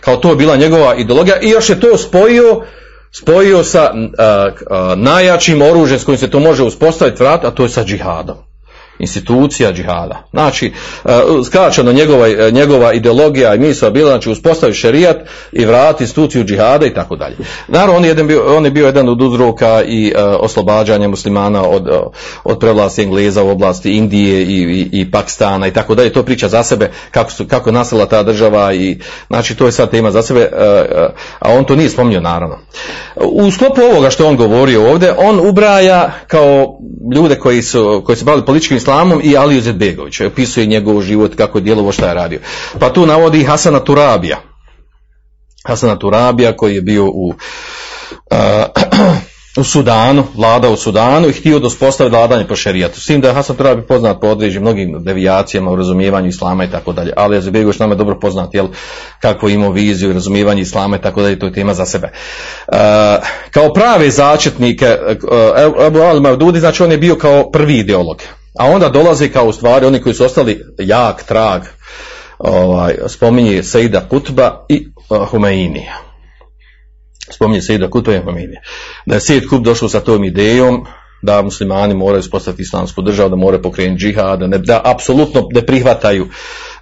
Kao 0.00 0.16
to 0.16 0.30
je 0.30 0.36
bila 0.36 0.56
njegova 0.56 0.94
ideologija 0.94 1.40
i 1.40 1.48
još 1.48 1.68
je 1.68 1.80
to 1.80 1.96
spojio 1.98 2.62
spojio 3.12 3.64
sa 3.64 3.92
uh, 3.94 4.98
najjačim 4.98 5.62
oružjem 5.62 5.98
s 5.98 6.04
kojim 6.04 6.18
se 6.18 6.30
to 6.30 6.40
može 6.40 6.62
uspostaviti 6.62 7.22
vrat, 7.22 7.44
a 7.44 7.50
to 7.50 7.62
je 7.62 7.68
sa 7.68 7.84
džihadom 7.84 8.53
institucija 8.98 9.72
džihada. 9.72 10.22
Znači, 10.30 10.72
e, 11.04 11.10
skraćeno 11.46 11.92
njegova, 11.92 12.28
e, 12.28 12.50
njegova 12.50 12.92
ideologija 12.92 13.54
i 13.54 13.58
misla 13.58 13.90
bila, 13.90 14.10
znači 14.10 14.30
uspostavi 14.30 14.74
šerijat 14.74 15.16
i 15.52 15.64
vrati 15.64 16.04
instituciju 16.04 16.44
džihada 16.44 16.86
i 16.86 16.94
tako 16.94 17.16
dalje. 17.16 17.36
Naravno, 17.68 17.96
on 17.96 18.04
je, 18.04 18.08
jedan 18.08 18.26
bio, 18.26 18.56
on 18.56 18.64
je 18.64 18.70
bio 18.70 18.86
jedan 18.86 19.08
od 19.08 19.22
uzroka 19.22 19.82
i 19.82 20.12
uh, 20.16 20.20
oslobađanja 20.40 21.08
muslimana 21.08 21.68
od, 21.68 21.88
od 22.44 22.58
prevlasti 22.58 23.02
Engleza 23.02 23.42
u 23.42 23.48
oblasti 23.48 23.96
Indije 23.96 24.42
i, 24.42 24.46
i, 24.46 24.88
i, 25.00 25.10
Pakistana 25.10 25.66
i 25.66 25.72
tako 25.72 25.94
dalje. 25.94 26.12
To 26.12 26.22
priča 26.22 26.48
za 26.48 26.62
sebe 26.62 26.90
kako, 27.10 27.30
su, 27.30 27.46
kako 27.46 27.72
nastala 27.72 28.06
ta 28.06 28.22
država 28.22 28.74
i 28.74 28.98
znači 29.26 29.56
to 29.56 29.66
je 29.66 29.72
sad 29.72 29.90
tema 29.90 30.10
za 30.10 30.22
sebe, 30.22 30.48
a 31.38 31.52
on 31.52 31.64
to 31.64 31.76
nije 31.76 31.90
spominjao 31.90 32.22
naravno. 32.22 32.58
U 33.16 33.50
sklopu 33.50 33.80
ovoga 33.92 34.10
što 34.10 34.26
on 34.26 34.36
govorio 34.36 34.90
ovdje, 34.90 35.14
on 35.18 35.48
ubraja 35.48 36.12
kao 36.26 36.78
ljude 37.14 37.34
koji 37.38 37.62
su, 37.62 38.02
koji 38.06 38.16
se 38.16 38.24
bavili 38.24 38.46
političkim 38.46 38.76
islamom 38.84 39.20
i 39.24 39.36
Aliju 39.36 39.60
Zedbegović. 39.60 40.20
Opisuje 40.20 40.66
njegov 40.66 41.02
život, 41.02 41.34
kako 41.34 41.58
je 41.58 41.62
djelovo, 41.62 41.92
šta 41.92 42.08
je 42.08 42.14
radio. 42.14 42.40
Pa 42.78 42.92
tu 42.92 43.06
navodi 43.06 43.44
Hasana 43.44 43.80
Turabija. 43.80 44.40
Hasana 45.66 45.96
Turabija 45.98 46.56
koji 46.56 46.74
je 46.74 46.82
bio 46.82 47.04
u, 47.04 47.28
uh, 47.28 48.36
u 49.60 49.64
Sudanu, 49.64 50.24
vlada 50.36 50.68
u 50.68 50.76
Sudanu 50.76 51.28
i 51.28 51.32
htio 51.32 51.58
da 51.58 51.66
uspostavi 51.66 52.10
vladanje 52.10 52.44
po 52.44 52.56
šerijatu. 52.56 53.00
S 53.00 53.06
tim 53.06 53.20
da 53.20 53.28
je 53.28 53.34
Hasan 53.34 53.56
Turabi 53.56 53.86
poznat 53.86 54.20
po 54.20 54.26
određenim 54.26 54.62
mnogim 54.62 55.04
devijacijama 55.04 55.70
u 55.70 55.76
razumijevanju 55.76 56.28
islama 56.28 56.64
i 56.64 56.70
tako 56.70 56.92
dalje. 56.92 57.12
Ali 57.16 57.40
Zedbegović 57.40 57.78
nam 57.78 57.90
je 57.90 57.96
dobro 57.96 58.18
poznat 58.20 58.54
jel, 58.54 58.68
kako 59.20 59.48
imao 59.48 59.70
viziju 59.70 60.10
i 60.10 60.14
razumijevanje 60.14 60.62
islama 60.62 60.96
i 60.96 61.00
tako 61.00 61.22
dalje, 61.22 61.38
to 61.38 61.46
je 61.46 61.52
tema 61.52 61.74
za 61.74 61.86
sebe. 61.86 62.10
Uh, 62.68 62.76
kao 63.50 63.72
prave 63.72 64.10
začetnike, 64.10 64.98
uh, 65.08 65.86
Abu 65.86 65.98
Al-Mavdudi, 65.98 66.58
znači 66.58 66.82
on 66.82 66.90
je 66.90 66.98
bio 66.98 67.16
kao 67.16 67.50
prvi 67.50 67.78
ideolog 67.78 68.22
a 68.58 68.66
onda 68.66 68.88
dolazi 68.88 69.28
kao 69.28 69.46
u 69.46 69.52
stvari 69.52 69.86
oni 69.86 70.02
koji 70.02 70.14
su 70.14 70.24
ostali 70.24 70.64
jak 70.78 71.22
trag, 71.22 71.62
ovaj, 72.38 72.94
spominje 73.08 73.62
Seida 73.62 74.08
Kutba 74.08 74.66
i 74.68 74.86
uh, 75.10 75.28
Humeinija. 75.28 75.94
Spominje 77.30 77.62
Seida 77.62 77.90
Kutba 77.90 78.14
i 78.14 78.20
Humeinija. 78.20 78.60
Da 79.06 79.14
je 79.14 79.20
Seid 79.20 79.48
Kutb 79.48 79.64
došao 79.64 79.88
sa 79.88 80.00
tom 80.00 80.24
idejom 80.24 80.86
da 81.24 81.42
muslimani 81.42 81.94
moraju 81.94 82.22
spostati 82.22 82.62
islamsku 82.62 83.02
državu, 83.02 83.30
da 83.30 83.36
moraju 83.36 83.62
pokrenuti 83.62 84.00
džihad, 84.00 84.38
da, 84.38 84.46
ne, 84.46 84.58
da 84.58 84.80
apsolutno 84.84 85.48
ne 85.54 85.66
prihvataju 85.66 86.28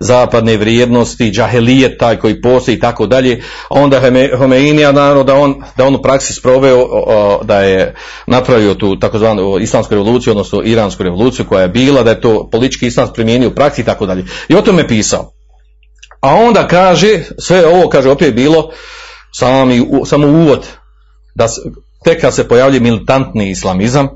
zapadne 0.00 0.56
vrijednosti, 0.56 1.30
džahelijet 1.30 1.98
taj 1.98 2.16
koji 2.16 2.40
postoji 2.40 2.76
i 2.76 2.80
tako 2.80 3.06
dalje. 3.06 3.42
Onda 3.70 4.00
Homeinija, 4.38 4.92
naravno 4.92 5.24
da 5.24 5.34
on, 5.34 5.54
da 5.76 5.86
on 5.86 5.94
u 5.94 6.02
praksi 6.02 6.32
sproveo 6.32 6.86
da 7.42 7.60
je 7.60 7.94
napravio 8.26 8.74
tu 8.74 8.98
takozvanu 8.98 9.58
islamsku 9.58 9.94
revoluciju, 9.94 10.30
odnosno 10.30 10.62
iransku 10.64 11.02
revoluciju 11.02 11.46
koja 11.48 11.62
je 11.62 11.68
bila, 11.68 12.02
da 12.02 12.10
je 12.10 12.20
to 12.20 12.48
politički 12.50 12.86
islam 12.86 13.08
primijenio 13.14 13.48
u 13.48 13.54
praksi 13.54 13.80
i 13.80 13.84
tako 13.84 14.06
dalje. 14.06 14.24
I 14.48 14.54
o 14.54 14.62
tome 14.62 14.82
je 14.82 14.88
pisao. 14.88 15.32
A 16.20 16.34
onda 16.34 16.68
kaže, 16.68 17.22
sve 17.38 17.66
ovo 17.66 17.88
kaže 17.88 18.10
opet 18.10 18.34
bilo 18.34 18.70
sami, 19.32 19.86
samo 20.06 20.26
uvod 20.26 20.66
da 21.34 21.48
tek 22.04 22.20
kad 22.20 22.34
se 22.34 22.48
pojavlja 22.48 22.80
militantni 22.80 23.50
islamizam, 23.50 24.08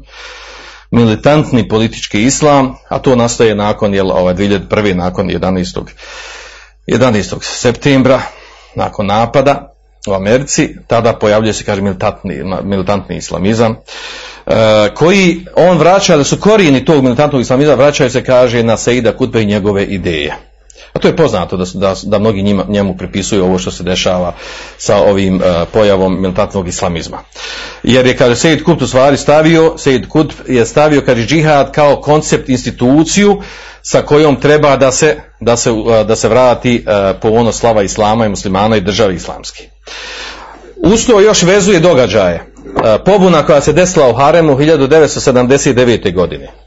militantni 0.90 1.68
politički 1.68 2.22
islam, 2.22 2.74
a 2.88 2.98
to 2.98 3.16
nastaje 3.16 3.54
nakon 3.54 3.94
jel, 3.94 4.10
ovaj, 4.10 4.34
2001. 4.34 4.94
nakon 4.94 5.28
11. 5.28 5.82
11. 6.86 7.36
septembra, 7.42 8.22
nakon 8.74 9.06
napada 9.06 9.72
u 10.06 10.12
Americi, 10.12 10.76
tada 10.86 11.12
pojavljuje 11.12 11.52
se, 11.52 11.64
kaže, 11.64 11.82
militantni, 11.82 12.34
militantni 12.62 13.16
islamizam, 13.16 13.76
e, 14.46 14.54
koji 14.94 15.46
on 15.56 15.78
vraća, 15.78 16.16
da 16.16 16.24
su 16.24 16.40
korijeni 16.40 16.84
tog 16.84 17.04
militantnog 17.04 17.42
islamizma, 17.42 17.74
vraćaju 17.74 18.10
se, 18.10 18.24
kaže, 18.24 18.62
na 18.62 18.76
Seida 18.76 19.16
Kutbe 19.16 19.42
i 19.42 19.46
njegove 19.46 19.84
ideje. 19.84 20.36
A 20.92 20.98
to 20.98 21.08
je 21.08 21.16
poznato 21.16 21.56
da, 21.56 21.64
da, 21.74 21.94
da 22.02 22.18
mnogi 22.18 22.42
njima, 22.42 22.64
njemu 22.68 22.96
pripisuju 22.96 23.44
ovo 23.44 23.58
što 23.58 23.70
se 23.70 23.82
dešava 23.82 24.34
sa 24.78 24.96
ovim 24.96 25.34
uh, 25.34 25.42
pojavom 25.72 26.20
militantnog 26.22 26.68
islamizma. 26.68 27.18
Jer 27.82 28.06
je, 28.06 28.16
kaže, 28.16 28.36
Sejid 28.36 28.64
Kutb 28.64 28.82
u 28.82 28.86
stvari 28.86 29.16
stavio, 29.16 29.74
Sejid 29.78 30.08
Kutb 30.08 30.32
je 30.48 30.66
stavio, 30.66 31.02
kaže, 31.06 31.26
džihad 31.26 31.72
kao 31.72 32.00
koncept, 32.00 32.48
instituciju 32.48 33.42
sa 33.82 34.02
kojom 34.02 34.40
treba 34.40 34.76
da 34.76 34.92
se, 34.92 35.16
da 35.40 35.56
se, 35.56 35.70
uh, 35.70 36.06
da 36.06 36.16
se 36.16 36.28
vrati 36.28 36.84
uh, 36.86 37.20
po 37.22 37.28
ono 37.28 37.52
slava 37.52 37.82
islama 37.82 38.26
i 38.26 38.28
muslimana 38.28 38.76
i 38.76 38.80
države 38.80 39.14
islamski. 39.14 39.62
Uz 40.76 41.08
još 41.24 41.42
vezuje 41.42 41.80
događaje. 41.80 42.52
Pobuna 43.04 43.46
koja 43.46 43.60
se 43.60 43.72
desila 43.72 44.10
u 44.10 44.14
Haremu 44.14 44.56
1979. 44.56 46.14
godine 46.14 46.65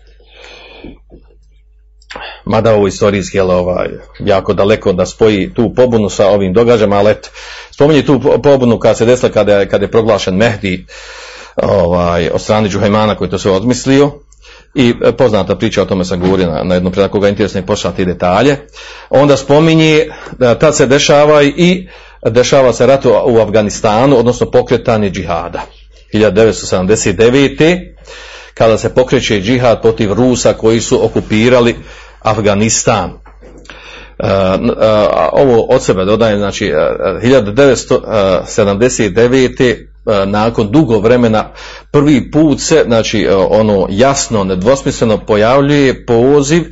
mada 2.49 2.73
ovo 2.73 2.87
istorijski 2.87 3.37
je 3.37 3.43
ovaj, 3.43 3.87
jako 4.19 4.53
daleko 4.53 4.93
da 4.93 5.05
spoji 5.05 5.53
tu 5.53 5.73
pobunu 5.75 6.09
sa 6.09 6.27
ovim 6.27 6.53
događajima, 6.53 6.95
ali 6.95 7.11
eto, 7.11 7.29
spominje 7.71 8.05
tu 8.05 8.21
pobunu 8.43 8.79
kada 8.79 8.95
se 8.95 9.05
desila 9.05 9.31
kada 9.31 9.55
je, 9.55 9.69
kada 9.69 9.85
je 9.85 9.91
proglašen 9.91 10.35
Mehdi 10.35 10.85
ovaj, 11.55 12.29
od 12.33 12.41
strane 12.41 12.69
Džuhajmana 12.69 13.15
koji 13.15 13.29
to 13.29 13.37
sve 13.37 13.51
odmislio 13.51 14.11
i 14.75 14.93
poznata 15.17 15.55
priča 15.55 15.81
o 15.81 15.85
tome 15.85 16.05
sam 16.05 16.19
govorio 16.19 16.47
na, 16.47 16.63
na 16.63 16.73
jednom 16.73 16.93
predaku 16.93 17.19
ga 17.19 17.29
interesne 17.29 17.65
pošati 17.65 18.05
detalje. 18.05 18.57
Onda 19.09 19.37
spominje 19.37 20.05
da 20.37 20.55
tad 20.55 20.75
se 20.75 20.85
dešava 20.85 21.43
i 21.43 21.87
dešava 22.25 22.73
se 22.73 22.85
rat 22.85 23.05
u 23.05 23.39
Afganistanu, 23.41 24.17
odnosno 24.17 24.51
pokretanje 24.51 25.09
džihada. 25.09 25.61
1979. 26.13 27.93
kada 28.53 28.77
se 28.77 28.93
pokreće 28.93 29.41
džihad 29.41 29.81
protiv 29.81 30.13
Rusa 30.13 30.53
koji 30.53 30.81
su 30.81 31.05
okupirali 31.05 31.75
Afganistan. 32.21 33.09
Uh, 33.09 33.15
uh, 34.61 34.67
ovo 35.31 35.65
od 35.69 35.83
sebe 35.83 36.05
dodaje, 36.05 36.37
znači 36.37 36.73
uh, 36.73 36.79
1979. 37.23 39.85
nakon 40.25 40.71
dugo 40.71 40.99
vremena 40.99 41.51
prvi 41.91 42.31
put 42.31 42.61
se, 42.61 42.83
znači 42.87 43.27
ono 43.49 43.87
jasno, 43.89 44.43
nedvosmisleno 44.43 45.25
pojavljuje 45.25 46.05
poziv 46.05 46.63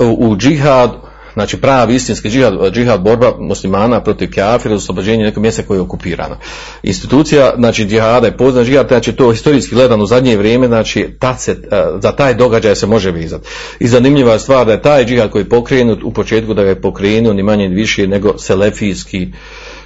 u 0.00 0.36
džihad 0.36 1.11
znači 1.34 1.56
pravi 1.56 1.94
istinski 1.94 2.28
džihad, 2.30 2.54
džihad 2.72 3.00
borba 3.00 3.32
muslimana 3.38 4.02
protiv 4.02 4.30
kafira, 4.34 4.74
oslobođenje 4.74 5.24
nekog 5.24 5.42
mjesta 5.42 5.62
koje 5.62 5.78
je 5.78 5.80
okupirano. 5.82 6.36
Institucija, 6.82 7.54
znači 7.56 7.86
džihada 7.86 8.26
je 8.26 8.36
poznat 8.36 8.66
džihad, 8.66 8.88
znači 8.88 9.12
to 9.12 9.30
historijski 9.30 9.74
gledano 9.74 10.04
u 10.04 10.06
zadnje 10.06 10.36
vrijeme, 10.36 10.66
znači 10.66 11.08
tad 11.18 11.40
se, 11.40 11.52
e, 11.52 11.82
za 12.02 12.12
taj 12.12 12.34
događaj 12.34 12.76
se 12.76 12.86
može 12.86 13.10
vizati. 13.10 13.48
I 13.80 13.88
zanimljiva 13.88 14.32
je 14.32 14.38
stvar 14.38 14.66
da 14.66 14.72
je 14.72 14.82
taj 14.82 15.04
džihad 15.04 15.30
koji 15.30 15.42
je 15.42 15.48
pokrenut 15.48 16.02
u 16.04 16.12
početku 16.12 16.54
da 16.54 16.62
ga 16.62 16.68
je 16.68 16.80
pokrenuo 16.80 17.32
ni 17.32 17.42
manje 17.42 17.68
ni 17.68 17.74
više 17.74 18.06
nego 18.06 18.38
selefijski 18.38 19.32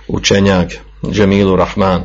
učenjak 0.09 0.69
Džemilu 1.11 1.57
Rahman 1.57 2.05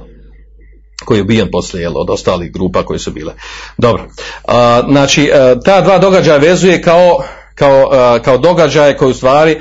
koji 1.06 1.18
je 1.18 1.22
ubijen 1.22 1.48
poslije 1.52 1.82
jel, 1.82 1.98
od 1.98 2.10
ostalih 2.10 2.52
grupa 2.52 2.84
koje 2.84 3.00
su 3.00 3.12
bile. 3.12 3.34
Dobro, 3.78 4.08
A, 4.48 4.82
znači 4.90 5.24
e, 5.34 5.56
ta 5.66 5.82
dva 5.82 5.98
događaja 5.98 6.38
vezuje 6.38 6.82
kao 6.82 7.24
kao, 7.62 8.20
kao 8.24 8.38
događaje 8.38 8.98
koji 8.98 9.12
u 9.12 9.14
stvari 9.14 9.60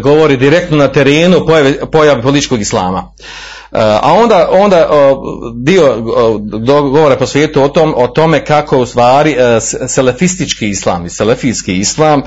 govori 0.00 0.36
direktno 0.36 0.76
na 0.76 0.88
terenu 0.88 1.46
pojave, 1.46 1.90
pojave 1.90 2.22
političkog 2.22 2.60
islama. 2.60 3.12
A 3.72 4.12
onda, 4.12 4.48
onda 4.50 4.88
dio 5.54 6.00
govore 6.66 7.18
po 7.18 7.26
svijetu 7.26 7.62
o, 7.62 7.68
tom, 7.68 7.94
o 7.96 8.06
tome 8.08 8.44
kako 8.44 8.78
u 8.78 8.86
stvari 8.86 9.36
selefistički 9.88 10.68
islam 10.68 11.06
i 11.06 11.10
selefijski 11.10 11.76
islam, 11.76 12.22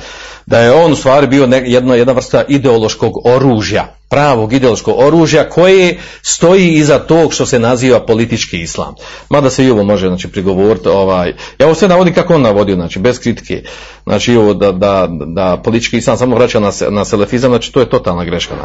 da 0.45 0.59
je 0.59 0.71
on 0.71 0.91
u 0.91 0.95
stvari 0.95 1.27
bio 1.27 1.47
jedno, 1.65 1.95
jedna 1.95 2.13
vrsta 2.13 2.43
ideološkog 2.47 3.27
oružja 3.27 3.98
pravog 4.09 4.53
ideološkog 4.53 4.99
oružja 4.99 5.49
koje 5.49 5.97
stoji 6.21 6.69
iza 6.73 6.99
tog 6.99 7.33
što 7.33 7.45
se 7.45 7.59
naziva 7.59 8.05
politički 8.05 8.61
islam. 8.61 8.95
Mada 9.29 9.49
se 9.49 9.65
i 9.65 9.69
ovo 9.69 9.83
može 9.83 10.07
znači, 10.07 10.27
prigovoriti, 10.27 10.89
ovaj, 10.89 11.33
ja 11.59 11.65
ovo 11.65 11.75
sve 11.75 11.87
navodim 11.87 12.13
kako 12.13 12.35
on 12.35 12.41
navodio, 12.41 12.75
znači 12.75 12.99
bez 12.99 13.19
kritike, 13.19 13.63
znači 14.03 14.35
ovo 14.35 14.53
da, 14.53 14.71
da, 14.71 15.07
da 15.09 15.61
politički 15.63 15.97
islam 15.97 16.17
samo 16.17 16.35
vraća 16.35 16.59
na, 16.59 16.71
na 16.89 17.05
selefizam, 17.05 17.51
znači 17.51 17.73
to 17.73 17.79
je 17.79 17.89
totalna 17.89 18.25
greška. 18.25 18.55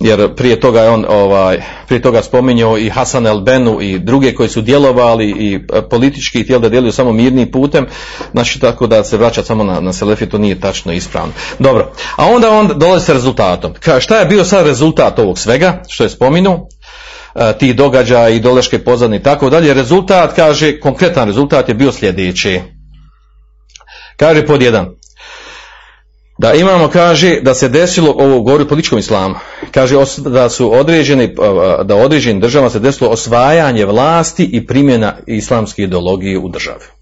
Jer 0.00 0.34
prije 0.34 0.60
toga 0.60 0.80
je 0.80 0.90
on, 0.90 1.04
ovaj, 1.08 1.62
prije 1.86 2.02
toga 2.02 2.22
spominjao 2.22 2.78
i 2.78 2.88
Hasan 2.88 3.26
el 3.26 3.40
Benu 3.40 3.80
i 3.80 3.98
druge 3.98 4.34
koji 4.34 4.48
su 4.48 4.60
djelovali 4.60 5.30
i 5.30 5.60
e, 5.72 5.82
politički 5.82 6.42
htjeli 6.42 6.62
da 6.62 6.68
djeluju 6.68 6.92
samo 6.92 7.12
mirnim 7.12 7.50
putem, 7.50 7.86
znači 8.32 8.60
tako 8.60 8.86
da 8.86 9.04
se 9.04 9.16
vraća 9.16 9.42
samo 9.42 9.64
na, 9.64 9.80
na 9.80 9.92
selefi, 9.92 10.28
to 10.28 10.38
nije 10.38 10.60
tačno 10.60 10.92
ispravno. 10.92 11.32
Dobro, 11.58 11.92
a 12.16 12.26
onda 12.26 12.50
on 12.50 12.70
dolazi 12.76 13.06
sa 13.06 13.12
rezultatom. 13.12 13.72
Ka, 13.80 14.00
šta 14.00 14.18
je 14.18 14.26
bio 14.26 14.44
sad 14.44 14.66
rezultat 14.66 14.79
ovog 15.18 15.38
svega, 15.38 15.82
što 15.88 16.04
je 16.04 16.10
spominuo? 16.10 16.66
e, 17.34 17.58
tih 17.58 17.76
događaja, 17.76 18.28
ideološke 18.28 18.78
pozadine 18.78 19.16
i 19.16 19.22
tako 19.22 19.50
dalje. 19.50 19.74
Rezultat, 19.74 20.36
kaže, 20.36 20.80
konkretan 20.80 21.28
rezultat 21.28 21.68
je 21.68 21.74
bio 21.74 21.92
sljedeći. 21.92 22.60
Kaže 24.16 24.46
pod 24.46 24.62
jedan. 24.62 24.88
Da 26.38 26.54
imamo, 26.54 26.88
kaže, 26.88 27.40
da 27.42 27.54
se 27.54 27.68
desilo, 27.68 28.14
ovo 28.18 28.40
govori 28.40 28.64
o 28.64 28.68
političkom 28.68 28.98
islamu, 28.98 29.34
kaže 29.70 29.96
da 30.16 30.48
su 30.48 30.72
određeni, 30.74 31.34
da 31.84 31.94
u 31.96 32.00
određenim 32.00 32.40
državama 32.40 32.70
se 32.70 32.78
desilo 32.78 33.10
osvajanje 33.10 33.84
vlasti 33.84 34.44
i 34.52 34.66
primjena 34.66 35.16
islamske 35.26 35.82
ideologije 35.82 36.38
u 36.38 36.48
državi. 36.48 36.99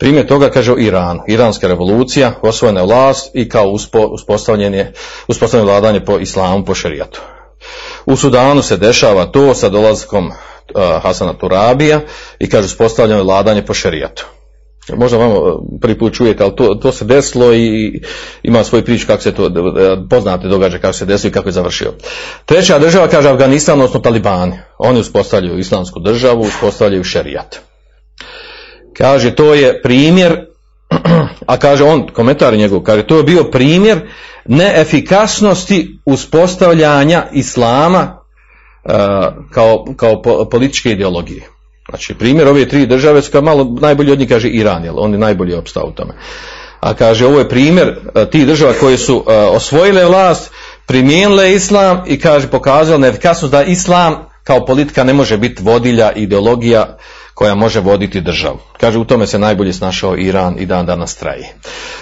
Primjer 0.00 0.26
toga 0.26 0.48
kaže 0.50 0.72
o 0.72 0.78
Iranu. 0.78 1.20
Iranska 1.28 1.68
revolucija, 1.68 2.32
osvojena 2.42 2.80
je 2.80 2.86
vlast 2.86 3.30
i 3.34 3.48
kao 3.48 3.68
uspo, 3.68 3.98
uspostavljanje, 3.98 4.92
uspostavljanje 5.28 5.70
vladanje 5.70 6.04
po 6.04 6.18
islamu, 6.18 6.64
po 6.64 6.74
šerijatu. 6.74 7.20
U 8.06 8.16
Sudanu 8.16 8.62
se 8.62 8.76
dešava 8.76 9.26
to 9.26 9.54
sa 9.54 9.68
dolazkom 9.68 10.26
uh, 10.26 10.32
Hasana 11.02 11.38
Turabija 11.38 12.00
i 12.38 12.48
kaže 12.48 12.66
uspostavljanje 12.66 13.22
vladanje 13.22 13.66
po 13.66 13.74
šerijatu. 13.74 14.26
Možda 14.96 15.18
vam 15.18 15.32
prvi 15.80 15.98
put 15.98 16.14
čujete, 16.14 16.44
ali 16.44 16.56
to, 16.56 16.74
to 16.74 16.92
se 16.92 17.04
desilo 17.04 17.54
i 17.54 18.00
ima 18.42 18.64
svoj 18.64 18.84
priču 18.84 19.06
kako 19.06 19.22
se 19.22 19.34
to, 19.34 19.50
poznate 20.10 20.48
događaje 20.48 20.80
kako 20.80 20.94
se 20.94 21.06
desilo 21.06 21.28
i 21.28 21.32
kako 21.32 21.48
je 21.48 21.52
završio. 21.52 21.92
Treća 22.44 22.78
država 22.78 23.08
kaže 23.08 23.28
Afganistan, 23.28 23.80
odnosno 23.80 24.00
Talibani. 24.00 24.58
Oni 24.78 25.00
uspostavljaju 25.00 25.58
islamsku 25.58 26.00
državu, 26.00 26.40
uspostavljaju 26.40 27.04
šerijat. 27.04 27.60
Kaže, 28.92 29.34
to 29.34 29.54
je 29.54 29.82
primjer, 29.82 30.46
a 31.46 31.56
kaže 31.56 31.84
on, 31.84 32.08
komentar 32.12 32.54
njegov, 32.54 32.80
kaže, 32.80 33.06
to 33.06 33.16
je 33.16 33.22
bio 33.22 33.44
primjer 33.44 34.00
neefikasnosti 34.44 35.98
uspostavljanja 36.04 37.26
islama 37.32 38.18
uh, 38.84 38.92
kao, 39.50 39.84
kao 39.96 40.22
po, 40.22 40.44
političke 40.44 40.90
ideologije. 40.90 41.42
Znači, 41.88 42.14
primjer 42.14 42.48
ove 42.48 42.68
tri 42.68 42.86
države 42.86 43.22
su 43.22 43.32
kao 43.32 43.42
malo 43.42 43.76
najbolji 43.80 44.12
od 44.12 44.18
njih, 44.18 44.28
kaže 44.28 44.48
Iran, 44.48 44.84
jer 44.84 44.92
on 44.96 45.12
je 45.12 45.18
najbolji 45.18 45.54
opstao 45.54 45.86
u 45.86 45.92
tome. 45.92 46.14
A 46.80 46.94
kaže, 46.94 47.26
ovo 47.26 47.38
je 47.38 47.48
primjer 47.48 47.88
uh, 47.88 48.24
tih 48.30 48.46
država 48.46 48.72
koje 48.80 48.98
su 48.98 49.16
uh, 49.16 49.24
osvojile 49.52 50.04
vlast, 50.04 50.52
primijenile 50.86 51.54
islam 51.54 52.02
i 52.06 52.20
kaže, 52.20 52.48
pokazale 52.48 52.98
neefikasnost 52.98 53.52
da 53.52 53.62
islam 53.62 54.14
kao 54.44 54.66
politika 54.66 55.04
ne 55.04 55.12
može 55.12 55.38
biti 55.38 55.62
vodilja, 55.62 56.12
ideologija 56.12 56.96
koja 57.40 57.54
može 57.54 57.80
voditi 57.80 58.20
državu. 58.20 58.58
Kaže, 58.80 58.98
u 58.98 59.04
tome 59.04 59.26
se 59.26 59.38
najbolje 59.38 59.72
snašao 59.72 60.16
Iran 60.16 60.56
i 60.58 60.66
dan 60.66 60.86
danas 60.86 61.14
traje. 61.16 61.54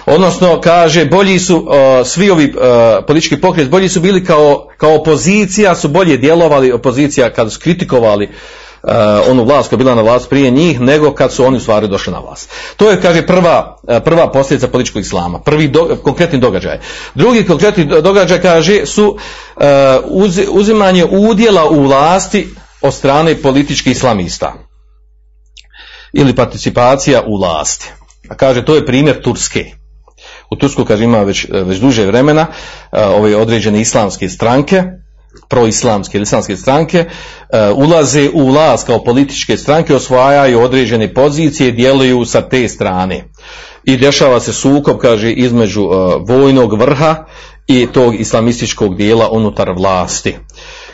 Odnosno, 0.07 0.61
kaže, 0.61 1.05
bolji 1.05 1.39
su 1.39 1.57
uh, 1.57 2.07
svi 2.07 2.30
ovi 2.30 2.45
uh, 2.45 3.05
politički 3.07 3.41
pokret, 3.41 3.68
bolji 3.68 3.89
su 3.89 4.01
bili 4.01 4.24
kao, 4.24 4.66
kao 4.76 4.95
opozicija, 4.95 5.74
su 5.74 5.89
bolje 5.89 6.16
djelovali, 6.16 6.72
opozicija 6.72 7.30
kada 7.30 7.51
su 7.51 7.61
kritikovali 7.61 8.26
uh, 8.26 8.91
onu 9.30 9.45
vlast 9.45 9.68
koja 9.68 9.76
je 9.76 9.84
bila 9.84 9.95
na 9.95 10.03
vlast 10.03 10.30
prije 10.30 10.51
njih, 10.51 10.80
nego 10.80 11.14
kad 11.14 11.32
su 11.32 11.45
oni 11.45 11.57
u 11.57 11.61
stvari 11.61 11.89
došli 11.89 12.12
na 12.12 12.18
vlast. 12.18 12.51
To 12.76 12.91
je, 12.91 13.01
kaže, 13.01 13.26
prva, 13.26 13.78
prva 14.05 14.32
posljedica 14.32 14.68
političkog 14.68 15.03
islama, 15.03 15.39
prvi 15.39 15.68
do, 15.68 15.99
konkretni 16.03 16.39
događaj. 16.39 16.80
Drugi 17.14 17.47
konkretni 17.47 17.84
događaj, 18.03 18.41
kaže, 18.43 18.86
su 18.86 19.07
uh, 19.09 19.62
uz, 20.05 20.41
uzimanje 20.51 21.05
udjela 21.05 21.70
u 21.70 21.82
vlasti 21.82 22.49
od 22.82 22.95
strane 22.95 23.34
političkih 23.34 23.93
islamista 23.93 24.67
ili 26.12 26.34
participacija 26.34 27.22
u 27.26 27.36
vlasti. 27.36 27.92
A 28.28 28.34
kaže, 28.34 28.64
to 28.64 28.74
je 28.74 28.86
primjer 28.86 29.22
Turske. 29.22 29.64
U 30.50 30.56
Tursku, 30.56 30.84
kaže, 30.84 31.04
ima 31.04 31.22
već, 31.22 31.46
već 31.50 31.78
duže 31.78 32.06
vremena 32.06 32.46
ove 32.92 33.36
određene 33.36 33.80
islamske 33.80 34.28
stranke, 34.28 34.82
proislamske 35.48 36.18
ili 36.18 36.22
islamske 36.22 36.56
stranke, 36.56 37.04
ulaze 37.74 38.30
u 38.34 38.46
vlast 38.46 38.86
kao 38.86 39.04
političke 39.04 39.56
stranke, 39.56 39.94
osvajaju 39.94 40.61
određene 40.61 41.14
pozicije, 41.14 41.72
djeluju 41.72 42.24
sa 42.24 42.48
te 42.48 42.68
strane. 42.68 43.24
I 43.84 43.96
dešava 43.96 44.40
se 44.40 44.52
sukob, 44.52 44.98
kaže, 44.98 45.32
između 45.32 45.88
vojnog 46.28 46.80
vrha 46.80 47.24
i 47.66 47.86
tog 47.92 48.20
islamističkog 48.20 48.96
dijela 48.96 49.30
unutar 49.30 49.70
vlasti. 49.70 50.36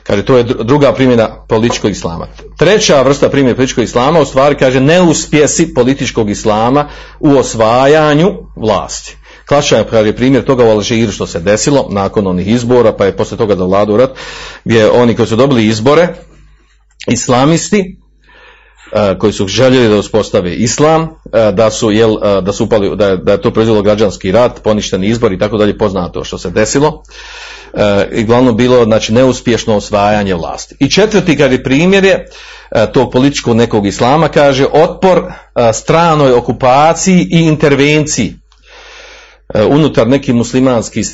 Kaže, 0.05 0.25
to 0.25 0.37
je 0.37 0.45
druga 0.45 0.93
primjena 0.93 1.45
političkog 1.49 1.91
islama. 1.91 2.27
Treća 2.59 3.03
vrsta 3.03 3.29
primjena 3.29 3.57
političkog 3.57 3.85
islama, 3.85 4.21
u 4.21 4.25
stvari, 4.25 4.55
kaže, 4.55 4.81
neuspjesi 4.81 5.75
političkog 5.75 6.31
islama 6.31 6.89
u 7.21 7.31
osvajanju 7.31 8.33
vlasti. 8.57 9.17
Klasičan 9.49 9.85
je 10.07 10.17
primjer 10.17 10.45
toga 10.45 10.65
u 10.65 10.69
Alžiru 10.69 11.13
što 11.13 11.27
se 11.27 11.41
desilo 11.41 11.87
nakon 11.91 12.27
onih 12.27 12.49
izbora, 12.49 12.93
pa 12.93 13.05
je 13.05 13.17
posle 13.17 13.37
toga 13.37 13.55
da 13.55 13.65
vladu 13.65 13.97
rat, 13.97 14.11
gdje 14.65 14.91
oni 14.91 15.17
koji 15.17 15.27
su 15.27 15.37
dobili 15.37 15.67
izbore, 15.67 16.09
islamisti, 17.07 18.01
koji 19.19 19.33
su 19.33 19.47
željeli 19.47 19.89
da 19.89 19.97
uspostave 19.97 20.55
islam, 20.55 21.09
da 21.53 21.71
su, 21.71 21.91
jel, 21.91 22.17
da 22.43 22.53
su 22.53 22.65
upali, 22.65 22.97
da 22.97 23.07
je, 23.09 23.17
da 23.17 23.37
to 23.37 23.51
proizvelo 23.51 23.83
građanski 23.83 24.33
rat, 24.33 24.63
poništeni 24.63 25.07
izbor 25.07 25.33
i 25.33 25.39
tako 25.39 25.57
dalje, 25.57 25.79
poznato 25.79 26.25
što 26.25 26.39
se 26.39 26.51
desilo. 26.51 27.03
I 28.13 28.25
glavno 28.25 28.53
bilo 28.53 28.85
znači, 28.85 29.13
neuspješno 29.13 29.77
osvajanje 29.77 30.35
vlasti. 30.35 30.77
I 30.81 30.91
četvrti, 30.91 31.37
kad 31.37 31.53
je 31.53 31.63
primjer 31.63 32.05
je 32.05 32.27
tog 32.93 33.13
političkog 33.13 33.57
nekog 33.57 33.87
islama, 33.87 34.29
kaže 34.29 34.67
otpor 34.73 35.25
stranoj 35.73 36.33
okupaciji 36.33 37.29
i 37.31 37.39
intervenciji 37.39 38.35
unutar 39.69 40.09
nekih 40.09 40.35
muslimanskih 40.35 41.07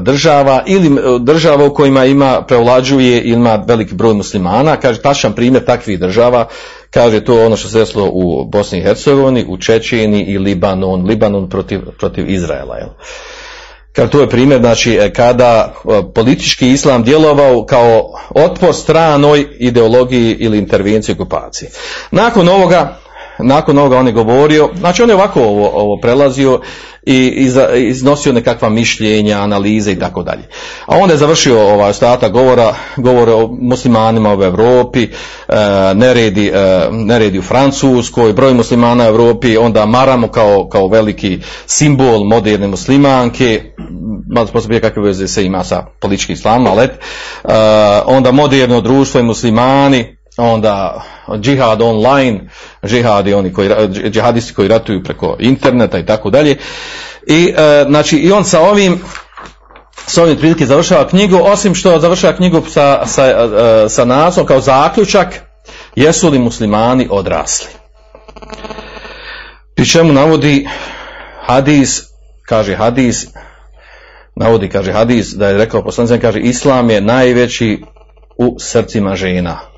država 0.00 0.62
ili 0.66 0.90
država 1.20 1.64
u 1.64 1.74
kojima 1.74 2.04
ima 2.04 2.42
prevlađuje 2.42 3.20
ili 3.20 3.36
ima 3.36 3.64
veliki 3.66 3.94
broj 3.94 4.14
muslimana, 4.14 4.76
kaže 4.76 5.00
tačan 5.00 5.32
primjer 5.32 5.64
takvih 5.64 6.00
država, 6.00 6.46
kaže 6.90 7.24
to 7.24 7.46
ono 7.46 7.56
što 7.56 7.68
se 7.68 7.78
desilo 7.78 8.10
u 8.12 8.44
Bosni 8.44 8.78
i 8.78 8.82
Hercegovini, 8.82 9.44
u 9.48 9.58
Čečeni 9.58 10.22
i 10.22 10.38
Libanon, 10.38 11.06
Libanon 11.06 11.48
protiv, 11.48 11.80
protiv 11.98 12.30
Izraela. 12.30 12.76
Jel? 12.76 12.88
Kaže, 13.92 14.10
to 14.10 14.20
je 14.20 14.28
primjer, 14.28 14.60
znači, 14.60 14.98
kada 15.16 15.74
politički 16.14 16.70
islam 16.70 17.02
djelovao 17.02 17.64
kao 17.66 18.12
otpor 18.34 18.74
stranoj 18.74 19.46
ideologiji 19.58 20.36
ili 20.38 20.58
intervenciji 20.58 21.12
okupacije. 21.12 21.70
Nakon 22.10 22.48
ovoga, 22.48 22.96
nakon 23.42 23.78
ovoga 23.78 23.98
on 23.98 24.06
je 24.06 24.12
govorio, 24.12 24.68
znači 24.78 25.02
on 25.02 25.08
je 25.08 25.14
ovako 25.14 25.42
ovo, 25.42 25.70
ovo 25.74 26.00
prelazio 26.00 26.60
i 27.06 27.48
iznosio 27.76 28.32
nekakva 28.32 28.68
mišljenja, 28.68 29.38
analize 29.38 29.92
i 29.92 29.98
tako 29.98 30.22
dalje. 30.22 30.42
A 30.86 30.96
onda 30.96 31.14
je 31.14 31.18
završio 31.18 31.60
ovaj 31.60 31.90
ostatak 31.90 32.32
govora, 32.32 32.74
govore 32.96 33.32
o 33.32 33.48
muslimanima 33.60 34.34
u 34.34 34.42
Europi, 34.42 35.02
e, 35.02 35.08
neredi, 35.94 36.46
e, 36.46 36.88
neredi 36.90 37.38
u 37.38 37.42
Francuskoj, 37.42 38.32
broj 38.32 38.54
muslimana 38.54 39.04
u 39.04 39.06
Europi, 39.06 39.56
onda 39.56 39.86
maramo 39.86 40.28
kao, 40.28 40.68
kao 40.68 40.88
veliki 40.88 41.38
simbol 41.66 42.24
moderne 42.24 42.66
muslimanke, 42.66 43.62
malo 44.34 44.46
sposobije 44.46 44.80
kakve 44.80 45.02
veze 45.02 45.28
se 45.28 45.44
ima 45.44 45.64
sa 45.64 45.86
političkim 46.00 46.32
islamom, 46.32 46.66
ali 46.66 46.84
e, 46.84 46.90
onda 48.06 48.32
moderno 48.32 48.80
društvo 48.80 49.20
i 49.20 49.24
muslimani, 49.24 50.19
onda 50.36 51.04
džihad 51.40 51.82
online, 51.82 52.40
džihadi 52.86 53.34
oni 53.34 53.52
koji, 53.52 53.70
džihadisti 54.10 54.54
koji 54.54 54.68
ratuju 54.68 55.02
preko 55.04 55.36
interneta 55.38 55.98
i 55.98 56.06
tako 56.06 56.30
dalje. 56.30 56.56
I, 57.26 57.54
e, 57.56 57.84
znači, 57.88 58.16
i 58.16 58.32
on 58.32 58.44
sa 58.44 58.60
ovim 58.60 59.00
s 60.06 60.18
ovim 60.18 60.36
prilike 60.36 60.66
završava 60.66 61.08
knjigu, 61.08 61.40
osim 61.42 61.74
što 61.74 61.98
završava 61.98 62.36
knjigu 62.36 62.62
sa, 62.68 63.06
sa, 63.06 63.26
e, 63.26 63.88
sa 63.88 64.04
naslovom 64.04 64.46
kao 64.46 64.60
zaključak, 64.60 65.40
jesu 65.96 66.28
li 66.28 66.38
muslimani 66.38 67.08
odrasli. 67.10 67.68
Pri 69.74 69.86
čemu 69.86 70.12
navodi 70.12 70.68
hadis, 71.46 72.02
kaže 72.46 72.74
hadis, 72.76 73.26
navodi, 74.36 74.68
kaže 74.68 74.92
hadis, 74.92 75.32
da 75.32 75.48
je 75.48 75.58
rekao 75.58 75.82
poslanicam, 75.82 76.20
kaže, 76.20 76.40
islam 76.40 76.90
je 76.90 77.00
najveći 77.00 77.82
u 78.36 78.56
srcima 78.58 79.16
žena. 79.16 79.69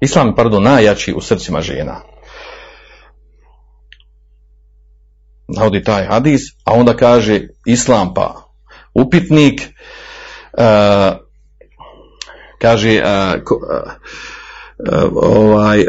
Islam 0.00 0.34
pardon, 0.34 0.62
najjači 0.62 1.12
u 1.12 1.20
srcima 1.20 1.60
žena. 1.60 2.00
Navodi 5.48 5.82
taj 5.82 6.04
hadis, 6.06 6.40
a 6.64 6.72
onda 6.72 6.96
kaže 6.96 7.40
Islam 7.66 8.14
pa 8.14 8.44
upitnik, 8.94 9.60
uh, 10.52 11.16
kaže, 12.58 13.00
a, 13.04 13.34
ko- 13.44 13.60
a, 13.70 13.90
ovaj, 15.14 15.84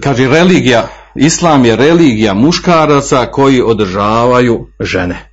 kaže 0.00 0.28
religija, 0.28 0.88
islam 1.14 1.64
je 1.64 1.76
religija 1.76 2.34
muškaraca 2.34 3.26
koji 3.26 3.62
održavaju 3.62 4.66
žene. 4.80 5.27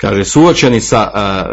Kaže, 0.00 0.24
suočeni 0.24 0.80
sa 0.80 1.00
a, 1.00 1.10
a, 1.14 1.44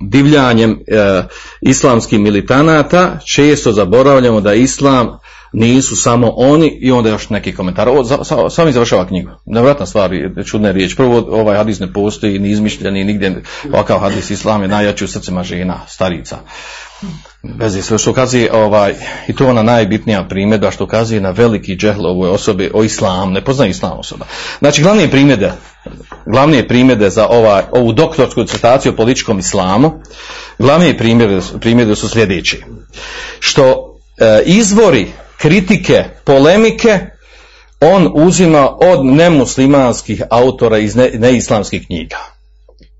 divljanjem 0.00 0.78
a, 0.92 1.22
islamskih 1.60 2.20
militanata, 2.20 3.18
često 3.34 3.72
zaboravljamo 3.72 4.40
da 4.40 4.54
islam 4.54 5.18
nisu 5.54 5.96
samo 5.96 6.32
oni 6.36 6.78
i 6.80 6.92
onda 6.92 7.10
još 7.10 7.30
neki 7.30 7.54
komentar. 7.54 7.88
Ovo 7.88 8.04
za, 8.04 8.24
sa, 8.24 8.50
sami 8.50 8.72
završava 8.72 9.06
knjigu. 9.06 9.30
Nevratna 9.46 9.86
stvar, 9.86 10.10
čudna 10.46 10.68
je 10.68 10.72
riječ. 10.72 10.96
Prvo, 10.96 11.26
ovaj 11.30 11.56
hadis 11.56 11.80
ne 11.80 11.92
postoji, 11.92 12.38
ni 12.38 12.50
izmišljen, 12.50 12.94
ni 12.94 13.04
nigdje. 13.04 13.42
Ovakav 13.72 13.98
hadis 13.98 14.30
islam 14.30 14.62
je 14.62 14.68
najjači 14.68 15.04
u 15.04 15.08
srcima 15.08 15.42
žena, 15.42 15.80
starica. 15.88 16.38
Bez 17.42 17.92
što 17.98 18.10
ukazuje, 18.10 18.52
ovaj, 18.52 18.94
i 19.28 19.32
to 19.32 19.48
ona 19.48 19.62
najbitnija 19.62 20.24
primjedba 20.28 20.70
što 20.70 20.84
ukazuje 20.84 21.20
na 21.20 21.30
veliki 21.30 21.76
džehl 21.76 22.06
ovoj 22.06 22.30
osobi 22.30 22.70
o 22.74 22.84
islam, 22.84 23.32
ne 23.32 23.44
poznaje 23.44 23.70
islam 23.70 23.98
osoba. 23.98 24.26
Znači, 24.58 24.82
glavne 24.82 25.10
primjede, 25.10 25.52
glavne 26.26 26.68
primjede 26.68 27.10
za 27.10 27.28
ovaj, 27.28 27.62
ovu 27.72 27.92
doktorsku 27.92 28.42
disertaciju 28.42 28.92
o 28.92 28.96
političkom 28.96 29.38
islamu, 29.38 29.92
glavne 30.58 30.98
primjede, 30.98 31.40
primjede 31.60 31.96
su 31.96 32.08
sljedeći. 32.08 32.62
Što 33.38 33.96
e, 34.18 34.42
izvori 34.44 35.12
kritike, 35.38 36.04
polemike, 36.24 36.98
on 37.80 38.10
uzima 38.14 38.68
od 38.80 39.04
nemuslimanskih 39.04 40.22
autora 40.30 40.78
iz 40.78 40.96
ne, 40.96 41.10
neislamskih 41.14 41.86
knjiga. 41.86 42.18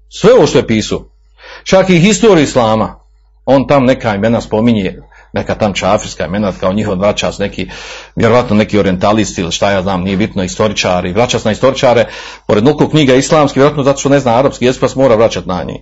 Sve 0.09 0.35
ovo 0.35 0.47
što 0.47 0.59
je 0.59 0.66
pisao, 0.66 1.11
čak 1.64 1.91
i 1.91 2.01
historiju 2.01 2.45
islama, 2.45 3.01
on 3.45 3.66
tam 3.66 3.85
neka 3.85 4.14
imena 4.14 4.41
spominje, 4.41 4.99
neka 5.35 5.55
tam 5.55 5.72
čafirska 5.72 6.26
imena, 6.26 6.53
kao 6.61 6.72
njihov 6.72 6.99
vraćas, 6.99 7.39
neki, 7.39 7.68
vjerovatno 8.16 8.57
neki 8.57 8.78
orientalisti 8.78 9.41
ili 9.41 9.53
šta 9.53 9.70
ja 9.70 9.82
znam, 9.82 10.03
nije 10.03 10.16
bitno, 10.16 10.45
istoričari, 10.45 11.12
vraćas 11.12 11.45
na 11.45 11.53
istoričare, 11.53 12.05
pored 12.47 12.64
nuku 12.64 12.89
knjiga 12.89 13.14
islamski, 13.14 13.59
vjerojatno 13.59 13.82
zato 13.82 13.99
što 13.99 14.09
ne 14.09 14.20
zna 14.20 14.39
arapski 14.39 14.64
jezik, 14.64 14.80
pa 14.80 14.89
se 14.89 14.99
mora 14.99 15.14
vraćati 15.14 15.49
na 15.49 15.64
njih. 15.64 15.76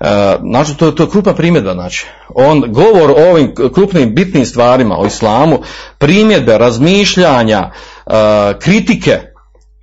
E, 0.00 0.36
znači, 0.50 0.76
to, 0.76 0.90
to 0.90 1.02
je 1.02 1.10
krupna 1.10 1.34
primjedba, 1.34 1.72
znači. 1.72 2.06
On 2.34 2.64
govor 2.68 3.10
o 3.10 3.30
ovim 3.30 3.54
krupnim, 3.74 4.14
bitnim 4.14 4.46
stvarima, 4.46 4.98
o 4.98 5.06
islamu, 5.06 5.58
primjedbe, 5.98 6.58
razmišljanja, 6.58 7.70
e, 8.06 8.12
kritike, 8.58 9.20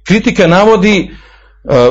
kritike 0.07 0.47
navodi 0.47 1.11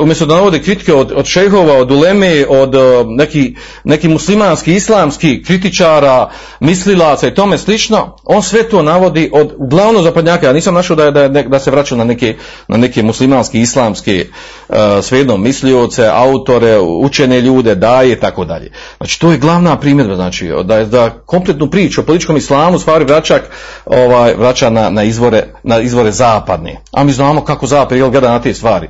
umjesto 0.01 0.25
da 0.25 0.35
navode 0.35 0.59
kritike 0.59 0.93
od, 0.93 1.11
od 1.15 1.25
šehova, 1.25 1.73
od 1.73 1.91
uleme, 1.91 2.45
od 2.49 2.75
uh, 2.75 2.81
neki, 3.07 3.55
neki 3.83 4.07
muslimanski, 4.07 4.73
islamski 4.73 5.43
kritičara, 5.43 6.29
mislilaca 6.59 7.27
i 7.27 7.33
tome 7.33 7.57
slično, 7.57 8.15
on 8.23 8.43
sve 8.43 8.69
to 8.69 8.81
navodi 8.81 9.29
od 9.33 9.53
uglavnom 9.57 10.03
zapadnjaka. 10.03 10.47
Ja 10.47 10.53
nisam 10.53 10.73
našao 10.73 10.95
da, 10.95 11.11
da, 11.11 11.27
da 11.27 11.59
se 11.59 11.71
vraća 11.71 11.95
na 11.95 12.03
neke, 12.03 12.35
na 12.67 12.77
neke 12.77 13.03
muslimanski, 13.03 13.61
islamske 13.61 14.25
uh, 14.69 14.75
svejedno 15.01 15.37
mislioce, 15.37 16.07
autore, 16.13 16.79
učene 16.79 17.41
ljude, 17.41 17.75
daje 17.75 18.11
i 18.11 18.19
tako 18.19 18.45
dalje. 18.45 18.71
Znači 18.97 19.19
to 19.19 19.31
je 19.31 19.37
glavna 19.37 19.79
primjedba, 19.79 20.15
znači 20.15 20.51
da 20.63 20.85
da 20.85 21.09
kompletnu 21.25 21.69
priču 21.69 22.01
o 22.01 22.03
političkom 22.03 22.37
islamu 22.37 22.79
stvari 22.79 23.05
vraćak 23.05 23.49
ovaj, 23.85 24.33
vraća 24.33 24.69
na, 24.69 24.89
na, 24.89 25.03
izvore, 25.03 25.43
na 25.63 25.79
izvore 25.79 26.11
zapadne. 26.11 26.81
A 26.91 27.03
mi 27.03 27.11
znamo 27.11 27.41
kako 27.41 27.67
zapad 27.67 27.97
jel 27.97 28.09
gleda 28.09 28.29
na 28.29 28.41
te 28.41 28.53
stvari. 28.53 28.87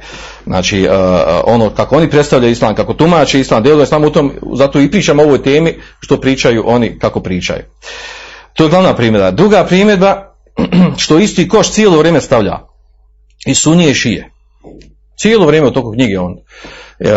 Znači, 0.49 0.81
uh, 0.81 0.95
ono 1.43 1.69
kako 1.69 1.97
oni 1.97 2.09
predstavljaju 2.09 2.51
islam, 2.51 2.75
kako 2.75 2.93
tumače 2.93 3.39
islam, 3.39 3.63
djeluje 3.63 3.83
islam 3.83 4.03
u 4.03 4.09
tom, 4.09 4.33
zato 4.53 4.79
i 4.79 4.91
pričam 4.91 5.19
o 5.19 5.23
ovoj 5.23 5.43
temi, 5.43 5.75
što 5.99 6.19
pričaju 6.21 6.63
oni 6.65 6.99
kako 6.99 7.19
pričaju. 7.19 7.63
To 8.53 8.63
je 8.63 8.69
glavna 8.69 8.95
primjedba. 8.95 9.31
Druga 9.31 9.65
primjedba, 9.65 10.33
što 11.03 11.19
isti 11.19 11.47
koš 11.47 11.71
cijelo 11.71 11.97
vrijeme 11.97 12.21
stavlja. 12.21 12.59
I 13.45 13.55
sunije 13.55 13.93
šije. 13.93 14.31
Cijelo 15.17 15.45
vrijeme 15.45 15.67
u 15.67 15.71
toku 15.71 15.91
knjige 15.91 16.19
on 16.19 16.35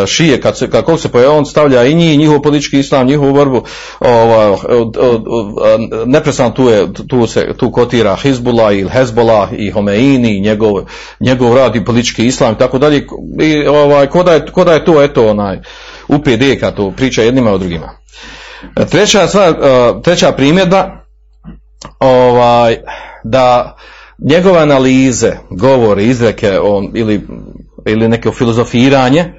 šije, 0.07 0.41
kad 0.41 0.59
se, 0.59 0.71
kako 0.71 0.97
se 0.97 1.09
pojavi, 1.09 1.37
on 1.37 1.47
stavlja 1.47 1.85
i 1.85 1.95
njih, 1.95 2.19
njihov 2.19 2.43
politički 2.43 2.79
islam, 2.79 3.07
njihovu 3.07 3.33
borbu, 3.33 3.63
ova, 4.01 4.59
neprestano 6.07 6.51
tu, 6.51 6.69
je, 6.69 6.93
tu, 7.09 7.27
se, 7.27 7.49
tu 7.57 7.73
kotira 7.73 8.17
Hizbullah 8.17 8.79
ili 8.79 8.91
Hezbollah 8.91 9.49
i 9.53 9.71
Homeini, 9.71 10.41
njegov, 10.41 10.73
njegov 11.21 11.57
rad 11.57 11.77
i 11.77 11.85
politički 11.85 12.27
islam 12.27 12.55
i 12.55 12.59
tako 12.59 12.79
dalje, 12.79 13.07
i 13.43 13.67
ovaj, 13.67 14.07
koda 14.07 14.33
je, 14.33 14.47
koda 14.47 14.73
je 14.73 14.85
to, 14.85 15.03
eto, 15.03 15.29
onaj, 15.29 15.61
UPD 16.09 16.61
kad 16.61 16.77
to 16.77 16.93
priča 16.97 17.23
jednima 17.23 17.51
o 17.51 17.59
drugima. 17.59 17.91
Treća, 18.91 19.27
stvar, 19.27 19.55
treća 20.05 20.33
primjedba, 20.33 20.91
ovaj, 22.01 22.77
da 23.25 23.77
njegove 24.19 24.59
analize, 24.59 25.33
govori, 25.51 26.05
izreke 26.05 26.59
on, 26.63 26.91
ili, 26.95 27.21
ili 27.87 28.09
neke 28.09 28.31
filozofiranje, 28.31 29.35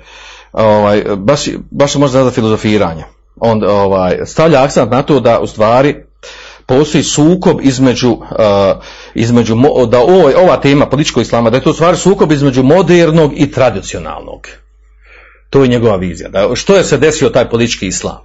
ovaj, 0.53 1.03
baš, 1.17 1.41
baš 1.71 1.95
može 1.95 2.17
nazvati 2.17 2.35
filozofiranje. 2.35 3.03
On 3.35 3.63
ovaj, 3.63 4.17
stavlja 4.25 4.63
akcent 4.63 4.91
na 4.91 5.03
to 5.03 5.19
da 5.19 5.39
u 5.39 5.47
stvari 5.47 6.03
postoji 6.65 7.03
sukob 7.03 7.57
između, 7.61 8.11
uh, 8.11 8.19
između 9.13 9.55
da 9.87 9.99
ovo, 9.99 10.31
ova 10.37 10.57
tema 10.57 10.85
političkog 10.85 11.23
islama, 11.23 11.49
da 11.49 11.57
je 11.57 11.63
to 11.63 11.69
u 11.69 11.73
stvari 11.73 11.97
sukob 11.97 12.31
između 12.31 12.63
modernog 12.63 13.31
i 13.35 13.51
tradicionalnog. 13.51 14.47
To 15.49 15.61
je 15.61 15.67
njegova 15.67 15.95
vizija. 15.95 16.29
Da, 16.29 16.55
što 16.55 16.75
je 16.75 16.83
se 16.83 16.97
desio 16.97 17.29
taj 17.29 17.49
politički 17.49 17.87
islam? 17.87 18.17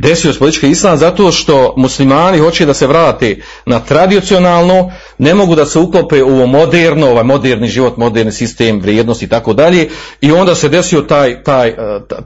Desio 0.00 0.32
se 0.32 0.38
politički 0.38 0.68
islam 0.68 0.96
zato 0.96 1.32
što 1.32 1.74
muslimani 1.76 2.38
hoće 2.38 2.66
da 2.66 2.74
se 2.74 2.86
vrate 2.86 3.36
na 3.66 3.80
tradicionalno, 3.80 4.92
ne 5.18 5.34
mogu 5.34 5.54
da 5.54 5.66
se 5.66 5.78
uklope 5.78 6.22
u 6.22 6.46
moderno, 6.46 7.10
ovaj 7.10 7.24
moderni 7.24 7.68
život, 7.68 7.96
moderni 7.96 8.32
sistem, 8.32 8.80
vrijednosti 8.80 9.24
i 9.24 9.28
tako 9.28 9.52
dalje 9.52 9.88
i 10.20 10.32
onda 10.32 10.54
se 10.54 10.68
desio 10.68 11.00
taj, 11.00 11.42
taj, 11.42 11.74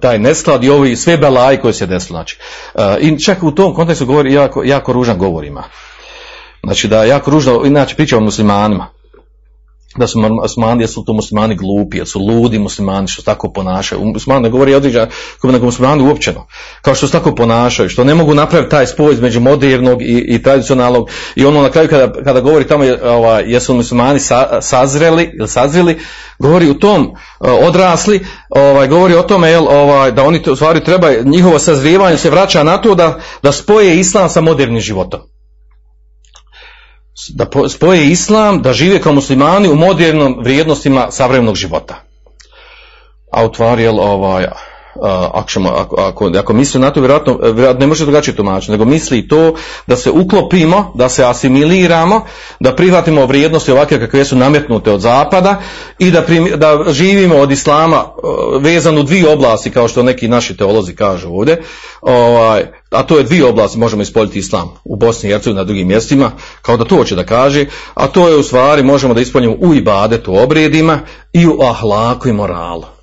taj 0.01 0.19
nesklad 0.19 0.65
i 0.65 0.71
ovi 0.71 0.97
sve 0.97 1.17
belaji 1.17 1.59
koji 1.59 1.75
se 1.75 1.87
desilo. 1.87 2.17
Znači. 2.17 2.39
I 3.01 3.19
čak 3.21 3.43
u 3.43 3.51
tom 3.51 3.75
kontekstu 3.75 4.07
govori 4.07 4.33
jako, 4.33 4.63
jako 4.65 4.93
ružan 4.93 5.19
govorima. 5.19 5.65
Znači 6.63 6.89
da 6.89 7.05
jako 7.05 7.31
ružno, 7.31 7.63
inače 7.65 7.95
priča 7.95 8.17
o 8.17 8.21
muslimanima 8.21 8.94
da 9.97 10.07
su 10.07 10.19
muslimani, 10.19 10.83
jesu 10.83 11.05
to 11.05 11.13
muslimani 11.13 11.55
glupi, 11.57 11.99
jesu 11.99 12.21
ludi 12.21 12.59
muslimani 12.59 13.09
što 13.09 13.23
tako 13.23 13.53
ponašaju. 13.53 14.05
Muslimani 14.05 14.43
ne 14.43 14.51
govori 14.51 14.75
određa, 14.75 15.09
nego 15.43 15.67
muslimani 15.67 16.03
uopćeno. 16.03 16.47
Kao 16.83 16.95
što 16.95 17.07
se 17.07 17.13
tako 17.13 17.35
ponašaju, 17.35 17.89
što 17.89 18.05
ne 18.05 18.15
mogu 18.15 18.35
napraviti 18.35 18.71
taj 18.71 18.87
spoj 18.87 19.13
između 19.13 19.41
modernog 19.41 20.03
i, 20.03 20.25
i 20.29 20.43
tradicionalnog. 20.43 21.11
I 21.37 21.45
ono 21.45 21.63
na 21.63 21.71
kraju 21.71 21.89
kada, 21.89 22.23
kada 22.25 22.41
govori 22.41 22.67
tamo 22.67 22.85
ovaj, 23.05 23.45
jesu 23.47 23.75
muslimani 23.75 24.21
sa, 24.21 24.61
sazreli 24.61 25.31
ili 25.39 25.49
sazreli, 25.49 26.01
govori 26.39 26.71
u 26.71 26.79
tom 26.79 27.15
odrasli, 27.41 28.27
ovaj, 28.51 28.89
govori 28.89 29.15
o 29.15 29.23
tome 29.23 29.51
jel, 29.51 29.69
ovaj, 29.69 30.13
da 30.13 30.25
oni 30.25 30.43
to 30.43 30.57
stvari 30.57 30.85
treba, 30.85 31.11
njihovo 31.25 31.59
sazrijevanje 31.59 32.17
se 32.17 32.31
vraća 32.31 32.63
na 32.63 32.77
to 32.77 32.95
da, 32.95 33.21
da 33.43 33.53
spoje 33.53 33.99
islam 33.99 34.29
sa 34.29 34.41
modernim 34.41 34.81
životom 34.81 35.34
da 37.29 37.47
spoje 37.69 38.11
islam, 38.11 38.63
da 38.63 38.73
žive 38.73 39.01
kao 39.01 39.13
muslimani 39.13 39.69
u 39.69 39.75
modernom 39.75 40.37
vrijednostima 40.41 41.11
savremenog 41.11 41.55
života. 41.57 41.95
A 43.33 43.45
utvari, 43.45 43.87
ovaj, 43.87 44.47
ako, 45.03 45.51
ćemo, 45.51 45.69
ako, 45.69 45.97
ako, 46.01 46.31
ako 46.39 46.53
misli 46.53 46.81
na 46.81 46.91
to, 46.91 47.01
vjerojatno, 47.01 47.39
vjerojatno 47.43 47.81
ne 47.81 47.87
može 47.87 48.05
drugačije 48.05 48.37
tumačiti, 48.37 48.73
nego 48.73 48.85
misli 48.85 49.29
to 49.29 49.55
da 49.87 49.97
se 49.97 50.11
uklopimo, 50.11 50.93
da 50.95 51.09
se 51.09 51.25
asimiliramo, 51.25 52.25
da 52.61 52.75
prihvatimo 52.75 53.27
vrijednosti 53.27 53.73
ovakve 53.73 54.01
kakve 54.01 54.25
su 54.25 54.37
nametnute 54.37 54.93
od 54.93 55.01
zapada 55.01 55.61
i 55.99 56.11
da, 56.11 56.23
prim, 56.23 56.49
da 56.57 56.85
živimo 56.89 57.37
od 57.37 57.51
islama 57.51 58.05
vezano 58.61 59.01
u 59.01 59.03
dvije 59.03 59.29
oblasti, 59.29 59.71
kao 59.71 59.89
što 59.89 60.03
neki 60.03 60.29
naši 60.29 60.57
teolozi 60.57 60.95
kažu 60.95 61.29
ovdje, 61.29 61.63
ovaj, 62.01 62.65
a 62.91 63.03
to 63.03 63.19
je 63.19 63.25
dvije 63.25 63.45
oblasti 63.45 63.79
možemo 63.79 64.03
ispoljiti 64.03 64.39
islam 64.39 64.71
u 64.85 64.97
Bosni 64.97 65.29
i 65.29 65.33
Hercegovini 65.33 65.61
na 65.61 65.65
drugim 65.65 65.89
mjestima, 65.89 66.31
kao 66.63 66.77
da 66.77 66.85
to 66.85 66.97
hoće 66.97 67.15
da 67.15 67.25
kaže, 67.25 67.67
a 67.95 68.07
to 68.07 68.29
je 68.29 68.37
u 68.37 68.43
stvari 68.43 68.83
možemo 68.83 69.15
da 69.15 69.21
ispoljimo 69.21 69.55
u 69.61 69.75
ibadetu 69.75 70.37
obredima 70.37 71.01
i 71.33 71.47
u 71.47 71.63
ahlaku 71.63 72.29
i 72.29 72.33
moralu 72.33 72.94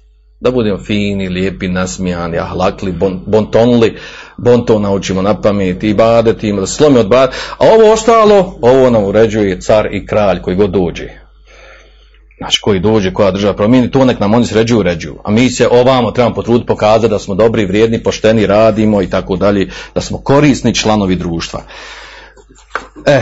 da 0.42 0.52
budemo 0.52 0.78
fini, 0.78 1.30
lijepi, 1.30 1.68
nasmijani, 1.68 2.38
ahlakli, 2.38 2.92
bon, 2.92 3.20
bontonli, 3.26 3.98
bon 4.38 4.66
to 4.66 4.80
naučimo 4.80 5.22
na 5.22 5.42
pamet, 5.42 5.84
i 5.84 5.94
badeti, 5.94 6.54
da 6.54 6.68
slomi 6.68 7.00
od 7.00 7.14
a 7.14 7.30
ovo 7.60 7.92
ostalo, 7.94 8.58
ovo 8.62 8.90
nam 8.90 9.04
uređuje 9.04 9.62
car 9.62 9.88
i 9.94 10.06
kralj 10.06 10.42
koji 10.42 10.56
god 10.56 10.70
dođe. 10.70 11.10
Znači 12.38 12.62
koji 12.62 12.80
dođe, 12.80 13.14
koja 13.14 13.32
država 13.32 13.54
promijeni, 13.54 13.92
to 13.92 14.06
nek 14.06 14.20
nam 14.20 14.34
oni 14.34 14.46
sređuju, 14.46 14.80
uređuju. 14.80 15.20
A 15.24 15.32
mi 15.32 15.50
se 15.50 15.68
ovamo 15.68 16.12
trebamo 16.12 16.36
potruditi 16.36 16.68
pokazati 16.68 17.12
da 17.12 17.20
smo 17.20 17.36
dobri, 17.36 17.66
vrijedni, 17.66 18.04
pošteni, 18.04 18.48
radimo 18.48 19.02
i 19.02 19.10
tako 19.10 19.36
dalje, 19.36 19.70
da 19.96 20.02
smo 20.02 20.18
korisni 20.18 20.76
članovi 20.76 21.16
društva. 21.16 21.64
E, 23.06 23.22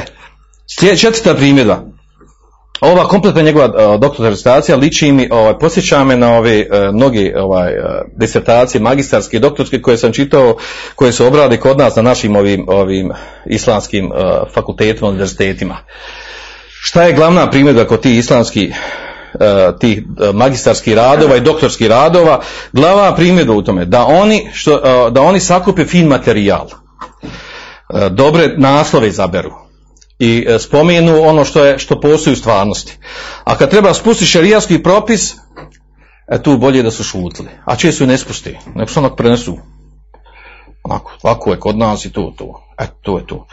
četvrta 0.98 1.36
primjedba. 1.36 1.89
Ova 2.82 3.08
kompletna 3.08 3.42
njegova 3.42 3.66
uh, 3.66 4.00
doktorska 4.00 4.30
disertacija 4.30 4.78
liči 4.78 5.12
mi, 5.12 5.28
ovaj, 5.32 5.58
posjeća 5.60 6.04
me 6.04 6.18
na 6.18 6.38
ove 6.38 6.66
mnoge 6.94 7.40
ovaj, 7.40 7.74
uh, 7.74 7.86
disertacije 8.16 8.82
magistarske 8.82 9.38
i 9.38 9.40
doktorske 9.40 9.82
koje 9.82 9.98
sam 9.98 10.14
čitao, 10.14 10.58
koje 10.96 11.12
se 11.12 11.26
obrade 11.26 11.58
kod 11.58 11.78
nas 11.78 11.96
na 11.96 12.02
našim 12.02 12.36
ovim, 12.36 12.66
ovim 12.68 13.12
islamskim 13.46 14.06
uh, 14.06 14.22
fakultetima, 14.54 15.10
univerzitetima. 15.10 15.78
Šta 16.82 17.04
je 17.04 17.14
glavna 17.14 17.50
primjedba 17.50 17.86
kod 17.86 18.02
tih 18.02 18.18
islamskih 18.18 18.76
uh, 19.34 19.80
tih 19.80 20.04
magistarskih 20.34 20.96
radova 20.96 21.36
i 21.36 21.42
doktorskih 21.42 21.88
radova, 21.88 22.42
glavna 22.72 23.16
primjedba 23.16 23.54
u 23.54 23.62
tome 23.62 23.86
da 23.86 24.06
oni, 24.06 24.50
što, 24.54 24.74
uh, 24.74 25.14
da 25.14 25.22
oni 25.22 25.40
sakupe 25.40 25.86
fin 25.86 26.08
materijal, 26.08 26.68
dobre 28.12 28.54
naslove 28.58 29.08
izaberu, 29.08 29.69
i 30.20 30.46
e, 30.48 30.60
spomenu 30.60 31.22
ono 31.22 31.46
što 31.46 31.66
je 31.66 31.80
što 31.80 32.02
postoji 32.02 32.34
u 32.34 32.38
stvarnosti. 32.38 32.98
A 33.44 33.58
kad 33.58 33.70
treba 33.70 33.94
spustiti 33.94 34.32
šerijski 34.32 34.84
propis, 34.84 35.34
e, 36.32 36.44
tu 36.44 36.58
bolje 36.58 36.84
da 36.84 36.92
su 36.92 37.04
šutili. 37.04 37.50
A 37.66 37.76
čije 37.76 37.94
su 37.94 38.08
ne 38.08 38.18
spusti, 38.18 38.58
nego 38.76 38.92
se 38.92 39.00
onak 39.00 39.16
prenesu. 39.18 39.58
Onako, 40.84 41.12
ovako 41.24 41.52
je 41.52 41.60
kod 41.60 41.78
nas 41.78 42.06
i 42.06 42.14
tu, 42.14 42.34
tu. 42.38 42.54
E, 42.80 42.86
tu 43.02 43.18
je 43.18 43.28
tu. 43.28 43.46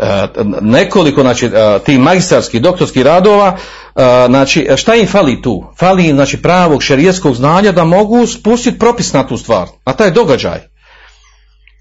E, 0.00 0.28
nekoliko, 0.60 1.22
znači, 1.22 1.46
e, 1.46 1.78
tih 1.84 1.98
magistarskih, 1.98 2.62
doktorskih 2.62 3.02
radova, 3.02 3.56
e, 3.96 4.26
znači, 4.26 4.68
šta 4.76 4.94
im 4.94 5.06
fali 5.06 5.42
tu? 5.42 5.64
Fali 5.78 6.08
im, 6.08 6.16
znači, 6.16 6.42
pravog 6.42 6.82
šerijskog 6.82 7.34
znanja 7.34 7.72
da 7.72 7.84
mogu 7.84 8.26
spustiti 8.26 8.78
propis 8.78 9.12
na 9.12 9.26
tu 9.26 9.36
stvar, 9.36 9.68
na 9.86 9.92
taj 9.92 10.10
događaj. 10.10 10.60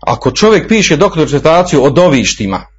Ako 0.08 0.32
čovjek 0.32 0.68
piše 0.68 0.98
doktorsku 0.98 1.38
o 1.82 1.90
dovištima, 1.90 2.77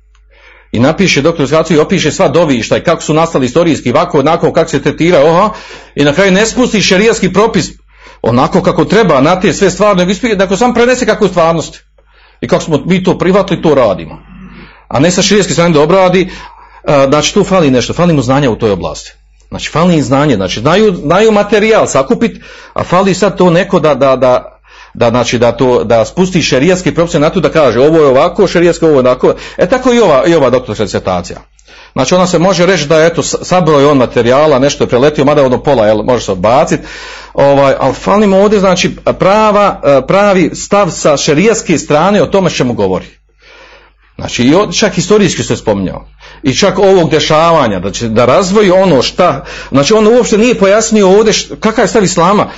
i 0.72 0.80
napiše 0.80 1.22
doktorskaciju 1.22 1.76
i 1.76 1.80
opiše 1.80 2.12
sva 2.12 2.28
dovišta 2.28 2.76
i 2.76 2.80
kako 2.80 3.02
su 3.02 3.14
nastali 3.14 3.46
istorijski, 3.46 3.90
ovako, 3.90 4.18
onako, 4.18 4.52
kako 4.52 4.70
se 4.70 4.82
tretira, 4.82 5.24
oha, 5.24 5.50
i 5.94 6.04
na 6.04 6.12
kraju 6.12 6.32
ne 6.32 6.46
spusti 6.46 6.80
šerijski 6.80 7.32
propis 7.32 7.70
onako 8.22 8.62
kako 8.62 8.84
treba, 8.84 9.20
na 9.20 9.40
te 9.40 9.52
sve 9.52 9.70
stvarno, 9.70 10.04
nego 10.38 10.56
sam 10.56 10.74
prenese 10.74 11.06
kako 11.06 11.24
je 11.24 11.28
stvarnost. 11.28 11.84
I 12.40 12.48
kako 12.48 12.62
smo 12.62 12.82
mi 12.86 13.02
to 13.02 13.18
privatili, 13.18 13.62
to 13.62 13.74
radimo. 13.74 14.18
A 14.88 15.00
ne 15.00 15.10
sa 15.10 15.22
širijeski 15.22 15.52
strane 15.52 15.74
da 15.74 15.80
obradi, 15.80 16.30
znači 17.08 17.34
tu 17.34 17.44
fali 17.44 17.70
nešto, 17.70 17.92
fali 17.92 18.14
mu 18.14 18.22
znanja 18.22 18.50
u 18.50 18.56
toj 18.56 18.70
oblasti. 18.70 19.12
Znači 19.48 19.70
fali 19.70 19.94
im 19.94 20.02
znanje, 20.02 20.36
znači 20.36 20.60
znaju, 20.60 20.94
znaju 20.94 21.32
materijal 21.32 21.86
sakupit, 21.86 22.42
a 22.74 22.84
fali 22.84 23.14
sad 23.14 23.38
to 23.38 23.50
neko 23.50 23.80
da, 23.80 23.94
da, 23.94 24.16
da 24.16 24.57
da 24.98 25.10
znači 25.10 25.38
da 25.38 25.52
to 25.52 25.84
da 25.84 26.04
spusti 26.04 26.42
šerijski 26.42 26.94
propis 26.94 27.14
na 27.14 27.30
to 27.30 27.40
da 27.40 27.48
kaže 27.48 27.80
ovo 27.80 27.98
je 27.98 28.06
ovako, 28.06 28.46
šerijski 28.46 28.84
ovo 28.84 28.94
je 28.94 28.98
onako. 28.98 29.34
E 29.56 29.68
tako 29.68 29.92
i 29.92 30.00
ova 30.00 30.26
i 30.26 30.34
ova 30.34 30.50
doktorska 30.50 30.84
disertacija. 30.84 31.38
Znači 31.92 32.14
ona 32.14 32.26
se 32.26 32.38
može 32.38 32.66
reći 32.66 32.86
da 32.86 33.00
je 33.00 33.06
eto 33.06 33.22
sabroj 33.22 33.84
on 33.84 33.96
materijala, 33.96 34.58
nešto 34.58 34.84
je 34.84 34.88
preletio, 34.88 35.24
mada 35.24 35.46
ono 35.46 35.62
pola 35.62 35.86
jel, 35.86 36.02
može 36.02 36.24
se 36.24 36.32
odbaciti. 36.32 36.82
Ovaj, 37.34 37.74
ali 37.78 37.94
falimo 37.94 38.36
ovdje 38.36 38.60
znači 38.60 38.96
prava, 39.18 39.80
pravi 40.08 40.50
stav 40.54 40.90
sa 40.90 41.16
šerijske 41.16 41.78
strane 41.78 42.22
o 42.22 42.26
tome 42.26 42.50
čemu 42.50 42.74
govori. 42.74 43.06
Znači, 44.18 44.44
i 44.44 44.72
čak 44.78 44.92
historijski 44.92 45.42
se 45.42 45.56
spominjao. 45.56 46.06
I 46.42 46.54
čak 46.54 46.78
ovog 46.78 47.10
dešavanja, 47.10 47.78
da 47.80 47.90
će 47.90 48.08
da 48.08 48.24
razvoji 48.24 48.70
ono 48.70 49.02
šta, 49.02 49.44
znači 49.70 49.94
on 49.94 50.06
uopšte 50.06 50.38
nije 50.38 50.58
pojasnio 50.58 51.08
ovdje 51.08 51.32
kakav 51.60 51.84
je 51.84 51.88
stav 51.88 52.04
islama, 52.04 52.50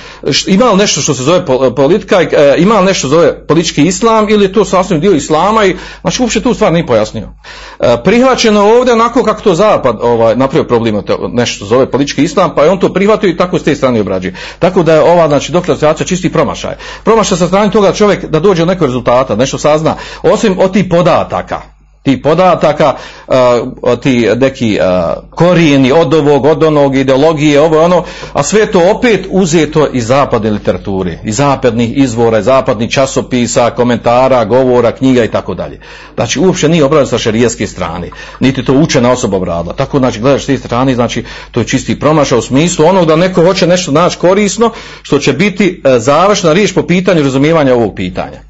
ima 0.47 0.65
li 0.65 0.77
nešto 0.77 1.01
što 1.01 1.13
se 1.13 1.23
zove 1.23 1.45
politika, 1.75 2.21
e, 2.21 2.55
ima 2.57 2.79
li 2.79 2.85
nešto 2.85 2.99
što 2.99 3.07
zove 3.07 3.47
politički 3.47 3.85
islam 3.85 4.29
ili 4.29 4.45
je 4.45 4.53
to 4.53 4.65
sasvim 4.65 4.99
dio 4.99 5.11
islama 5.11 5.65
i 5.65 5.75
znači 6.01 6.21
uopšte 6.21 6.41
tu 6.41 6.53
stvar 6.53 6.73
nije 6.73 6.87
pojasnio. 6.87 7.29
E, 7.79 7.97
prihvaćeno 8.03 8.61
ovdje 8.61 8.93
onako 8.93 9.23
kako 9.23 9.41
to 9.41 9.55
zapad 9.55 9.97
ovaj, 10.01 10.35
napravio 10.35 10.67
problem, 10.67 11.03
nešto 11.33 11.55
što 11.55 11.65
se 11.65 11.69
zove 11.69 11.91
politički 11.91 12.23
islam, 12.23 12.55
pa 12.55 12.63
je 12.63 12.69
on 12.69 12.79
to 12.79 12.93
prihvatio 12.93 13.29
i 13.29 13.37
tako 13.37 13.59
s 13.59 13.63
te 13.63 13.75
strane 13.75 14.01
obrađuje. 14.01 14.35
Tako 14.59 14.83
da 14.83 14.93
je 14.93 15.01
ova, 15.01 15.27
znači, 15.27 15.51
doktorizacija 15.51 16.07
čisti 16.07 16.31
promašaj. 16.31 16.75
Promašaj 17.03 17.37
sa 17.37 17.47
strane 17.47 17.71
toga 17.71 17.93
čovjek 17.93 18.25
da 18.25 18.39
dođe 18.39 18.61
do 18.61 18.65
nekog 18.65 18.87
rezultata, 18.87 19.35
nešto 19.35 19.57
sazna, 19.57 19.95
osim 20.23 20.59
od 20.59 20.73
tih 20.73 20.85
podataka 20.89 21.80
ti 22.03 22.21
podataka, 22.21 22.95
uh, 23.27 23.99
ti 23.99 24.29
neki 24.35 24.79
uh, 24.79 25.23
korijeni 25.29 25.91
od 25.91 26.13
ovog, 26.13 26.45
od 26.45 26.63
onog, 26.63 26.95
ideologije, 26.95 27.61
ovo 27.61 27.83
ono, 27.83 28.03
a 28.33 28.43
sve 28.43 28.71
to 28.71 28.91
opet 28.91 29.27
uzeto 29.29 29.87
iz 29.93 30.07
zapadne 30.07 30.49
literature, 30.49 31.19
iz 31.23 31.35
zapadnih 31.35 31.97
izvora, 31.97 32.39
iz 32.39 32.45
zapadnih 32.45 32.91
časopisa, 32.91 33.69
komentara, 33.69 34.45
govora, 34.45 34.91
knjiga 34.91 35.23
i 35.23 35.31
tako 35.31 35.53
dalje. 35.53 35.79
Znači, 36.15 36.39
uopće 36.39 36.69
nije 36.69 36.83
obrađeno 36.83 37.07
sa 37.07 37.17
šerijeske 37.17 37.67
strane, 37.67 38.09
niti 38.39 38.65
to 38.65 38.73
učena 38.73 39.11
osoba 39.11 39.37
obradila. 39.37 39.75
Tako, 39.75 39.99
znači, 39.99 40.19
gledaš 40.19 40.43
s 40.43 40.45
te 40.45 40.57
strane, 40.57 40.95
znači, 40.95 41.23
to 41.51 41.59
je 41.59 41.67
čisti 41.67 41.99
promašao 41.99 42.39
u 42.39 42.41
smislu 42.41 42.85
onog 42.85 43.05
da 43.05 43.15
neko 43.15 43.43
hoće 43.43 43.67
nešto 43.67 43.91
naći 43.91 44.17
korisno, 44.17 44.71
što 45.01 45.19
će 45.19 45.33
biti 45.33 45.81
uh, 45.83 45.91
završna 45.97 46.53
riječ 46.53 46.73
po 46.73 46.83
pitanju 46.83 47.23
razumijevanja 47.23 47.73
ovog 47.75 47.93
pitanja. 47.95 48.41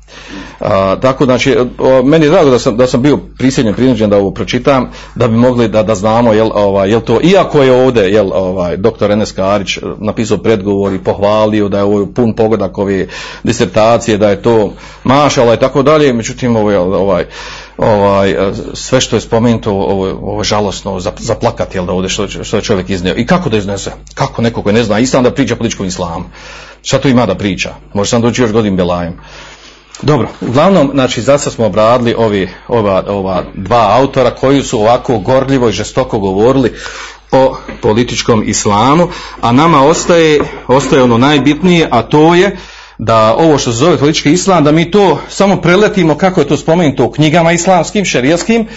A, 0.62 0.96
tako 1.02 1.26
znači 1.26 1.56
meni 2.04 2.26
je 2.26 2.30
drago 2.30 2.50
da 2.50 2.60
sam, 2.60 2.78
da 2.78 2.88
sam 2.88 3.02
bio 3.02 3.18
prisiljen 3.38 3.74
prinuđen 3.74 4.10
da 4.10 4.18
ovo 4.18 4.32
pročitam 4.32 4.90
da 5.16 5.28
bi 5.28 5.36
mogli 5.36 5.68
da, 5.68 5.84
da 5.84 5.96
znamo 5.96 6.34
jel, 6.34 6.50
ovaj, 6.54 6.90
jel 6.90 7.02
to 7.02 7.20
iako 7.24 7.64
je 7.64 7.72
ovdje 7.72 8.04
jel, 8.14 8.32
ovaj, 8.34 8.78
doktor 8.78 9.12
Enes 9.12 9.32
Karić 9.32 9.78
napisao 9.98 10.38
predgovor 10.38 10.94
i 10.94 11.04
pohvalio 11.04 11.70
da 11.70 11.78
je 11.78 11.84
ovo 11.84 12.06
pun 12.06 12.34
pogodak 12.34 12.78
ove 12.78 13.08
disertacije 13.44 14.18
da 14.18 14.30
je 14.30 14.42
to 14.42 14.74
mašala 15.04 15.54
i 15.54 15.60
tako 15.60 15.84
dalje 15.84 16.14
međutim 16.14 16.56
ovaj, 16.56 16.76
ovaj, 16.76 17.26
ovaj, 17.78 18.36
sve 18.74 19.02
što 19.02 19.16
je 19.16 19.22
spomenuto 19.22 19.72
ovo, 19.72 20.10
ovo 20.22 20.44
žalosno 20.44 21.00
za, 21.00 21.12
za 21.20 21.36
plakat 21.36 21.76
jel, 21.76 21.86
da 21.86 21.92
ovdje 21.92 22.10
što, 22.10 22.28
što 22.28 22.58
je 22.58 22.62
čovjek 22.62 22.90
iznio. 22.90 23.14
I 23.18 23.26
kako 23.26 23.50
da 23.50 23.58
iznese? 23.58 23.92
Kako 24.14 24.42
neko 24.42 24.62
koji 24.62 24.74
ne 24.74 24.84
zna? 24.84 25.00
Islam 25.00 25.24
da 25.24 25.32
priča 25.32 25.56
političkom 25.56 25.86
islamu. 25.86 26.26
Šta 26.84 27.00
tu 27.00 27.10
ima 27.10 27.26
da 27.26 27.36
priča? 27.36 27.70
Može 27.94 28.10
sam 28.10 28.22
doći 28.22 28.42
još 28.42 28.52
godin 28.52 28.76
belajem 28.76 29.18
Dobro, 30.02 30.28
uglavnom, 30.42 30.92
znači, 30.94 31.22
zato 31.22 31.52
smo 31.52 31.66
obradili 31.66 32.16
ovi, 32.18 32.50
ova, 32.68 33.04
ova 33.08 33.44
dva 33.56 33.98
autora 33.98 34.32
koji 34.32 34.64
su 34.64 34.80
ovako 34.80 35.20
gorljivo 35.20 35.70
i 35.70 35.72
žestoko 35.72 36.20
govorili 36.20 36.74
o 37.32 37.56
političkom 37.82 38.44
islamu, 38.46 39.08
a 39.42 39.52
nama 39.52 39.84
ostaje, 39.84 40.40
ostaje 40.68 41.04
ono 41.04 41.18
najbitnije, 41.18 41.88
a 41.92 42.02
to 42.02 42.36
je 42.36 42.58
da 42.98 43.36
ovo 43.36 43.58
što 43.58 43.72
se 43.72 43.78
zove 43.78 43.98
politički 43.98 44.32
islam, 44.32 44.64
da 44.64 44.72
mi 44.72 44.92
to 44.92 45.20
samo 45.30 45.62
preletimo 45.62 46.18
kako 46.18 46.42
je 46.42 46.48
to 46.48 46.58
spomenuto 46.58 47.06
u 47.06 47.12
knjigama 47.12 47.52
islamskim, 47.52 48.06
šerijskim, 48.06 48.68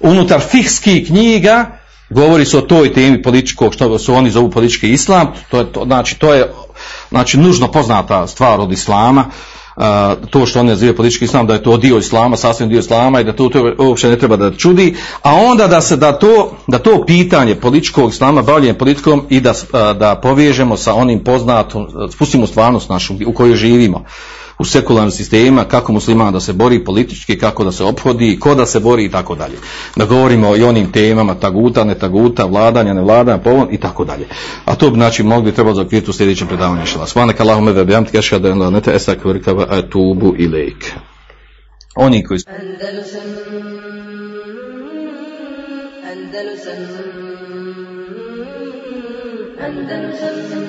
unutar 0.00 0.40
fihskih 0.40 1.06
knjiga, 1.06 1.78
govori 2.10 2.44
se 2.44 2.58
o 2.58 2.60
toj 2.60 2.92
temi 2.92 3.22
političkog, 3.22 3.74
što 3.74 3.98
su 3.98 4.14
oni 4.14 4.30
zovu 4.30 4.50
politički 4.50 4.92
islam, 4.92 5.32
to 5.50 5.58
je, 5.58 5.72
to, 5.72 5.84
znači, 5.84 6.18
to 6.18 6.34
je 6.34 6.52
znači, 7.10 7.38
nužno 7.38 7.72
poznata 7.72 8.26
stvar 8.26 8.60
od 8.60 8.72
islama, 8.72 9.24
a, 9.76 10.14
to 10.30 10.46
što 10.46 10.60
on 10.60 10.66
nazivaju 10.66 10.96
politički 10.96 11.24
islam, 11.24 11.46
da 11.46 11.54
je 11.54 11.62
to 11.62 11.76
dio 11.76 11.98
islama, 11.98 12.36
sasvim 12.36 12.68
dio 12.68 12.78
islama 12.78 13.20
i 13.20 13.24
da 13.24 13.32
to, 13.32 13.48
to 13.48 13.74
uopće 13.78 14.08
ne 14.08 14.18
treba 14.18 14.36
da 14.36 14.50
čudi, 14.50 14.96
a 15.22 15.34
onda 15.34 15.66
da 15.66 15.80
se 15.80 15.96
da 15.96 16.12
to, 16.12 16.52
da 16.66 16.78
to 16.78 17.04
pitanje 17.06 17.54
političkog 17.54 18.10
islama, 18.10 18.42
bavljenje 18.42 18.78
politikom 18.78 19.26
i 19.30 19.40
da, 19.40 19.52
da 19.98 20.20
povežemo 20.22 20.76
sa 20.76 20.94
onim 20.94 21.24
poznatom, 21.24 21.88
spustimo 22.12 22.46
stvarnost 22.46 22.88
našu 22.88 23.14
u 23.26 23.32
kojoj 23.32 23.56
živimo 23.56 24.04
u 24.62 24.64
sekularnim 24.64 25.10
sistemima, 25.10 25.64
kako 25.64 25.92
muslimana 25.92 26.30
da 26.30 26.40
se 26.40 26.52
bori 26.52 26.84
politički, 26.84 27.38
kako 27.38 27.64
da 27.64 27.72
se 27.72 27.84
ophodi, 27.84 28.38
ko 28.40 28.54
da 28.54 28.66
se 28.66 28.80
bori 28.80 29.04
i 29.04 29.10
tako 29.10 29.34
dalje. 29.34 29.56
Da 29.96 30.04
govorimo 30.04 30.56
i 30.56 30.62
onim 30.62 30.92
temama 30.92 31.34
taguta, 31.34 31.84
ne 31.84 31.94
taguta, 31.94 32.44
vladanja, 32.44 32.94
ne 32.94 33.02
vladanja, 33.02 33.38
povon 33.38 33.68
i 33.70 33.80
tako 33.80 34.04
dalje. 34.04 34.26
A 34.64 34.74
to 34.74 34.90
bi 34.90 34.96
znači 34.96 35.22
mogli 35.22 35.52
trebati 35.52 35.76
zaokviriti 35.76 36.10
u 36.10 36.12
sljedećem 36.12 36.48
predavanju. 36.48 36.86
Svanak 37.06 37.40
Allahume 37.40 37.72
ve 37.72 37.84
bihamdike 37.84 38.18
ašhadu 38.18 38.48
an 38.48 38.50
la 38.50 38.56
ilaha 38.56 38.68
illa 38.68 38.76
anta 38.76 38.94
astaghfiruka 38.94 39.66
atubu 39.68 40.34
ilaik. 40.38 40.94
Oni 41.94 42.24
koji 42.24 42.40
Andalusam 42.46 43.20
Andalusam 46.12 46.82
Andalusam 49.64 50.61